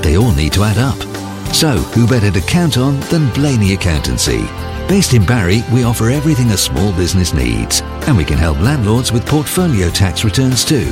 They 0.01 0.15
all 0.17 0.31
need 0.31 0.53
to 0.53 0.63
add 0.63 0.77
up. 0.77 0.97
So, 1.53 1.77
who 1.77 2.07
better 2.07 2.31
to 2.31 2.41
count 2.41 2.77
on 2.77 2.99
than 3.11 3.29
Blaney 3.33 3.73
Accountancy? 3.73 4.47
Based 4.87 5.13
in 5.13 5.25
Barry, 5.25 5.63
we 5.73 5.83
offer 5.83 6.09
everything 6.09 6.51
a 6.51 6.57
small 6.57 6.93
business 6.93 7.33
needs, 7.33 7.81
and 8.07 8.15
we 8.15 8.23
can 8.23 8.37
help 8.37 8.59
landlords 8.59 9.11
with 9.11 9.25
portfolio 9.25 9.89
tax 9.89 10.23
returns 10.23 10.63
too. 10.63 10.85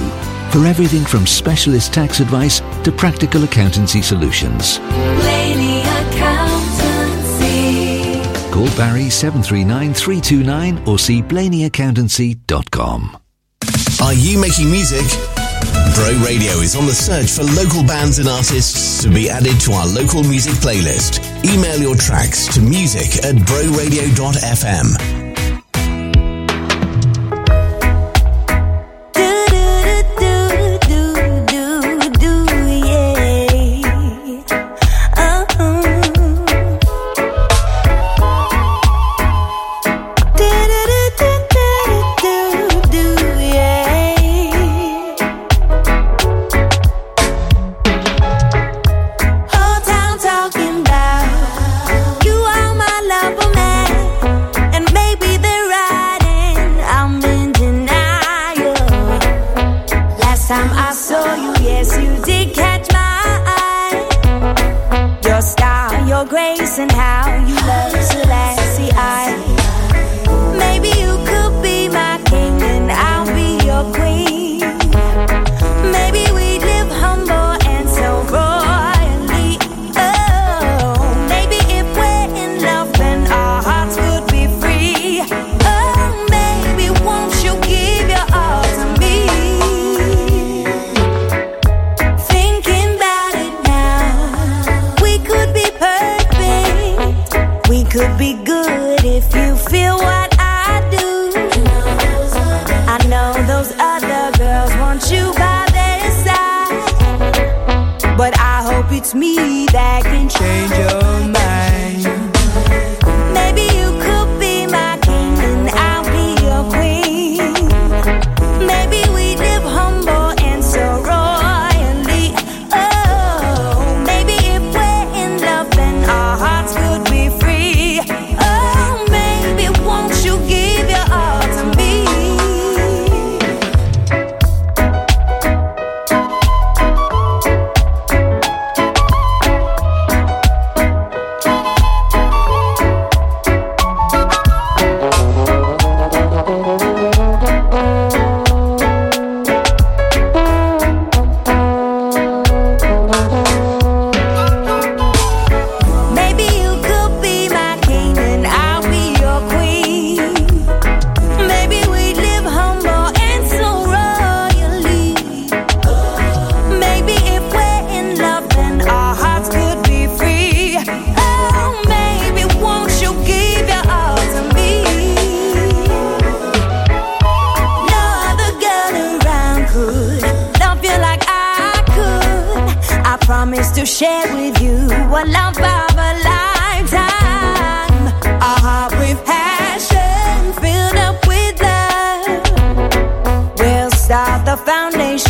For 0.52 0.66
everything 0.66 1.06
from 1.06 1.28
specialist 1.28 1.94
tax 1.94 2.20
advice 2.20 2.60
to 2.84 2.92
practical 2.92 3.44
accountancy 3.44 4.02
solutions. 4.02 4.80
Call 8.64 8.78
Barry 8.78 9.10
739 9.10 10.88
or 10.88 10.98
see 10.98 11.22
blaneyaccountancy.com. 11.22 13.18
Are 14.02 14.14
you 14.14 14.40
making 14.40 14.72
music? 14.72 15.06
Bro 15.96 16.24
Radio 16.26 16.54
is 16.64 16.74
on 16.78 16.86
the 16.86 16.94
search 16.94 17.32
for 17.32 17.44
local 17.44 17.84
bands 17.84 18.20
and 18.20 18.30
artists 18.30 19.04
to 19.04 19.10
be 19.10 19.30
added 19.30 19.60
to 19.62 19.74
our 19.74 19.88
local 19.88 20.24
music 20.24 20.54
playlist. 20.54 21.20
Email 21.44 21.82
your 21.82 21.96
tracks 21.96 22.48
to 22.56 22.62
music 22.62 23.26
at 23.26 23.36
broradio.fm 23.36 25.23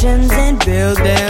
and 0.05 0.59
build 0.65 0.97
them. 0.97 1.22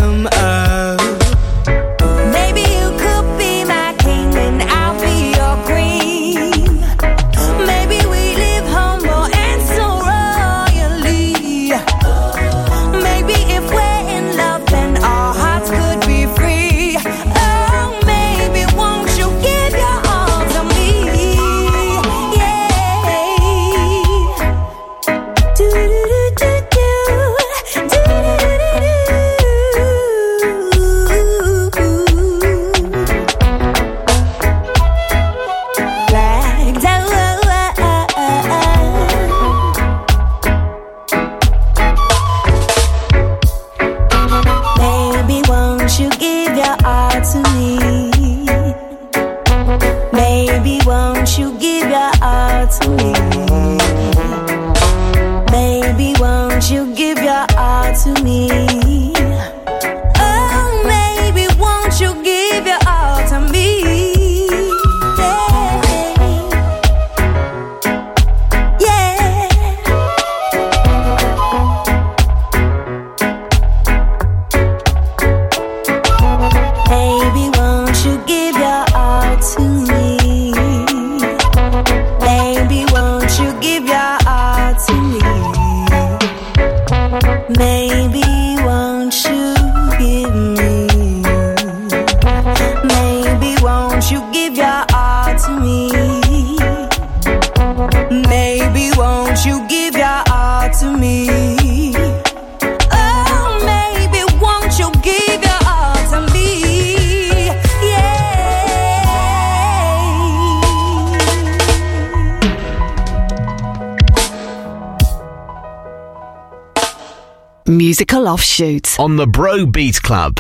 Musical 118.59 118.75
offshoot 118.75 118.99
on 118.99 119.15
the 119.15 119.25
Bro 119.25 119.67
Beat 119.67 120.01
Club. 120.01 120.39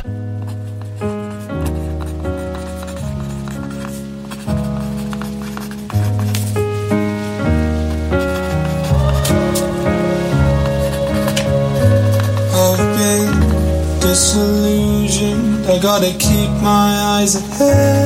I've 12.55 12.77
been 12.97 13.99
disillusioned. 13.99 15.65
I 15.65 15.79
gotta 15.81 16.11
keep 16.19 16.49
my 16.61 17.19
eyes 17.19 17.35
ahead. 17.35 18.02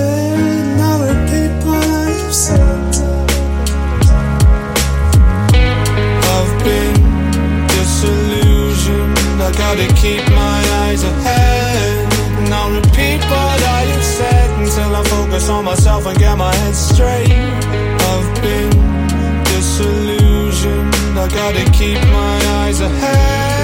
Myself 15.68 16.06
and 16.06 16.18
get 16.18 16.38
my 16.38 16.56
head 16.56 16.73
straight. 16.73 17.30
I've 17.30 18.41
been 18.41 18.69
disillusioned. 19.44 20.95
I 21.19 21.27
gotta 21.27 21.69
keep 21.72 21.99
my 22.07 22.38
eyes 22.60 22.80
ahead. 22.80 23.56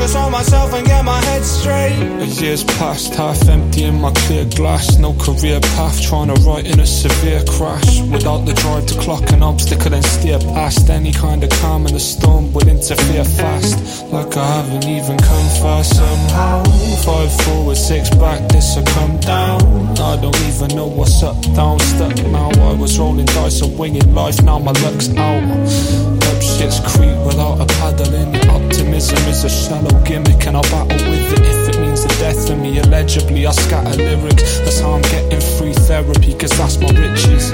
Focus 0.00 0.16
on 0.16 0.32
myself 0.32 0.72
and 0.72 0.86
get 0.86 1.04
my 1.04 1.20
head 1.24 1.44
straight. 1.44 1.92
Year's 2.40 2.64
past, 2.64 3.14
half 3.14 3.48
empty 3.48 3.84
in 3.84 4.00
my 4.00 4.10
clear 4.12 4.46
glass. 4.56 4.96
No 4.98 5.12
career 5.12 5.60
path, 5.60 6.00
trying 6.00 6.28
to 6.28 6.40
write 6.42 6.66
in 6.66 6.80
a 6.80 6.86
severe 6.86 7.42
crash. 7.46 8.00
Without 8.02 8.46
the 8.46 8.54
drive 8.54 8.86
to 8.86 8.94
clock 8.98 9.30
an 9.32 9.42
obstacle 9.42 9.92
and 9.92 10.04
steer 10.04 10.38
past 10.38 10.88
any 10.88 11.12
kind 11.12 11.44
of 11.44 11.50
calm 11.60 11.86
in 11.86 11.92
the 11.92 12.00
storm 12.00 12.52
would 12.54 12.66
interfere 12.66 13.24
fast. 13.24 14.06
Like 14.10 14.34
I 14.36 14.46
haven't 14.62 14.86
even 14.88 15.18
come 15.18 15.48
far 15.60 15.84
somehow. 15.84 16.64
Five 17.04 17.32
forward, 17.42 17.76
six 17.76 18.08
back, 18.10 18.48
this 18.48 18.76
will 18.76 18.86
come 18.86 19.18
down. 19.20 19.60
I 19.98 20.16
don't 20.20 20.40
even 20.48 20.74
know 20.76 20.86
what's 20.86 21.22
up, 21.22 21.40
down, 21.54 21.78
stuck 21.78 22.16
now. 22.28 22.50
I 22.70 22.72
was 22.72 22.98
rolling 22.98 23.26
dice 23.26 23.60
and 23.60 23.78
winging 23.78 24.14
life, 24.14 24.42
now 24.42 24.58
my 24.58 24.72
luck's 24.80 25.10
out. 25.16 26.29
Up 26.60 26.70
shit's 26.70 26.80
creek 26.94 27.16
without 27.24 27.60
a 27.60 27.66
paddle 27.80 28.12
in. 28.12 28.36
Optimism 28.50 29.16
is 29.28 29.44
a 29.44 29.48
shallow 29.48 30.04
gimmick, 30.04 30.46
and 30.46 30.56
I'll 30.56 30.62
battle 30.64 31.08
with 31.08 31.32
it 31.32 31.40
if 31.40 31.68
it 31.70 31.80
means 31.80 32.02
the 32.02 32.08
death 32.20 32.50
of 32.50 32.58
me. 32.58 32.78
Illegibly, 32.78 33.46
I 33.46 33.52
scatter 33.52 33.96
lyrics. 33.96 34.58
That's 34.58 34.80
how 34.80 34.92
I'm 34.92 35.02
getting 35.02 35.40
free 35.40 35.72
therapy, 35.72 36.34
cause 36.34 36.50
that's 36.50 36.78
my 36.78 36.90
riches. 36.90 37.52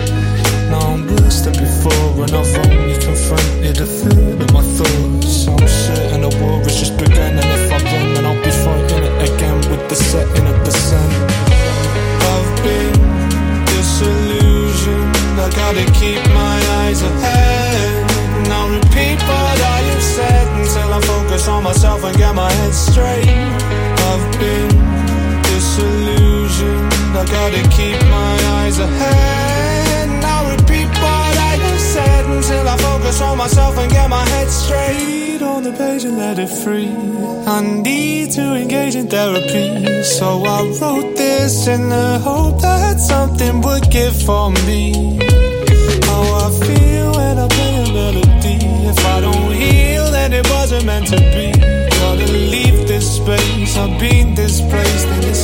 Now 0.71 0.81
I'm 0.81 1.07
worse 1.07 1.43
than 1.43 1.55
before, 1.55 2.25
and 2.25 2.35
I've 2.35 2.57
only 2.67 2.99
confronted 2.99 3.79
a 3.81 3.87
third 3.87 4.43
of 4.43 4.53
my 4.53 4.63
thoughts. 4.63 5.47
I'm 5.47 5.69
certain 5.69 6.23
the 6.23 6.39
war 6.43 6.59
has 6.67 6.77
just 6.77 6.99
begun, 6.99 7.39
and 7.39 7.47
if 7.47 7.71
I 7.71 7.79
run, 7.87 8.15
then 8.15 8.27
I'll 8.27 8.43
be 8.43 8.51
fighting 8.51 9.05
it 9.05 9.31
again 9.31 9.59
with 9.71 9.89
the 9.89 9.95
setting 9.95 10.47
of 10.49 10.65
the 10.65 10.73
sun. 10.73 11.46
On 33.21 33.39
myself 33.39 33.79
and 33.79 33.91
get 33.91 34.09
my 34.11 34.25
head 34.29 34.49
straight. 34.49 35.43
On 35.43 35.63
the 35.63 35.73
page 35.73 36.05
and 36.05 36.17
let 36.19 36.39
it 36.39 36.49
free. 36.49 36.91
I 37.47 37.61
need 37.61 38.31
to 38.33 38.55
engage 38.55 38.95
in 38.95 39.07
therapy. 39.09 40.03
So 40.03 40.45
I 40.45 40.63
wrote 40.81 41.17
this 41.17 41.67
in 41.67 41.89
the 41.89 42.19
hope 42.19 42.61
that 42.63 42.99
something 42.99 43.61
would 43.63 43.91
give 43.91 44.17
for 44.23 44.51
me. 44.67 45.19
How 46.09 46.23
I 46.45 46.49
feel 46.65 47.13
when 47.19 47.39
I 47.39 47.49
play 47.49 47.75
a 47.85 47.93
melody. 47.93 48.57
If 48.93 48.99
I 49.15 49.21
don't 49.21 49.53
heal, 49.53 50.11
then 50.11 50.33
it 50.33 50.49
wasn't 50.51 50.85
meant 50.85 51.07
to 51.09 51.19
be. 51.35 51.53
Gotta 52.01 52.27
leave 52.33 52.89
this 52.89 53.17
space. 53.17 53.77
I've 53.77 53.99
been 54.01 54.35
displaced 54.35 55.09
in 55.09 55.21
the 55.21 55.35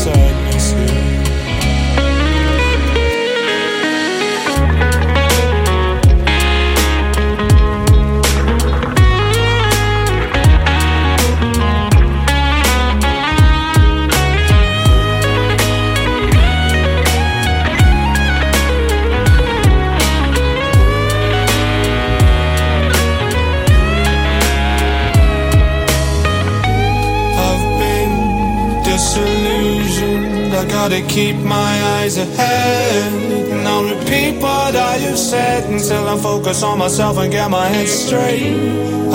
gotta 30.89 31.03
keep 31.07 31.37
my 31.37 31.75
eyes 31.97 32.17
ahead. 32.19 33.13
And 33.53 33.69
I'll 33.69 33.85
repeat 33.85 34.43
what 34.43 34.75
I 34.75 34.97
have 35.07 35.17
said 35.17 35.71
until 35.71 36.09
I 36.09 36.17
focus 36.19 36.65
on 36.65 36.79
myself 36.79 37.19
and 37.19 37.31
get 37.31 37.49
my 37.53 37.67
head 37.69 37.87
straight. 37.87 38.57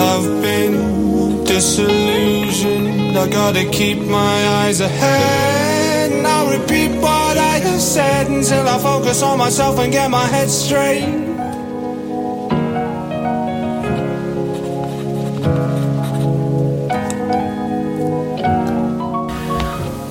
I've 0.08 0.28
been 0.40 1.44
disillusioned. 1.44 3.18
I 3.18 3.28
gotta 3.28 3.68
keep 3.68 3.98
my 3.98 4.36
eyes 4.60 4.80
ahead. 4.80 6.10
And 6.10 6.26
I'll 6.26 6.58
repeat 6.58 6.90
what 7.02 7.36
I 7.36 7.58
have 7.66 7.82
said 7.82 8.28
until 8.28 8.66
I 8.66 8.78
focus 8.78 9.22
on 9.22 9.36
myself 9.36 9.78
and 9.78 9.92
get 9.92 10.10
my 10.10 10.24
head 10.24 10.48
straight. 10.48 11.27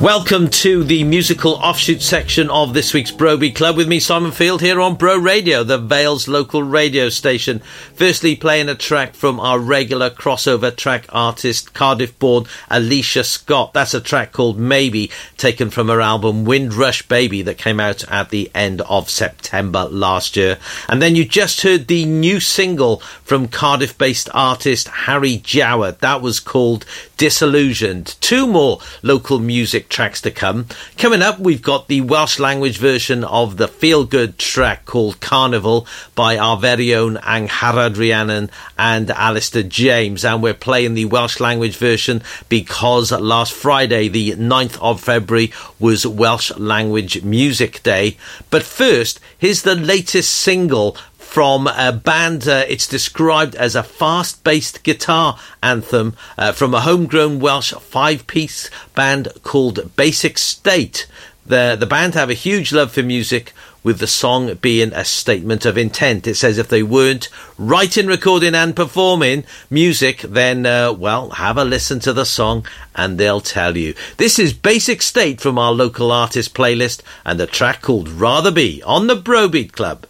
Welcome 0.01 0.49
to 0.49 0.83
the 0.83 1.03
musical 1.03 1.53
offshoot 1.53 2.03
section 2.03 2.51
of 2.51 2.75
this 2.75 2.93
week's 2.93 3.09
Bro 3.09 3.37
Beat 3.37 3.55
Club 3.55 3.75
with 3.75 3.87
me, 3.87 3.99
Simon 3.99 4.31
Field, 4.31 4.61
here 4.61 4.79
on 4.79 4.93
Bro 4.93 5.17
Radio, 5.17 5.63
the 5.63 5.79
Vale's 5.79 6.27
local 6.27 6.61
radio 6.61 7.09
station. 7.09 7.63
Firstly, 7.95 8.35
playing 8.35 8.69
a 8.69 8.75
track 8.75 9.15
from 9.15 9.39
our 9.39 9.57
regular 9.57 10.11
crossover 10.11 10.73
track 10.73 11.07
artist, 11.09 11.73
Cardiff 11.73 12.17
born 12.19 12.45
Alicia 12.69 13.23
Scott. 13.23 13.73
That's 13.73 13.95
a 13.95 13.99
track 13.99 14.33
called 14.33 14.59
Maybe, 14.59 15.09
taken 15.35 15.71
from 15.71 15.87
her 15.87 15.99
album 15.99 16.45
Windrush 16.45 17.01
Baby 17.07 17.41
that 17.41 17.57
came 17.57 17.79
out 17.79 18.07
at 18.07 18.29
the 18.29 18.51
end 18.53 18.81
of 18.81 19.09
September 19.09 19.85
last 19.85 20.37
year. 20.37 20.59
And 20.87 21.01
then 21.01 21.15
you 21.15 21.25
just 21.25 21.61
heard 21.61 21.87
the 21.87 22.05
new 22.05 22.39
single 22.39 22.97
from 23.23 23.47
Cardiff 23.47 23.97
based 23.97 24.29
artist 24.31 24.89
Harry 24.89 25.37
Jowett. 25.37 26.01
That 26.01 26.21
was 26.21 26.39
called 26.39 26.85
Disillusioned. 27.17 28.15
Two 28.21 28.45
more 28.45 28.79
local 29.01 29.39
music 29.39 29.89
tracks 29.89 30.21
to 30.21 30.31
come. 30.31 30.67
Coming 30.97 31.21
up, 31.23 31.39
we've 31.39 31.61
got 31.61 31.87
the 31.87 32.01
Welsh 32.01 32.37
language 32.37 32.77
version 32.77 33.23
of 33.23 33.57
the 33.57 33.67
feel 33.67 34.05
good 34.05 34.37
track 34.37 34.85
called 34.85 35.19
Carnival 35.19 35.87
by 36.13 36.37
our 36.37 36.57
very 36.57 36.93
own 36.93 37.15
Angharad 37.17 37.97
Rhiannon 37.97 38.51
and 38.77 39.09
Alistair 39.09 39.63
James. 39.63 40.23
And 40.23 40.43
we're 40.43 40.53
playing 40.53 40.93
the 40.93 41.05
Welsh 41.05 41.39
language 41.39 41.75
version 41.75 42.21
because 42.49 43.11
last 43.11 43.51
Friday, 43.51 44.07
the 44.07 44.31
9th 44.33 44.79
of 44.79 45.01
February, 45.01 45.51
was 45.79 46.05
Welsh 46.05 46.51
Language 46.57 47.23
Music 47.23 47.81
Day. 47.83 48.17
But 48.49 48.63
first, 48.63 49.19
here's 49.37 49.63
the 49.63 49.75
latest 49.75 50.29
single 50.29 50.95
from 51.27 51.67
a 51.67 51.91
band. 51.91 52.47
Uh, 52.47 52.63
it's 52.67 52.87
described 52.87 53.53
as 53.55 53.75
a 53.75 53.83
fast 53.83 54.43
based 54.43 54.83
guitar 54.83 55.37
anthem 55.61 56.15
uh, 56.37 56.51
from 56.51 56.73
a 56.73 56.81
homegrown 56.81 57.39
Welsh 57.39 57.73
five 57.73 58.25
piece 58.27 58.69
band 58.95 59.27
called 59.43 59.95
Basic 59.95 60.37
State. 60.37 61.07
The, 61.45 61.77
the 61.79 61.85
band 61.85 62.13
have 62.15 62.29
a 62.29 62.33
huge 62.33 62.73
love 62.73 62.91
for 62.91 63.03
music, 63.03 63.53
with 63.87 63.99
the 63.99 64.07
song 64.07 64.53
being 64.55 64.91
a 64.91 65.05
statement 65.05 65.65
of 65.65 65.77
intent. 65.77 66.27
It 66.27 66.35
says 66.35 66.57
if 66.57 66.67
they 66.67 66.83
weren't 66.83 67.29
writing, 67.57 68.05
recording, 68.05 68.53
and 68.53 68.75
performing 68.75 69.45
music, 69.69 70.19
then, 70.23 70.65
uh, 70.65 70.91
well, 70.91 71.29
have 71.29 71.57
a 71.57 71.63
listen 71.63 72.01
to 72.01 72.11
the 72.11 72.25
song 72.25 72.67
and 72.95 73.17
they'll 73.17 73.39
tell 73.39 73.77
you. 73.77 73.95
This 74.17 74.39
is 74.39 74.51
Basic 74.51 75.01
State 75.01 75.39
from 75.39 75.57
our 75.57 75.71
local 75.71 76.11
artist 76.11 76.53
playlist 76.53 77.01
and 77.23 77.39
the 77.39 77.47
track 77.47 77.81
called 77.81 78.09
Rather 78.09 78.51
Be 78.51 78.83
on 78.83 79.07
the 79.07 79.15
Brobeat 79.15 79.71
Club. 79.71 80.05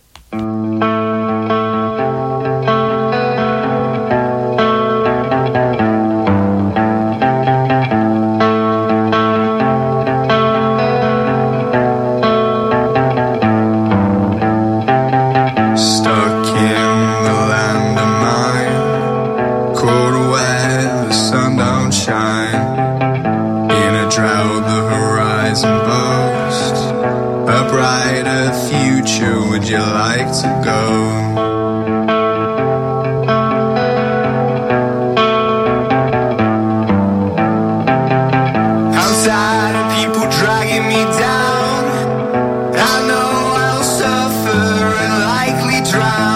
Likely 45.95 46.27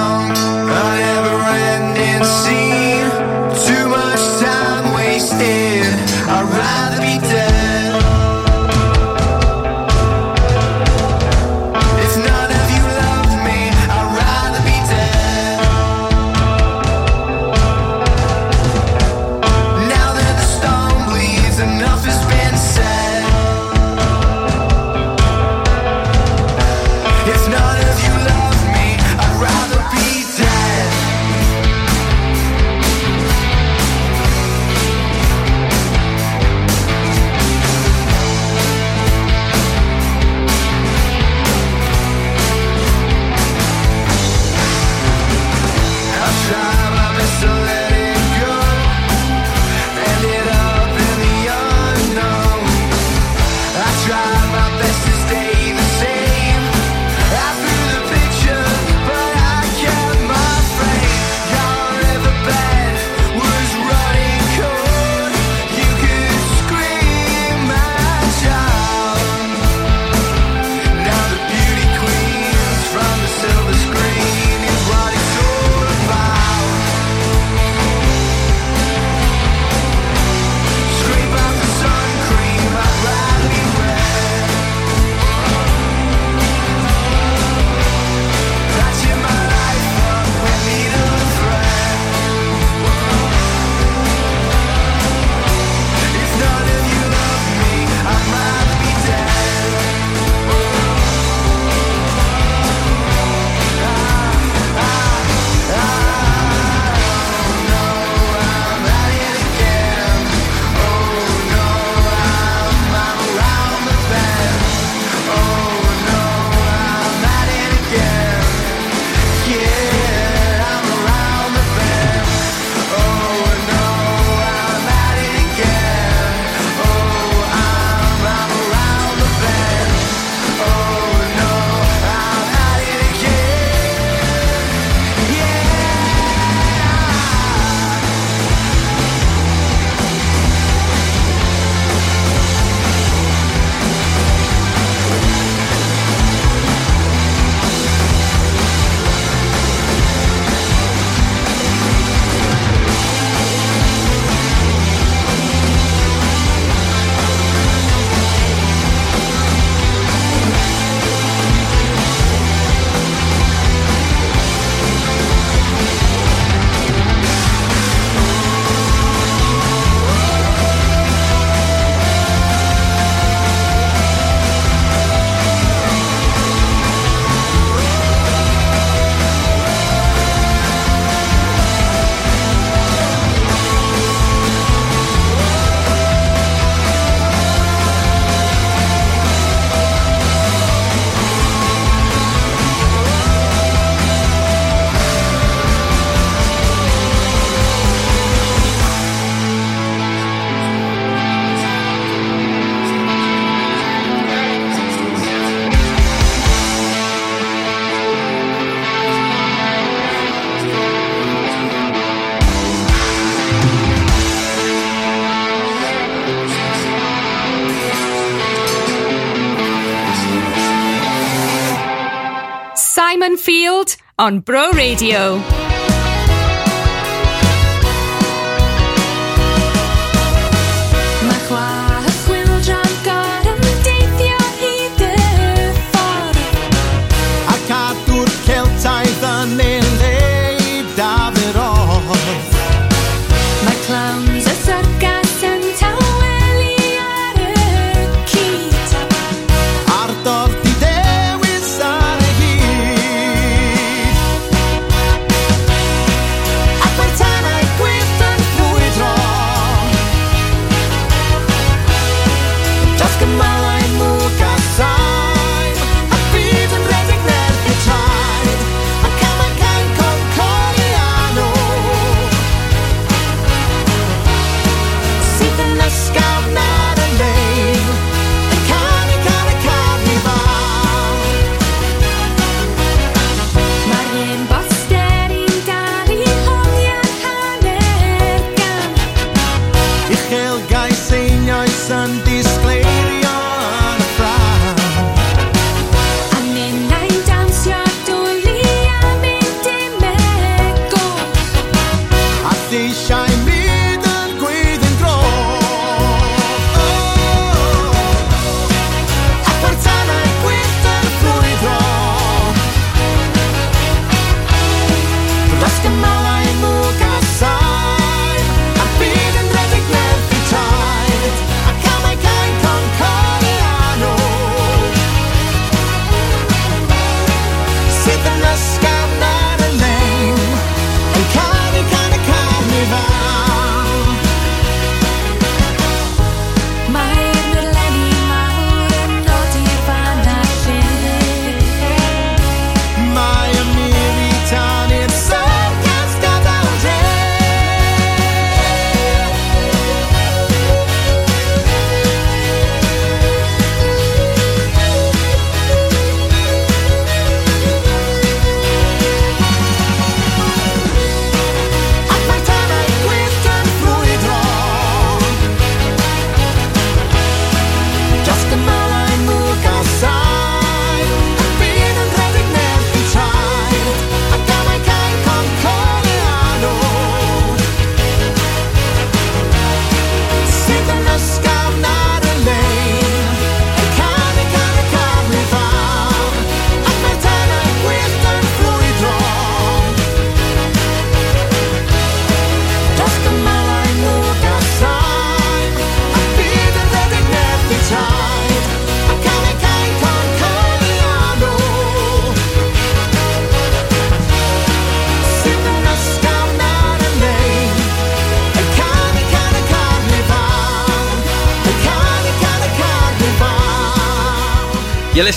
Simon 223.01 223.35
Field 223.35 223.97
on 224.19 224.41
Bro 224.41 224.73
Radio. 224.73 225.60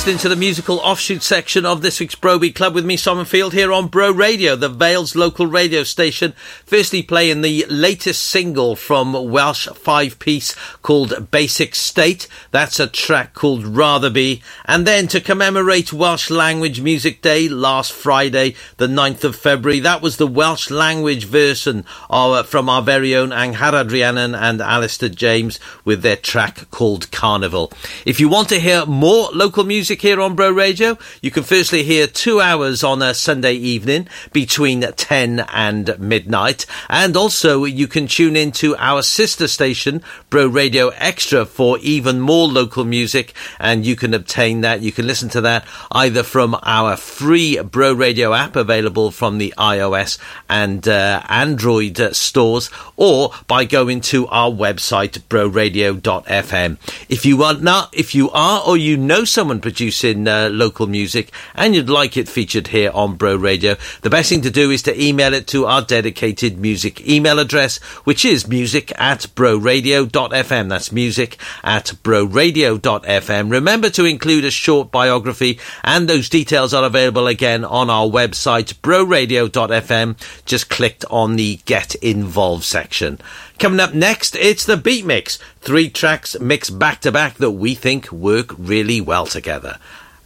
Listening 0.04 0.18
to 0.18 0.28
the 0.28 0.36
musical 0.36 0.80
offshoot 0.80 1.22
section 1.22 1.64
of 1.64 1.80
this 1.80 1.98
week's 1.98 2.14
Bro 2.14 2.40
Beat 2.40 2.54
Club 2.54 2.74
with 2.74 2.84
me, 2.84 2.94
Simon 2.94 3.24
Field, 3.24 3.54
here 3.54 3.72
on 3.72 3.88
Bro 3.88 4.10
Radio, 4.10 4.54
the 4.54 4.68
Vales 4.68 5.16
local 5.16 5.46
radio 5.46 5.82
station. 5.82 6.34
Firstly, 6.66 7.02
playing 7.02 7.40
the 7.40 7.64
latest 7.70 8.22
single 8.22 8.76
from 8.76 9.30
Welsh 9.30 9.66
five 9.68 10.18
piece 10.18 10.54
called 10.82 11.30
Basic 11.30 11.74
State. 11.74 12.28
That's 12.50 12.78
a 12.78 12.86
track 12.86 13.32
called 13.32 13.64
Rather 13.64 14.10
Be. 14.10 14.42
And 14.66 14.86
then 14.86 15.08
to 15.08 15.22
commemorate 15.22 15.90
Welsh 15.90 16.28
Language 16.28 16.82
Music 16.82 17.22
Day 17.22 17.48
last 17.48 17.90
Friday, 17.90 18.56
the 18.76 18.88
9th 18.88 19.24
of 19.24 19.36
February, 19.36 19.80
that 19.80 20.02
was 20.02 20.18
the 20.18 20.26
Welsh 20.26 20.70
language 20.70 21.24
version 21.24 21.86
of, 22.10 22.32
uh, 22.32 22.42
from 22.42 22.68
our 22.68 22.82
very 22.82 23.16
own 23.16 23.30
Angharad 23.30 23.90
Rhiannon 23.90 24.34
and 24.34 24.60
Alistair 24.60 25.08
James 25.08 25.58
with 25.82 26.02
their 26.02 26.16
track 26.16 26.70
called 26.70 27.10
Carnival. 27.10 27.72
If 28.04 28.20
you 28.20 28.28
want 28.28 28.50
to 28.50 28.60
hear 28.60 28.84
more 28.84 29.30
local 29.32 29.64
music 29.64 29.93
here 30.00 30.20
on 30.20 30.34
Bro 30.34 30.50
Radio, 30.50 30.98
you 31.22 31.30
can 31.30 31.42
firstly 31.44 31.82
hear 31.84 32.06
two 32.06 32.40
hours 32.40 32.82
on 32.82 33.02
a 33.02 33.14
Sunday 33.14 33.54
evening 33.54 34.08
between 34.32 34.80
10 34.80 35.40
and 35.52 35.98
midnight. 35.98 36.66
And 36.88 37.16
also 37.16 37.64
you 37.64 37.86
can 37.86 38.06
tune 38.06 38.36
into 38.36 38.76
our 38.76 39.02
sister 39.02 39.46
station, 39.46 40.02
Bro 40.30 40.48
Radio 40.48 40.88
Extra, 40.96 41.46
for 41.46 41.78
even 41.78 42.20
more 42.20 42.48
local 42.48 42.84
music. 42.84 43.34
And 43.60 43.86
you 43.86 43.96
can 43.96 44.14
obtain 44.14 44.62
that. 44.62 44.80
You 44.80 44.92
can 44.92 45.06
listen 45.06 45.28
to 45.30 45.40
that 45.42 45.66
either 45.92 46.22
from 46.22 46.58
our 46.62 46.96
free 46.96 47.60
Bro 47.60 47.92
Radio 47.92 48.34
app 48.34 48.56
available 48.56 49.10
from 49.10 49.38
the 49.38 49.54
iOS 49.56 50.18
and 50.48 50.86
uh, 50.88 51.22
Android 51.28 52.16
stores 52.16 52.70
or 52.96 53.30
by 53.46 53.64
going 53.64 54.00
to 54.00 54.26
our 54.28 54.50
website, 54.50 55.18
broradio.fm. 55.28 56.78
If 57.08 57.24
you 57.24 57.42
are 57.42 57.54
not, 57.54 57.94
if 57.94 58.14
you 58.14 58.30
are 58.30 58.62
or 58.66 58.76
you 58.76 58.96
know 58.96 59.24
someone 59.24 59.60
producing 59.60 59.83
uh, 60.28 60.48
local 60.50 60.86
music 60.86 61.30
and 61.54 61.74
you'd 61.74 61.88
like 61.88 62.16
it 62.16 62.28
featured 62.28 62.68
here 62.68 62.90
on 62.92 63.16
Bro 63.16 63.36
Radio, 63.36 63.76
the 64.02 64.10
best 64.10 64.28
thing 64.28 64.42
to 64.42 64.50
do 64.50 64.70
is 64.70 64.82
to 64.82 65.02
email 65.02 65.34
it 65.34 65.46
to 65.48 65.66
our 65.66 65.82
dedicated 65.82 66.58
music 66.58 67.06
email 67.08 67.38
address, 67.38 67.78
which 68.04 68.24
is 68.24 68.48
music 68.48 68.92
at 69.00 69.20
broradio.fm. 69.34 70.68
That's 70.68 70.92
music 70.92 71.38
at 71.62 71.86
broradio.fm. 72.02 73.50
Remember 73.50 73.90
to 73.90 74.04
include 74.04 74.44
a 74.44 74.50
short 74.50 74.90
biography 74.90 75.58
and 75.82 76.08
those 76.08 76.28
details 76.28 76.74
are 76.74 76.84
available 76.84 77.26
again 77.26 77.64
on 77.64 77.90
our 77.90 78.06
website, 78.06 78.74
broradio.fm. 78.74 80.16
Just 80.44 80.70
clicked 80.70 81.04
on 81.10 81.36
the 81.36 81.60
get 81.64 81.94
involved 81.96 82.64
section. 82.64 83.18
Coming 83.58 83.80
up 83.80 83.94
next, 83.94 84.36
it's 84.36 84.66
the 84.66 84.76
Beat 84.76 85.06
Mix. 85.06 85.38
Three 85.60 85.88
tracks 85.88 86.38
mixed 86.40 86.78
back 86.78 87.00
to 87.02 87.12
back 87.12 87.36
that 87.36 87.52
we 87.52 87.74
think 87.74 88.10
work 88.10 88.52
really 88.58 89.00
well 89.00 89.26
together. 89.26 89.78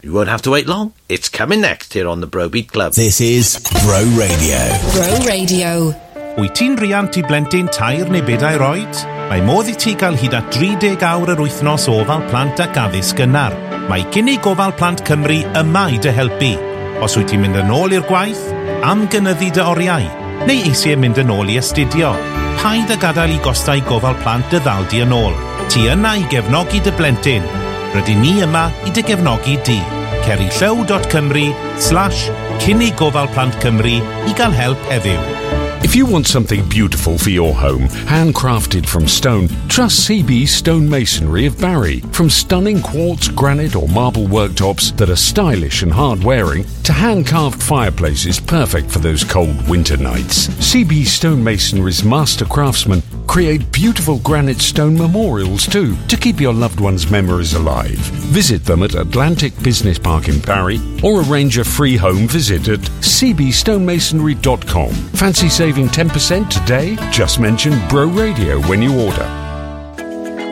You 0.03 0.13
won't 0.13 0.29
have 0.29 0.43
to 0.43 0.51
wait 0.51 0.67
long. 0.67 0.95
It's 1.09 1.29
coming 1.29 1.61
next 1.61 1.93
here 1.93 2.09
on 2.09 2.21
the 2.21 2.27
Bro 2.27 2.51
Beat 2.51 2.73
Club. 2.73 2.95
This 2.95 3.21
is 3.21 3.59
Bro 3.85 4.05
Radio. 4.17 4.59
Bro 4.93 5.27
Radio. 5.27 5.95
Wyt 6.39 6.55
ti'n 6.55 6.77
riant 6.79 7.17
i 7.19 7.23
blentyn 7.27 7.67
tair 7.75 8.07
neu 8.07 8.23
bedair 8.23 8.63
oed? 8.63 9.01
Mae 9.29 9.43
modd 9.43 9.67
i 9.73 9.75
ti 9.75 9.97
gael 9.99 10.15
hyd 10.15 10.37
at 10.39 10.55
30 10.55 11.03
awr 11.03 11.33
yr 11.35 11.43
wythnos 11.43 11.89
o 11.91 11.97
ofal 12.05 12.23
plant 12.31 12.63
ac 12.63 12.79
addysg 12.79 13.19
gynnar. 13.19 13.57
Mae 13.91 14.07
Cynnig 14.15 14.45
Gofal 14.47 14.77
Plant 14.79 15.03
Cymru 15.09 15.41
yma 15.59 15.89
i 15.91 15.99
dy 15.99 16.15
helpu. 16.15 16.55
Os 17.03 17.19
wyt 17.19 17.33
ti'n 17.33 17.43
mynd 17.43 17.59
yn 17.59 17.75
ôl 17.75 17.97
i'r 17.99 18.07
gwaith, 18.07 18.45
am 18.87 19.09
gynyddu 19.11 19.51
dy 19.59 19.67
oriau, 19.67 20.07
neu 20.47 20.69
eisiau 20.71 21.01
mynd 21.03 21.19
yn 21.25 21.35
ôl 21.35 21.51
i 21.51 21.59
astudio. 21.59 22.15
paid 22.59 22.91
â 22.91 22.97
gadael 22.99 23.37
i 23.37 23.39
gostau 23.45 23.81
gofal 23.89 24.17
plant 24.23 24.47
dy 24.51 24.59
ddaldi 24.65 25.03
yn 25.05 25.15
ôl. 25.15 25.37
Ti 25.71 25.87
yna 25.95 26.17
i 26.19 26.27
gefnogi 26.33 26.83
dy 26.83 26.93
blentyn. 26.99 27.47
Rydyn 27.95 28.23
ni 28.25 28.35
yma 28.47 28.67
i 28.89 28.95
dy 28.95 29.05
gefnogi 29.07 29.57
di. 29.69 29.79
Ceri 30.27 30.51
Cerillyw.cymru 30.59 31.47
slash 31.89 32.29
cynnig 32.65 32.99
gofal 32.99 33.31
plant 33.35 33.55
Cymru 33.63 33.99
i 34.01 34.39
gael 34.39 34.57
help 34.63 34.91
heddiw. 34.91 35.68
If 35.81 35.95
you 35.95 36.07
want 36.07 36.27
something 36.27 36.69
beautiful 36.69 37.17
for 37.17 37.31
your 37.31 37.55
home, 37.55 37.83
handcrafted 37.83 38.85
from 38.87 39.07
stone, 39.07 39.47
trust 39.69 40.09
CB 40.09 40.49
Stone 40.49 40.91
Masonry 40.91 41.47
of 41.47 41.57
Barry. 41.61 42.01
From 42.13 42.29
stunning 42.29 42.83
quartz, 42.83 43.29
granite, 43.29 43.77
or 43.77 43.87
marble 43.89 44.27
worktops 44.27 44.95
that 44.97 45.09
are 45.09 45.15
stylish 45.17 45.83
and 45.83 45.93
hard 45.93 46.25
wearing, 46.25 46.65
to 46.83 46.93
hand 46.93 47.29
carved 47.29 47.63
fireplaces 47.63 48.41
perfect 48.41 48.91
for 48.91 48.99
those 48.99 49.23
cold 49.23 49.69
winter 49.69 49.97
nights. 49.97 50.49
CB 50.49 51.07
Stone 51.07 51.45
Masonry's 51.45 52.03
master 52.05 52.45
craftsmen 52.45 53.01
create 53.29 53.71
beautiful 53.73 54.19
granite 54.21 54.61
stone 54.61 54.97
memorials 54.97 55.67
too 55.67 55.95
to 56.09 56.17
keep 56.17 56.41
your 56.41 56.55
loved 56.55 56.81
one's 56.81 57.11
memories 57.11 57.53
alive. 57.55 57.99
Visit 58.33 58.65
them 58.65 58.83
at 58.83 58.95
Atlantic 58.95 59.53
Business 59.63 59.99
Park 59.99 60.29
in 60.29 60.41
Barry 60.41 60.81
or 61.05 61.21
arrange 61.23 61.59
a 61.59 61.65
free 61.65 61.97
home 61.97 62.27
visit 62.27 62.69
at 62.69 62.81
cbstonemasonry.com. 62.81 64.93
Fancy 64.93 65.49
saving 65.49 65.68
10% 65.77 66.49
today? 66.49 66.97
Just 67.11 67.41
mention 67.41 67.73
Bro 67.89 68.09
Radio 68.09 68.61
when 68.63 68.81
you 68.81 68.99
order. 68.99 69.27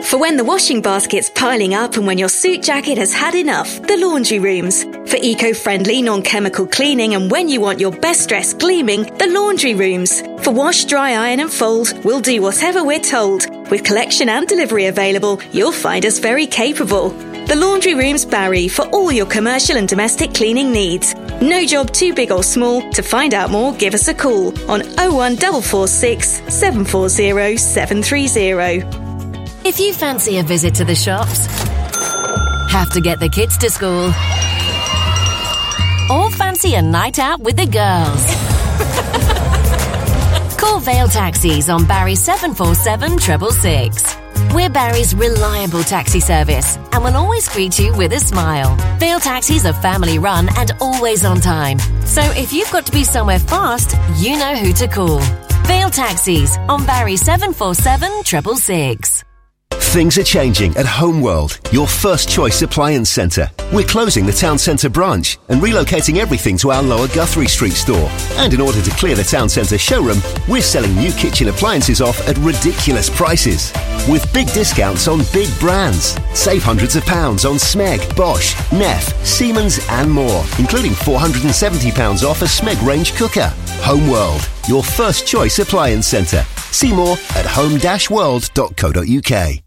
For 0.03 0.17
when 0.17 0.37
the 0.37 0.43
washing 0.45 0.81
basket's 0.81 1.29
piling 1.29 1.73
up 1.73 1.97
and 1.97 2.07
when 2.07 2.17
your 2.17 2.29
suit 2.29 2.63
jacket 2.63 2.97
has 2.97 3.11
had 3.11 3.35
enough, 3.35 3.81
the 3.81 3.97
laundry 3.97 4.39
rooms. 4.39 4.83
For 4.83 5.17
eco 5.21 5.53
friendly, 5.53 6.01
non 6.01 6.21
chemical 6.21 6.65
cleaning 6.65 7.13
and 7.13 7.29
when 7.29 7.49
you 7.49 7.59
want 7.59 7.81
your 7.81 7.91
best 7.91 8.29
dress 8.29 8.53
gleaming, 8.53 9.03
the 9.17 9.27
laundry 9.27 9.73
rooms. 9.73 10.21
For 10.43 10.51
wash, 10.53 10.85
dry, 10.85 11.11
iron, 11.11 11.41
and 11.41 11.51
fold, 11.51 11.93
we'll 12.05 12.21
do 12.21 12.41
whatever 12.41 12.85
we're 12.85 12.99
told. 12.99 13.49
With 13.69 13.83
collection 13.83 14.29
and 14.29 14.47
delivery 14.47 14.85
available, 14.85 15.41
you'll 15.51 15.73
find 15.73 16.05
us 16.05 16.19
very 16.19 16.47
capable. 16.47 17.09
The 17.47 17.55
Laundry 17.55 17.95
Rooms 17.95 18.25
Barry 18.25 18.67
for 18.67 18.85
all 18.89 19.11
your 19.11 19.25
commercial 19.25 19.77
and 19.77 19.87
domestic 19.87 20.33
cleaning 20.33 20.71
needs. 20.71 21.13
No 21.41 21.65
job 21.65 21.91
too 21.91 22.13
big 22.13 22.31
or 22.31 22.41
small. 22.41 22.81
To 22.91 23.03
find 23.03 23.33
out 23.33 23.51
more, 23.51 23.73
give 23.73 23.93
us 23.93 24.07
a 24.07 24.13
call 24.13 24.47
on 24.69 24.81
01446 24.97 26.41
740 26.51 27.57
730. 27.57 29.67
If 29.67 29.79
you 29.79 29.93
fancy 29.93 30.39
a 30.39 30.43
visit 30.43 30.73
to 30.75 30.85
the 30.85 30.95
shops, 30.95 31.45
have 32.71 32.91
to 32.93 33.01
get 33.01 33.19
the 33.19 33.29
kids 33.29 33.55
to 33.59 33.69
school, 33.69 34.07
or 36.09 36.31
fancy 36.31 36.73
a 36.73 36.81
night 36.81 37.19
out 37.19 37.39
with 37.39 37.55
the 37.55 37.67
girls, 37.67 38.25
call 40.57 40.79
Vale 40.79 41.07
Taxis 41.07 41.69
on 41.69 41.85
Barry 41.85 42.15
747 42.15 43.19
666. 43.19 44.16
We're 44.53 44.69
Barry's 44.69 45.13
reliable 45.13 45.83
taxi 45.83 46.19
service 46.19 46.77
and 46.91 47.03
will 47.03 47.15
always 47.15 47.47
greet 47.49 47.77
you 47.77 47.95
with 47.95 48.13
a 48.13 48.19
smile. 48.19 48.75
Vale 48.97 49.19
Taxis 49.19 49.65
are 49.65 49.73
family 49.73 50.19
run 50.19 50.47
and 50.57 50.71
always 50.79 51.25
on 51.25 51.39
time. 51.39 51.79
So 52.05 52.21
if 52.21 52.53
you've 52.53 52.71
got 52.71 52.85
to 52.85 52.91
be 52.91 53.03
somewhere 53.03 53.39
fast, 53.39 53.95
you 54.17 54.37
know 54.37 54.55
who 54.55 54.73
to 54.73 54.87
call. 54.87 55.19
Vale 55.65 55.89
Taxis 55.89 56.57
on 56.69 56.85
Barry 56.85 57.17
747 57.17 58.23
666. 58.23 59.26
Things 59.71 60.17
are 60.17 60.23
changing 60.23 60.75
at 60.77 60.85
Homeworld, 60.85 61.59
your 61.71 61.87
first 61.87 62.29
choice 62.29 62.61
appliance 62.61 63.09
centre. 63.09 63.49
We're 63.73 63.85
closing 63.85 64.25
the 64.25 64.31
town 64.31 64.57
centre 64.57 64.89
branch 64.89 65.39
and 65.49 65.61
relocating 65.61 66.17
everything 66.17 66.57
to 66.59 66.71
our 66.71 66.83
lower 66.83 67.07
Guthrie 67.07 67.47
Street 67.47 67.71
store. 67.71 68.09
And 68.35 68.53
in 68.53 68.61
order 68.61 68.81
to 68.81 68.91
clear 68.91 69.15
the 69.15 69.23
town 69.23 69.49
centre 69.49 69.77
showroom, 69.77 70.19
we're 70.47 70.61
selling 70.61 70.93
new 70.95 71.11
kitchen 71.13 71.47
appliances 71.47 72.01
off 72.01 72.19
at 72.27 72.37
ridiculous 72.39 73.09
prices. 73.09 73.71
With 74.09 74.31
big 74.33 74.47
discounts 74.53 75.07
on 75.07 75.21
big 75.33 75.49
brands. 75.59 76.17
Save 76.33 76.63
hundreds 76.63 76.95
of 76.95 77.03
pounds 77.05 77.43
on 77.43 77.55
Smeg, 77.55 78.15
Bosch, 78.15 78.55
Neff, 78.71 79.25
Siemens 79.25 79.79
and 79.89 80.11
more, 80.11 80.43
including 80.59 80.91
£470 80.91 82.23
off 82.23 82.41
a 82.41 82.45
Smeg 82.45 82.85
range 82.85 83.15
cooker. 83.15 83.51
Homeworld, 83.81 84.47
your 84.67 84.83
first 84.83 85.25
choice 85.25 85.59
appliance 85.59 86.07
centre. 86.07 86.43
See 86.71 86.93
more 86.93 87.13
at 87.35 87.45
home-world.co.uk. 87.45 89.59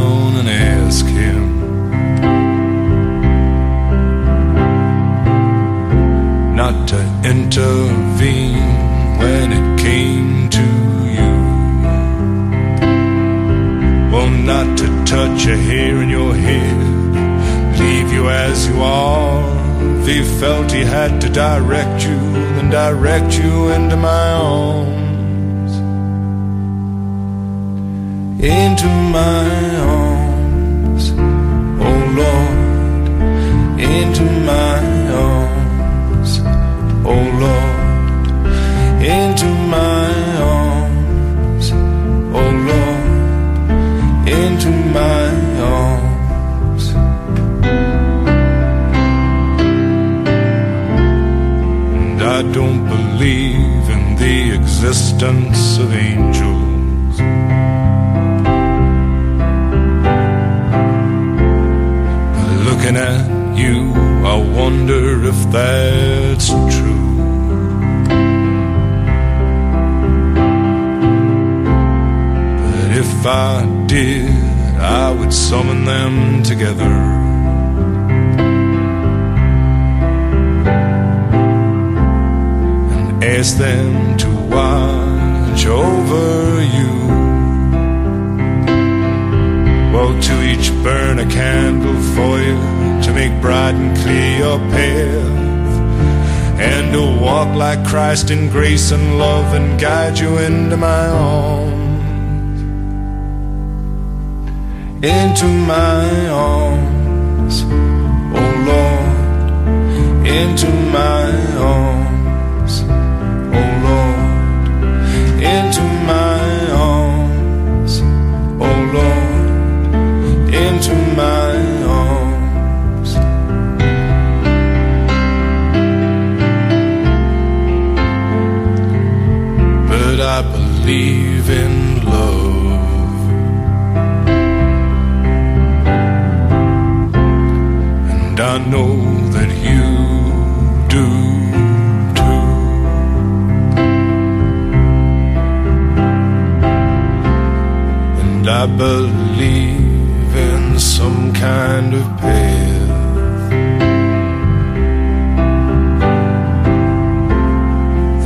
kind 151.42 151.92
of 151.92 152.06
pale. 152.20 152.86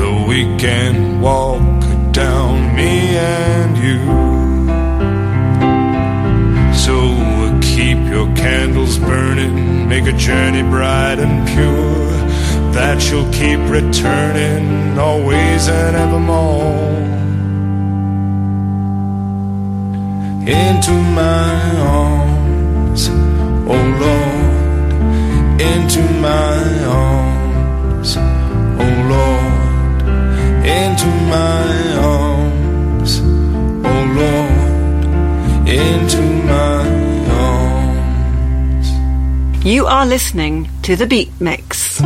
The 0.01 0.13
weekend 0.29 1.23
walk 1.23 1.81
down 2.13 2.77
me 2.77 3.17
and 3.17 3.73
you. 3.87 4.01
So 6.85 6.97
keep 7.63 7.97
your 8.15 8.29
candles 8.37 8.99
burning, 8.99 9.89
make 9.89 10.05
a 10.05 10.13
journey 10.13 10.65
bright 10.75 11.19
and 11.19 11.49
pure. 11.49 12.11
That 12.77 12.99
you'll 13.09 13.33
keep 13.33 13.61
returning 13.81 14.99
always 14.99 15.69
and 15.69 15.97
evermore 16.05 16.97
into 20.47 20.93
my 20.93 21.79
arms 21.81 22.16
arms, 22.97 23.09
oh 23.69 23.77
Lord, 24.01 25.61
into 25.61 26.03
my 26.21 26.85
arms, 26.85 28.17
oh 28.17 28.93
Lord, 29.13 30.03
into 30.67 31.09
my 31.29 31.93
arms, 31.99 33.21
oh 33.85 34.05
Lord, 34.17 35.05
into 35.69 36.23
my 36.47 36.89
arms. 37.31 38.89
You 39.65 39.87
are 39.87 40.07
listening 40.07 40.69
to 40.83 40.97
The 40.97 41.07
Beat 41.07 41.33
Mix. 41.41 42.01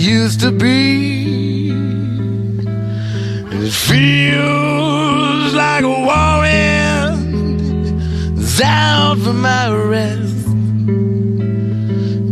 used 0.00 0.40
to 0.40 0.50
be. 0.50 1.70
It 3.52 3.72
feels 3.72 5.52
like 5.54 5.84
a 5.84 5.88
war 5.88 6.44
is 8.38 8.60
out 8.62 9.18
for 9.18 9.34
my 9.34 9.70
rest. 9.70 10.46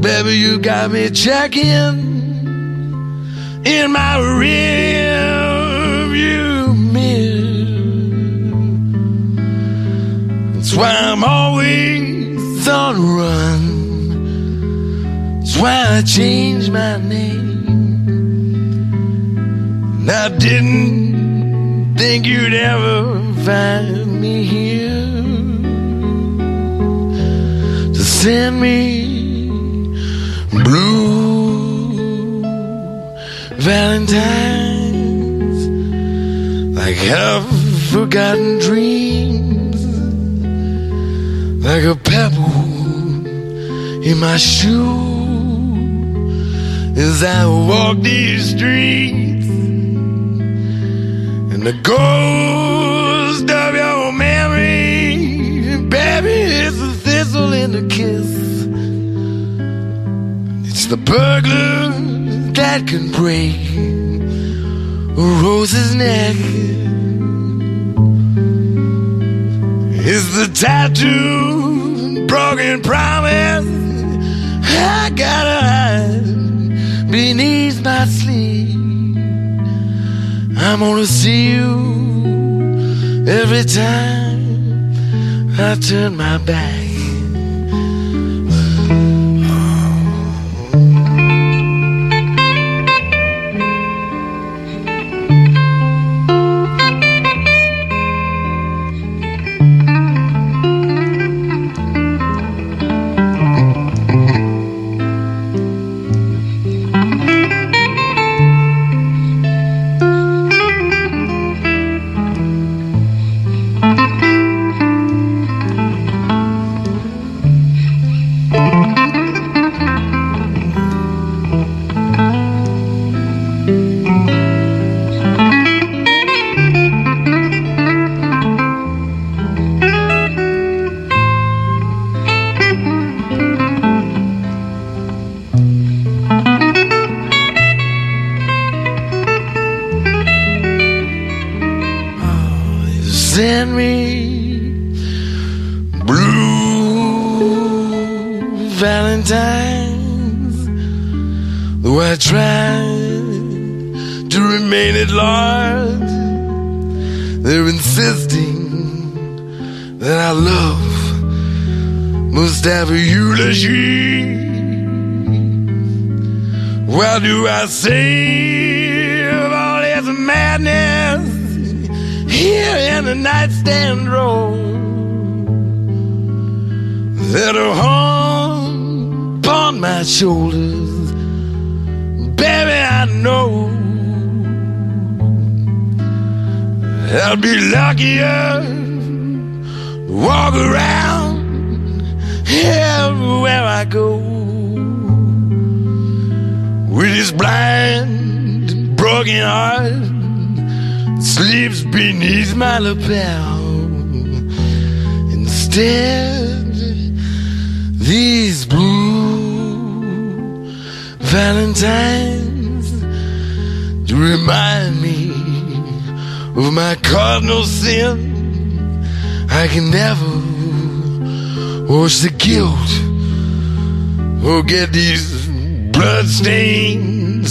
Baby, 0.00 0.36
you 0.38 0.58
got 0.58 0.90
me 0.90 1.10
checking 1.10 1.64
in 3.66 3.92
my 3.92 4.16
rearview 4.40 5.14
mirror. 6.94 7.66
That's 10.54 10.74
why 10.74 10.90
I'm 10.90 11.22
always 11.22 12.66
on 12.66 12.94
the 12.94 13.02
run. 13.20 13.64
That's 15.40 15.56
why 15.58 15.98
I 15.98 16.02
changed 16.02 16.72
my 16.72 16.96
name. 16.96 17.27
didn't 20.48 21.94
think 21.98 22.24
you'd 22.24 22.54
ever 22.54 23.20
find 23.44 24.18
me 24.18 24.44
here 24.44 25.04
to 27.92 28.02
send 28.02 28.58
me 28.58 29.50
blue 30.50 32.40
Valentines 33.58 35.66
like 36.78 36.96
half 36.96 37.44
forgotten 37.92 38.58
dreams, 38.60 39.84
like 41.62 41.84
a 41.84 41.94
pebble 41.94 43.26
in 44.02 44.16
my 44.18 44.38
shoe 44.38 44.96
as 46.96 47.22
I 47.22 47.46
walk 47.46 48.00
these 48.00 48.56
streets 48.56 49.37
and 51.58 51.66
the 51.66 51.72
ghost 51.82 53.50
of 53.50 53.74
your 53.74 54.12
memory, 54.12 55.88
baby, 55.88 56.28
is 56.30 56.80
a 56.80 56.92
thistle 56.92 57.52
in 57.52 57.74
a 57.74 57.82
kiss. 57.88 58.30
It's 60.68 60.86
the 60.86 60.96
burglar 60.96 61.90
that 62.52 62.86
can 62.86 63.10
break 63.10 63.56
a 65.18 65.42
rose's 65.42 65.96
neck. 65.96 66.36
It's 70.10 70.28
the 70.36 70.46
tattoo, 70.54 72.26
broken 72.26 72.82
promise. 72.82 73.66
I 74.62 75.10
gotta 75.10 75.60
hide 75.66 77.10
beneath 77.10 77.82
my. 77.82 78.17
I'm 80.70 80.80
gonna 80.80 81.06
see 81.06 81.52
you 81.52 83.24
every 83.26 83.64
time 83.64 84.92
I 85.58 85.76
turn 85.80 86.14
my 86.14 86.36
back. 86.36 86.77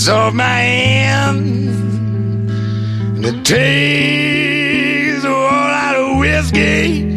Off 0.10 0.34
my 0.34 0.44
hands. 0.44 1.78
And 3.16 3.26
it 3.26 3.46
takes 3.46 5.24
a 5.24 5.30
whole 5.30 6.14
of 6.14 6.20
whiskey 6.20 7.08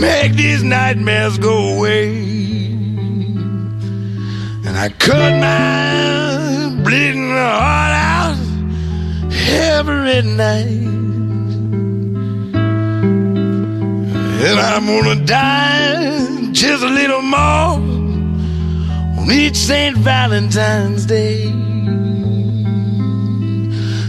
make 0.00 0.34
these 0.34 0.62
nightmares 0.62 1.38
go 1.38 1.76
away. 1.76 2.08
And 4.66 4.74
I 4.76 4.88
cut 4.98 5.32
my 5.48 6.82
bleeding 6.82 7.30
heart 7.30 7.94
out 8.12 8.38
every 9.48 10.22
night. 10.22 10.82
And 14.46 14.58
I'm 14.70 14.86
gonna 14.86 15.24
die 15.24 16.52
just 16.52 16.82
a 16.82 16.92
little 17.00 17.22
more 17.22 17.78
on 19.18 19.30
each 19.30 19.56
St. 19.56 19.96
Valentine's 19.96 21.06
Day. 21.06 21.63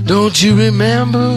Don't 0.05 0.39
you 0.39 0.55
remember? 0.55 1.35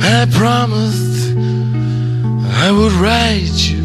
I 0.00 0.26
promised 0.32 1.36
I 1.36 2.72
would 2.72 2.92
write 2.92 3.70
you 3.70 3.84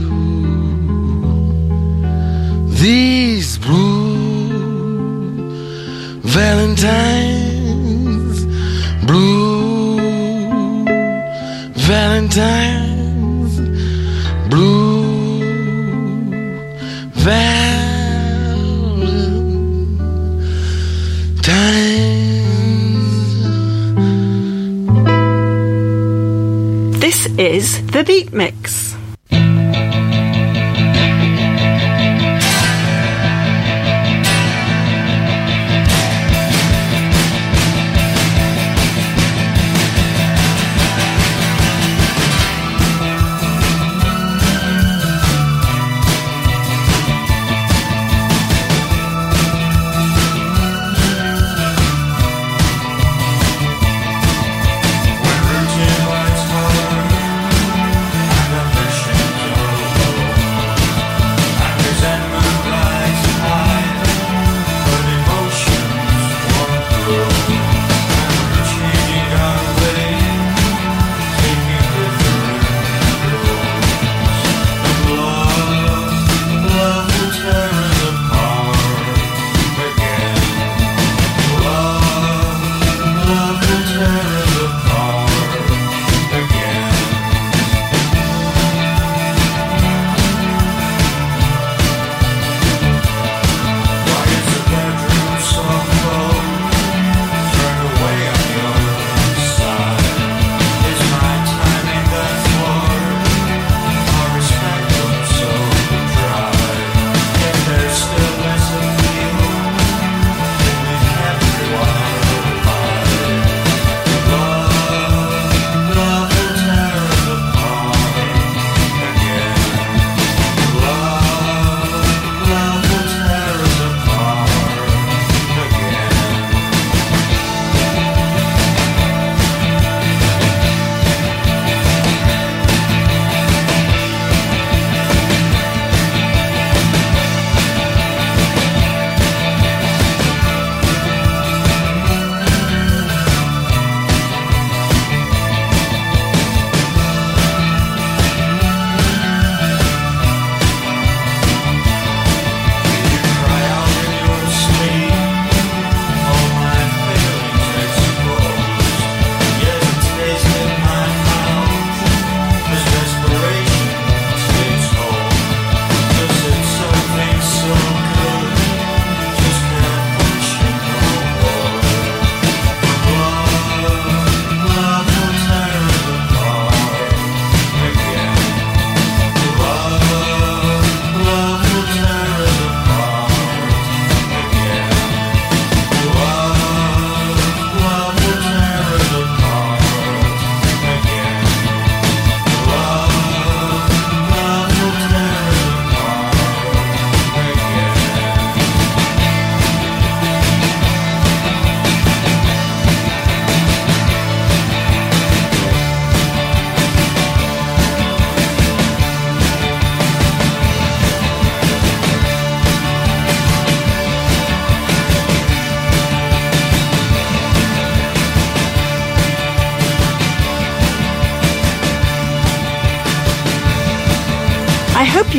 these 2.69 3.57
blue 3.57 4.13
Valentines, 6.21 7.25
blue 9.05 9.99
Valentines, 11.75 13.59
blue 14.49 15.03
Valentines. 17.11 17.62
This 27.23 27.37
is 27.37 27.87
The 27.87 28.03
Beat 28.03 28.33
Mix. 28.33 28.82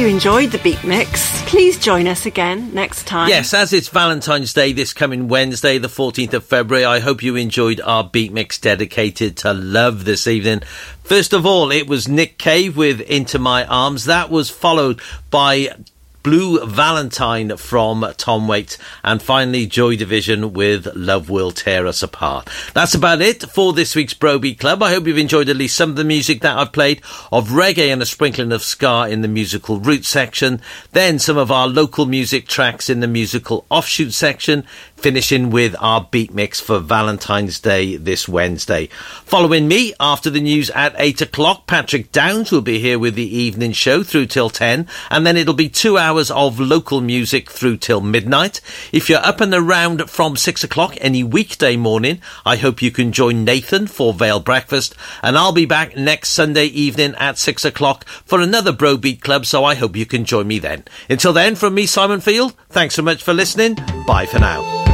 You 0.04 0.10
enjoyed 0.10 0.50
the 0.50 0.58
Beat 0.58 0.84
Mix. 0.84 1.42
Please 1.48 1.78
join 1.78 2.06
us 2.06 2.26
again 2.26 2.74
next 2.74 3.06
time. 3.06 3.30
Yes, 3.30 3.54
as 3.54 3.72
it's 3.72 3.88
Valentine's 3.88 4.52
Day 4.52 4.74
this 4.74 4.92
coming 4.92 5.28
Wednesday, 5.28 5.78
the 5.78 5.88
14th 5.88 6.34
of 6.34 6.44
February, 6.44 6.84
I 6.84 7.00
hope 7.00 7.22
you 7.22 7.36
enjoyed 7.36 7.80
our 7.80 8.04
beat 8.04 8.30
mix 8.30 8.58
dedicated 8.58 9.38
to 9.38 9.54
love 9.54 10.04
this 10.04 10.26
evening. 10.26 10.60
First 11.04 11.32
of 11.32 11.46
all, 11.46 11.70
it 11.70 11.86
was 11.86 12.06
Nick 12.06 12.36
Cave 12.36 12.76
with 12.76 13.00
Into 13.00 13.38
My 13.38 13.64
Arms. 13.64 14.04
That 14.04 14.28
was 14.30 14.50
followed 14.50 15.00
by 15.30 15.74
Blue 16.24 16.64
Valentine 16.64 17.54
from 17.58 18.02
Tom 18.16 18.48
Waits, 18.48 18.78
and 19.04 19.20
finally 19.20 19.66
Joy 19.66 19.94
Division 19.94 20.54
with 20.54 20.88
Love 20.96 21.28
Will 21.28 21.50
Tear 21.50 21.86
Us 21.86 22.02
Apart. 22.02 22.48
That's 22.72 22.94
about 22.94 23.20
it 23.20 23.42
for 23.42 23.74
this 23.74 23.94
week's 23.94 24.14
Bro 24.14 24.38
Beat 24.38 24.58
Club. 24.58 24.82
I 24.82 24.90
hope 24.90 25.06
you've 25.06 25.18
enjoyed 25.18 25.50
at 25.50 25.56
least 25.56 25.76
some 25.76 25.90
of 25.90 25.96
the 25.96 26.02
music 26.02 26.40
that 26.40 26.56
I've 26.56 26.72
played 26.72 27.02
of 27.30 27.50
reggae 27.50 27.92
and 27.92 28.00
a 28.00 28.06
sprinkling 28.06 28.52
of 28.52 28.62
ska 28.62 29.06
in 29.10 29.20
the 29.20 29.28
musical 29.28 29.78
root 29.78 30.06
section, 30.06 30.62
then 30.92 31.18
some 31.18 31.36
of 31.36 31.52
our 31.52 31.68
local 31.68 32.06
music 32.06 32.48
tracks 32.48 32.88
in 32.88 33.00
the 33.00 33.06
musical 33.06 33.66
offshoot 33.70 34.14
section, 34.14 34.64
finishing 35.04 35.50
with 35.50 35.76
our 35.80 36.08
beat 36.10 36.32
mix 36.32 36.60
for 36.60 36.78
Valentine's 36.78 37.60
Day 37.60 37.94
this 37.94 38.26
Wednesday. 38.26 38.86
Following 39.26 39.68
me 39.68 39.92
after 40.00 40.30
the 40.30 40.40
news 40.40 40.70
at 40.70 40.94
8 40.96 41.20
o'clock, 41.20 41.66
Patrick 41.66 42.10
Downs 42.10 42.50
will 42.50 42.62
be 42.62 42.78
here 42.78 42.98
with 42.98 43.14
the 43.14 43.36
evening 43.36 43.72
show 43.72 44.02
through 44.02 44.24
till 44.24 44.48
10, 44.48 44.88
and 45.10 45.26
then 45.26 45.36
it'll 45.36 45.52
be 45.52 45.68
two 45.68 45.98
hours 45.98 46.30
of 46.30 46.58
local 46.58 47.02
music 47.02 47.50
through 47.50 47.76
till 47.76 48.00
midnight. 48.00 48.62
If 48.92 49.10
you're 49.10 49.18
up 49.18 49.42
and 49.42 49.52
around 49.52 50.08
from 50.08 50.38
6 50.38 50.64
o'clock 50.64 50.96
any 51.02 51.22
weekday 51.22 51.76
morning, 51.76 52.22
I 52.46 52.56
hope 52.56 52.80
you 52.80 52.90
can 52.90 53.12
join 53.12 53.44
Nathan 53.44 53.86
for 53.88 54.14
Vale 54.14 54.40
Breakfast, 54.40 54.94
and 55.22 55.36
I'll 55.36 55.52
be 55.52 55.66
back 55.66 55.98
next 55.98 56.30
Sunday 56.30 56.64
evening 56.64 57.14
at 57.18 57.36
6 57.36 57.62
o'clock 57.66 58.06
for 58.06 58.40
another 58.40 58.72
Bro 58.72 58.96
Beat 58.96 59.20
Club, 59.20 59.44
so 59.44 59.66
I 59.66 59.74
hope 59.74 59.96
you 59.96 60.06
can 60.06 60.24
join 60.24 60.48
me 60.48 60.58
then. 60.58 60.84
Until 61.10 61.34
then, 61.34 61.56
from 61.56 61.74
me, 61.74 61.84
Simon 61.84 62.22
Field, 62.22 62.54
thanks 62.70 62.94
so 62.94 63.02
much 63.02 63.22
for 63.22 63.34
listening. 63.34 63.76
Bye 64.06 64.24
for 64.24 64.38
now. 64.38 64.93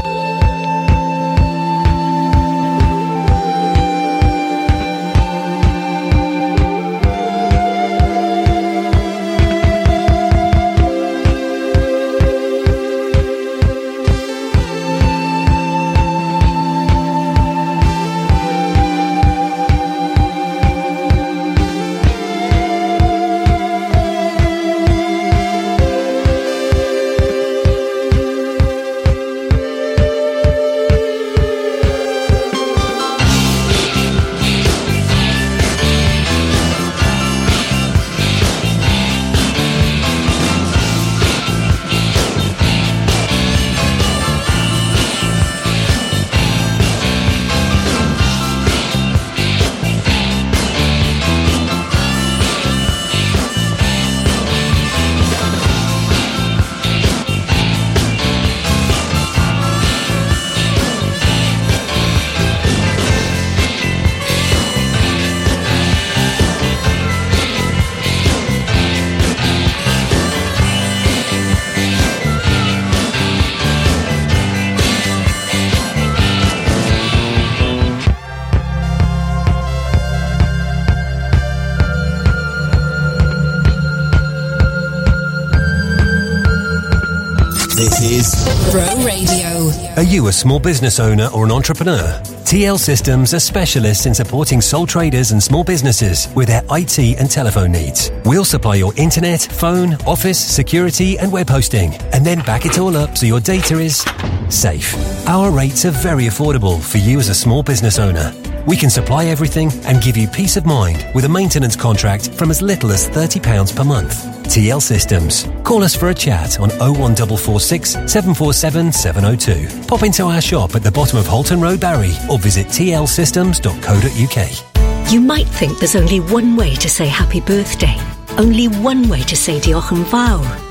Are 90.01 90.15
you 90.15 90.29
a 90.29 90.33
small 90.33 90.59
business 90.59 90.99
owner 90.99 91.29
or 91.35 91.45
an 91.45 91.53
entrepreneur? 91.53 92.19
TL 92.49 92.79
Systems 92.79 93.35
are 93.35 93.39
specialists 93.39 94.07
in 94.07 94.15
supporting 94.15 94.63
sole 94.63 94.87
traders 94.87 95.33
and 95.33 95.43
small 95.43 95.63
businesses 95.63 96.27
with 96.35 96.49
their 96.49 96.63
IT 96.71 96.99
and 97.21 97.31
telephone 97.31 97.73
needs. 97.73 98.11
We'll 98.25 98.47
supply 98.47 98.77
your 98.77 98.95
internet, 98.97 99.43
phone, 99.43 99.97
office, 100.07 100.39
security, 100.39 101.19
and 101.19 101.31
web 101.31 101.51
hosting, 101.51 101.97
and 102.15 102.25
then 102.25 102.41
back 102.47 102.65
it 102.65 102.79
all 102.79 102.97
up 102.97 103.19
so 103.19 103.27
your 103.27 103.41
data 103.41 103.79
is 103.79 104.03
safe. 104.49 104.95
Our 105.29 105.51
rates 105.51 105.85
are 105.85 105.91
very 105.91 106.25
affordable 106.25 106.81
for 106.81 106.97
you 106.97 107.19
as 107.19 107.29
a 107.29 107.35
small 107.35 107.63
business 107.63 107.99
owner. 107.99 108.33
We 108.67 108.79
can 108.79 108.89
supply 108.89 109.27
everything 109.27 109.71
and 109.85 110.03
give 110.03 110.17
you 110.17 110.29
peace 110.29 110.57
of 110.57 110.65
mind 110.65 111.07
with 111.15 111.27
a 111.27 111.29
maintenance 111.29 111.77
contract 111.77 112.33
from 112.37 112.51
as 112.51 112.63
little 112.63 112.91
as 112.91 113.07
£30 113.07 113.77
per 113.77 113.85
month. 113.85 114.30
TL 114.51 114.83
Systems. 114.83 115.47
Call 115.63 115.85
us 115.85 115.95
for 115.95 116.09
a 116.09 116.15
chat 116.15 116.59
on 116.59 116.71
01446 116.71 117.91
747 118.11 118.91
702. 118.91 119.87
Pop 119.87 120.03
into 120.03 120.25
our 120.25 120.41
shop 120.41 120.75
at 120.75 120.83
the 120.83 120.91
bottom 120.91 121.19
of 121.19 121.27
Holton 121.27 121.61
Road, 121.61 121.79
Barry, 121.79 122.11
or 122.29 122.37
visit 122.39 122.67
tlsystems.co.uk. 122.67 125.13
You 125.13 125.21
might 125.21 125.47
think 125.47 125.79
there's 125.79 125.95
only 125.95 126.19
one 126.19 126.57
way 126.57 126.75
to 126.75 126.89
say 126.89 127.07
happy 127.07 127.41
birthday. 127.41 127.97
Only 128.39 128.67
one 128.67 129.09
way 129.09 129.23
to 129.23 129.37
say 129.37 129.61
Diolch 129.61 129.93
yn 129.93 130.05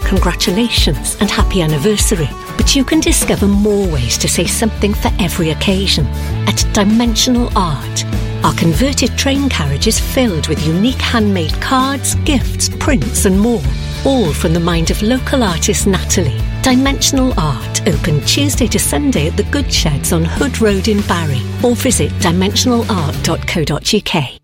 congratulations 0.03 1.15
and 1.21 1.29
happy 1.29 1.61
anniversary. 1.61 2.27
But 2.57 2.75
you 2.75 2.83
can 2.83 2.99
discover 2.99 3.47
more 3.47 3.87
ways 3.87 4.17
to 4.17 4.27
say 4.27 4.45
something 4.45 4.93
for 4.93 5.09
every 5.19 5.51
occasion 5.51 6.05
at 6.47 6.65
Dimensional 6.73 7.49
Art. 7.55 8.08
Our 8.49 8.55
converted 8.55 9.15
train 9.15 9.47
carriage 9.47 9.85
is 9.85 9.99
filled 9.99 10.47
with 10.47 10.65
unique 10.65 10.99
handmade 10.99 11.53
cards, 11.61 12.15
gifts, 12.25 12.67
prints, 12.79 13.25
and 13.25 13.39
more, 13.39 13.61
all 14.03 14.33
from 14.33 14.53
the 14.53 14.59
mind 14.59 14.89
of 14.89 15.03
local 15.03 15.43
artist 15.43 15.85
Natalie. 15.85 16.41
Dimensional 16.63 17.39
Art, 17.39 17.87
open 17.87 18.21
Tuesday 18.21 18.65
to 18.65 18.79
Sunday 18.79 19.27
at 19.27 19.37
the 19.37 19.43
Good 19.43 19.71
Sheds 19.71 20.11
on 20.13 20.25
Hood 20.25 20.61
Road 20.61 20.87
in 20.87 21.01
Barry, 21.01 21.43
or 21.63 21.75
visit 21.75 22.09
dimensionalart.co.uk. 22.13 24.38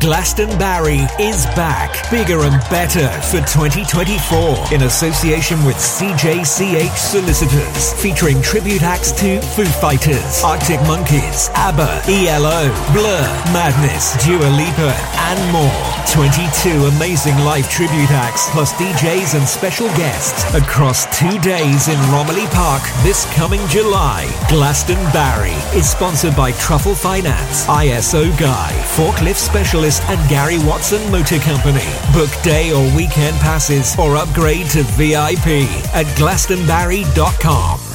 Glastonbarry 0.00 1.04
is 1.20 1.44
back, 1.54 2.10
bigger 2.10 2.40
and 2.44 2.58
better 2.70 3.06
for 3.20 3.44
2024 3.44 4.72
in 4.72 4.84
association 4.84 5.62
with 5.62 5.76
CJCH 5.76 6.96
Solicitors, 6.96 7.92
featuring 8.00 8.40
tribute 8.40 8.82
acts 8.82 9.12
to 9.12 9.42
Foo 9.42 9.66
Fighters, 9.66 10.42
Arctic 10.42 10.80
Monkeys, 10.88 11.50
ABBA, 11.52 12.00
ELO, 12.08 12.72
Blur, 12.94 13.28
Madness, 13.52 14.16
Dua 14.24 14.48
Lipa, 14.56 14.96
and 15.28 15.52
more. 15.52 15.84
22 16.10 16.86
amazing 16.96 17.36
live 17.44 17.68
tribute 17.68 18.10
acts, 18.10 18.48
plus 18.50 18.72
DJs 18.72 19.38
and 19.38 19.46
special 19.46 19.86
guests 19.88 20.42
across 20.54 21.04
two 21.16 21.38
days 21.40 21.88
in 21.88 22.00
Romilly 22.10 22.46
Park 22.46 22.82
this 23.02 23.30
coming 23.34 23.60
July. 23.68 24.24
Glastonbarry 24.48 25.54
is 25.76 25.88
sponsored 25.88 26.34
by 26.34 26.52
Truffle 26.52 26.94
Finance, 26.94 27.66
ISO 27.66 28.26
Guy, 28.40 28.72
Forklift 28.96 29.36
Specialist, 29.36 29.89
and 29.98 30.28
Gary 30.28 30.58
Watson 30.58 31.00
Motor 31.10 31.38
Company. 31.38 31.88
Book 32.12 32.30
day 32.42 32.72
or 32.72 32.84
weekend 32.94 33.36
passes 33.38 33.98
or 33.98 34.16
upgrade 34.16 34.70
to 34.70 34.84
VIP 34.84 35.66
at 35.92 36.06
glastonbarry.com. 36.16 37.89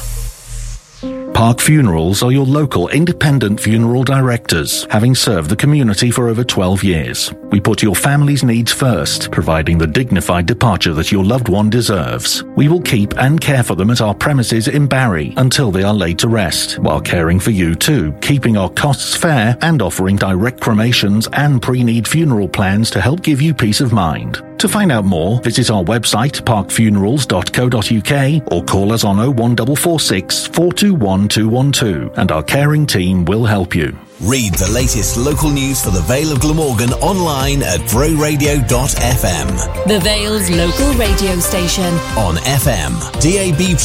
Park 1.36 1.60
Funerals 1.60 2.22
are 2.22 2.32
your 2.32 2.46
local 2.46 2.88
independent 2.88 3.60
funeral 3.60 4.02
directors, 4.02 4.86
having 4.88 5.14
served 5.14 5.50
the 5.50 5.54
community 5.54 6.10
for 6.10 6.30
over 6.30 6.42
12 6.42 6.82
years. 6.82 7.30
We 7.50 7.60
put 7.60 7.82
your 7.82 7.94
family's 7.94 8.42
needs 8.42 8.72
first, 8.72 9.30
providing 9.30 9.76
the 9.76 9.86
dignified 9.86 10.46
departure 10.46 10.94
that 10.94 11.12
your 11.12 11.22
loved 11.22 11.50
one 11.50 11.68
deserves. 11.68 12.42
We 12.56 12.68
will 12.68 12.80
keep 12.80 13.18
and 13.18 13.38
care 13.38 13.62
for 13.62 13.74
them 13.74 13.90
at 13.90 14.00
our 14.00 14.14
premises 14.14 14.68
in 14.68 14.86
Barry 14.86 15.34
until 15.36 15.70
they 15.70 15.82
are 15.82 15.92
laid 15.92 16.18
to 16.20 16.28
rest, 16.28 16.78
while 16.78 17.02
caring 17.02 17.38
for 17.38 17.50
you 17.50 17.74
too, 17.74 18.14
keeping 18.22 18.56
our 18.56 18.70
costs 18.70 19.14
fair 19.14 19.58
and 19.60 19.82
offering 19.82 20.16
direct 20.16 20.62
cremations 20.62 21.28
and 21.34 21.60
pre-need 21.60 22.08
funeral 22.08 22.48
plans 22.48 22.88
to 22.92 23.00
help 23.02 23.20
give 23.20 23.42
you 23.42 23.52
peace 23.52 23.82
of 23.82 23.92
mind. 23.92 24.40
To 24.58 24.68
find 24.68 24.90
out 24.90 25.04
more, 25.04 25.38
visit 25.40 25.70
our 25.70 25.84
website 25.84 26.40
parkfunerals.co.uk 26.42 28.52
or 28.52 28.64
call 28.64 28.92
us 28.92 29.04
on 29.04 29.18
01446 29.18 30.46
421 30.46 31.28
212 31.28 32.18
and 32.18 32.32
our 32.32 32.42
caring 32.42 32.86
team 32.86 33.26
will 33.26 33.44
help 33.44 33.74
you. 33.74 33.94
Read 34.22 34.54
the 34.54 34.70
latest 34.72 35.18
local 35.18 35.50
news 35.50 35.84
for 35.84 35.90
the 35.90 36.00
Vale 36.00 36.32
of 36.32 36.40
Glamorgan 36.40 36.90
online 36.94 37.62
at 37.62 37.80
broradio.fm. 37.80 39.84
The 39.86 40.00
Vale's 40.00 40.48
local 40.50 40.90
radio 40.94 41.38
station. 41.38 41.92
On 42.16 42.36
FM, 42.36 42.98
DAB+, 43.20 43.76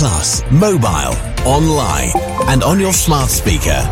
mobile, 0.54 1.18
online, 1.46 2.12
and 2.48 2.64
on 2.64 2.80
your 2.80 2.94
smart 2.94 3.30
speaker. 3.30 3.86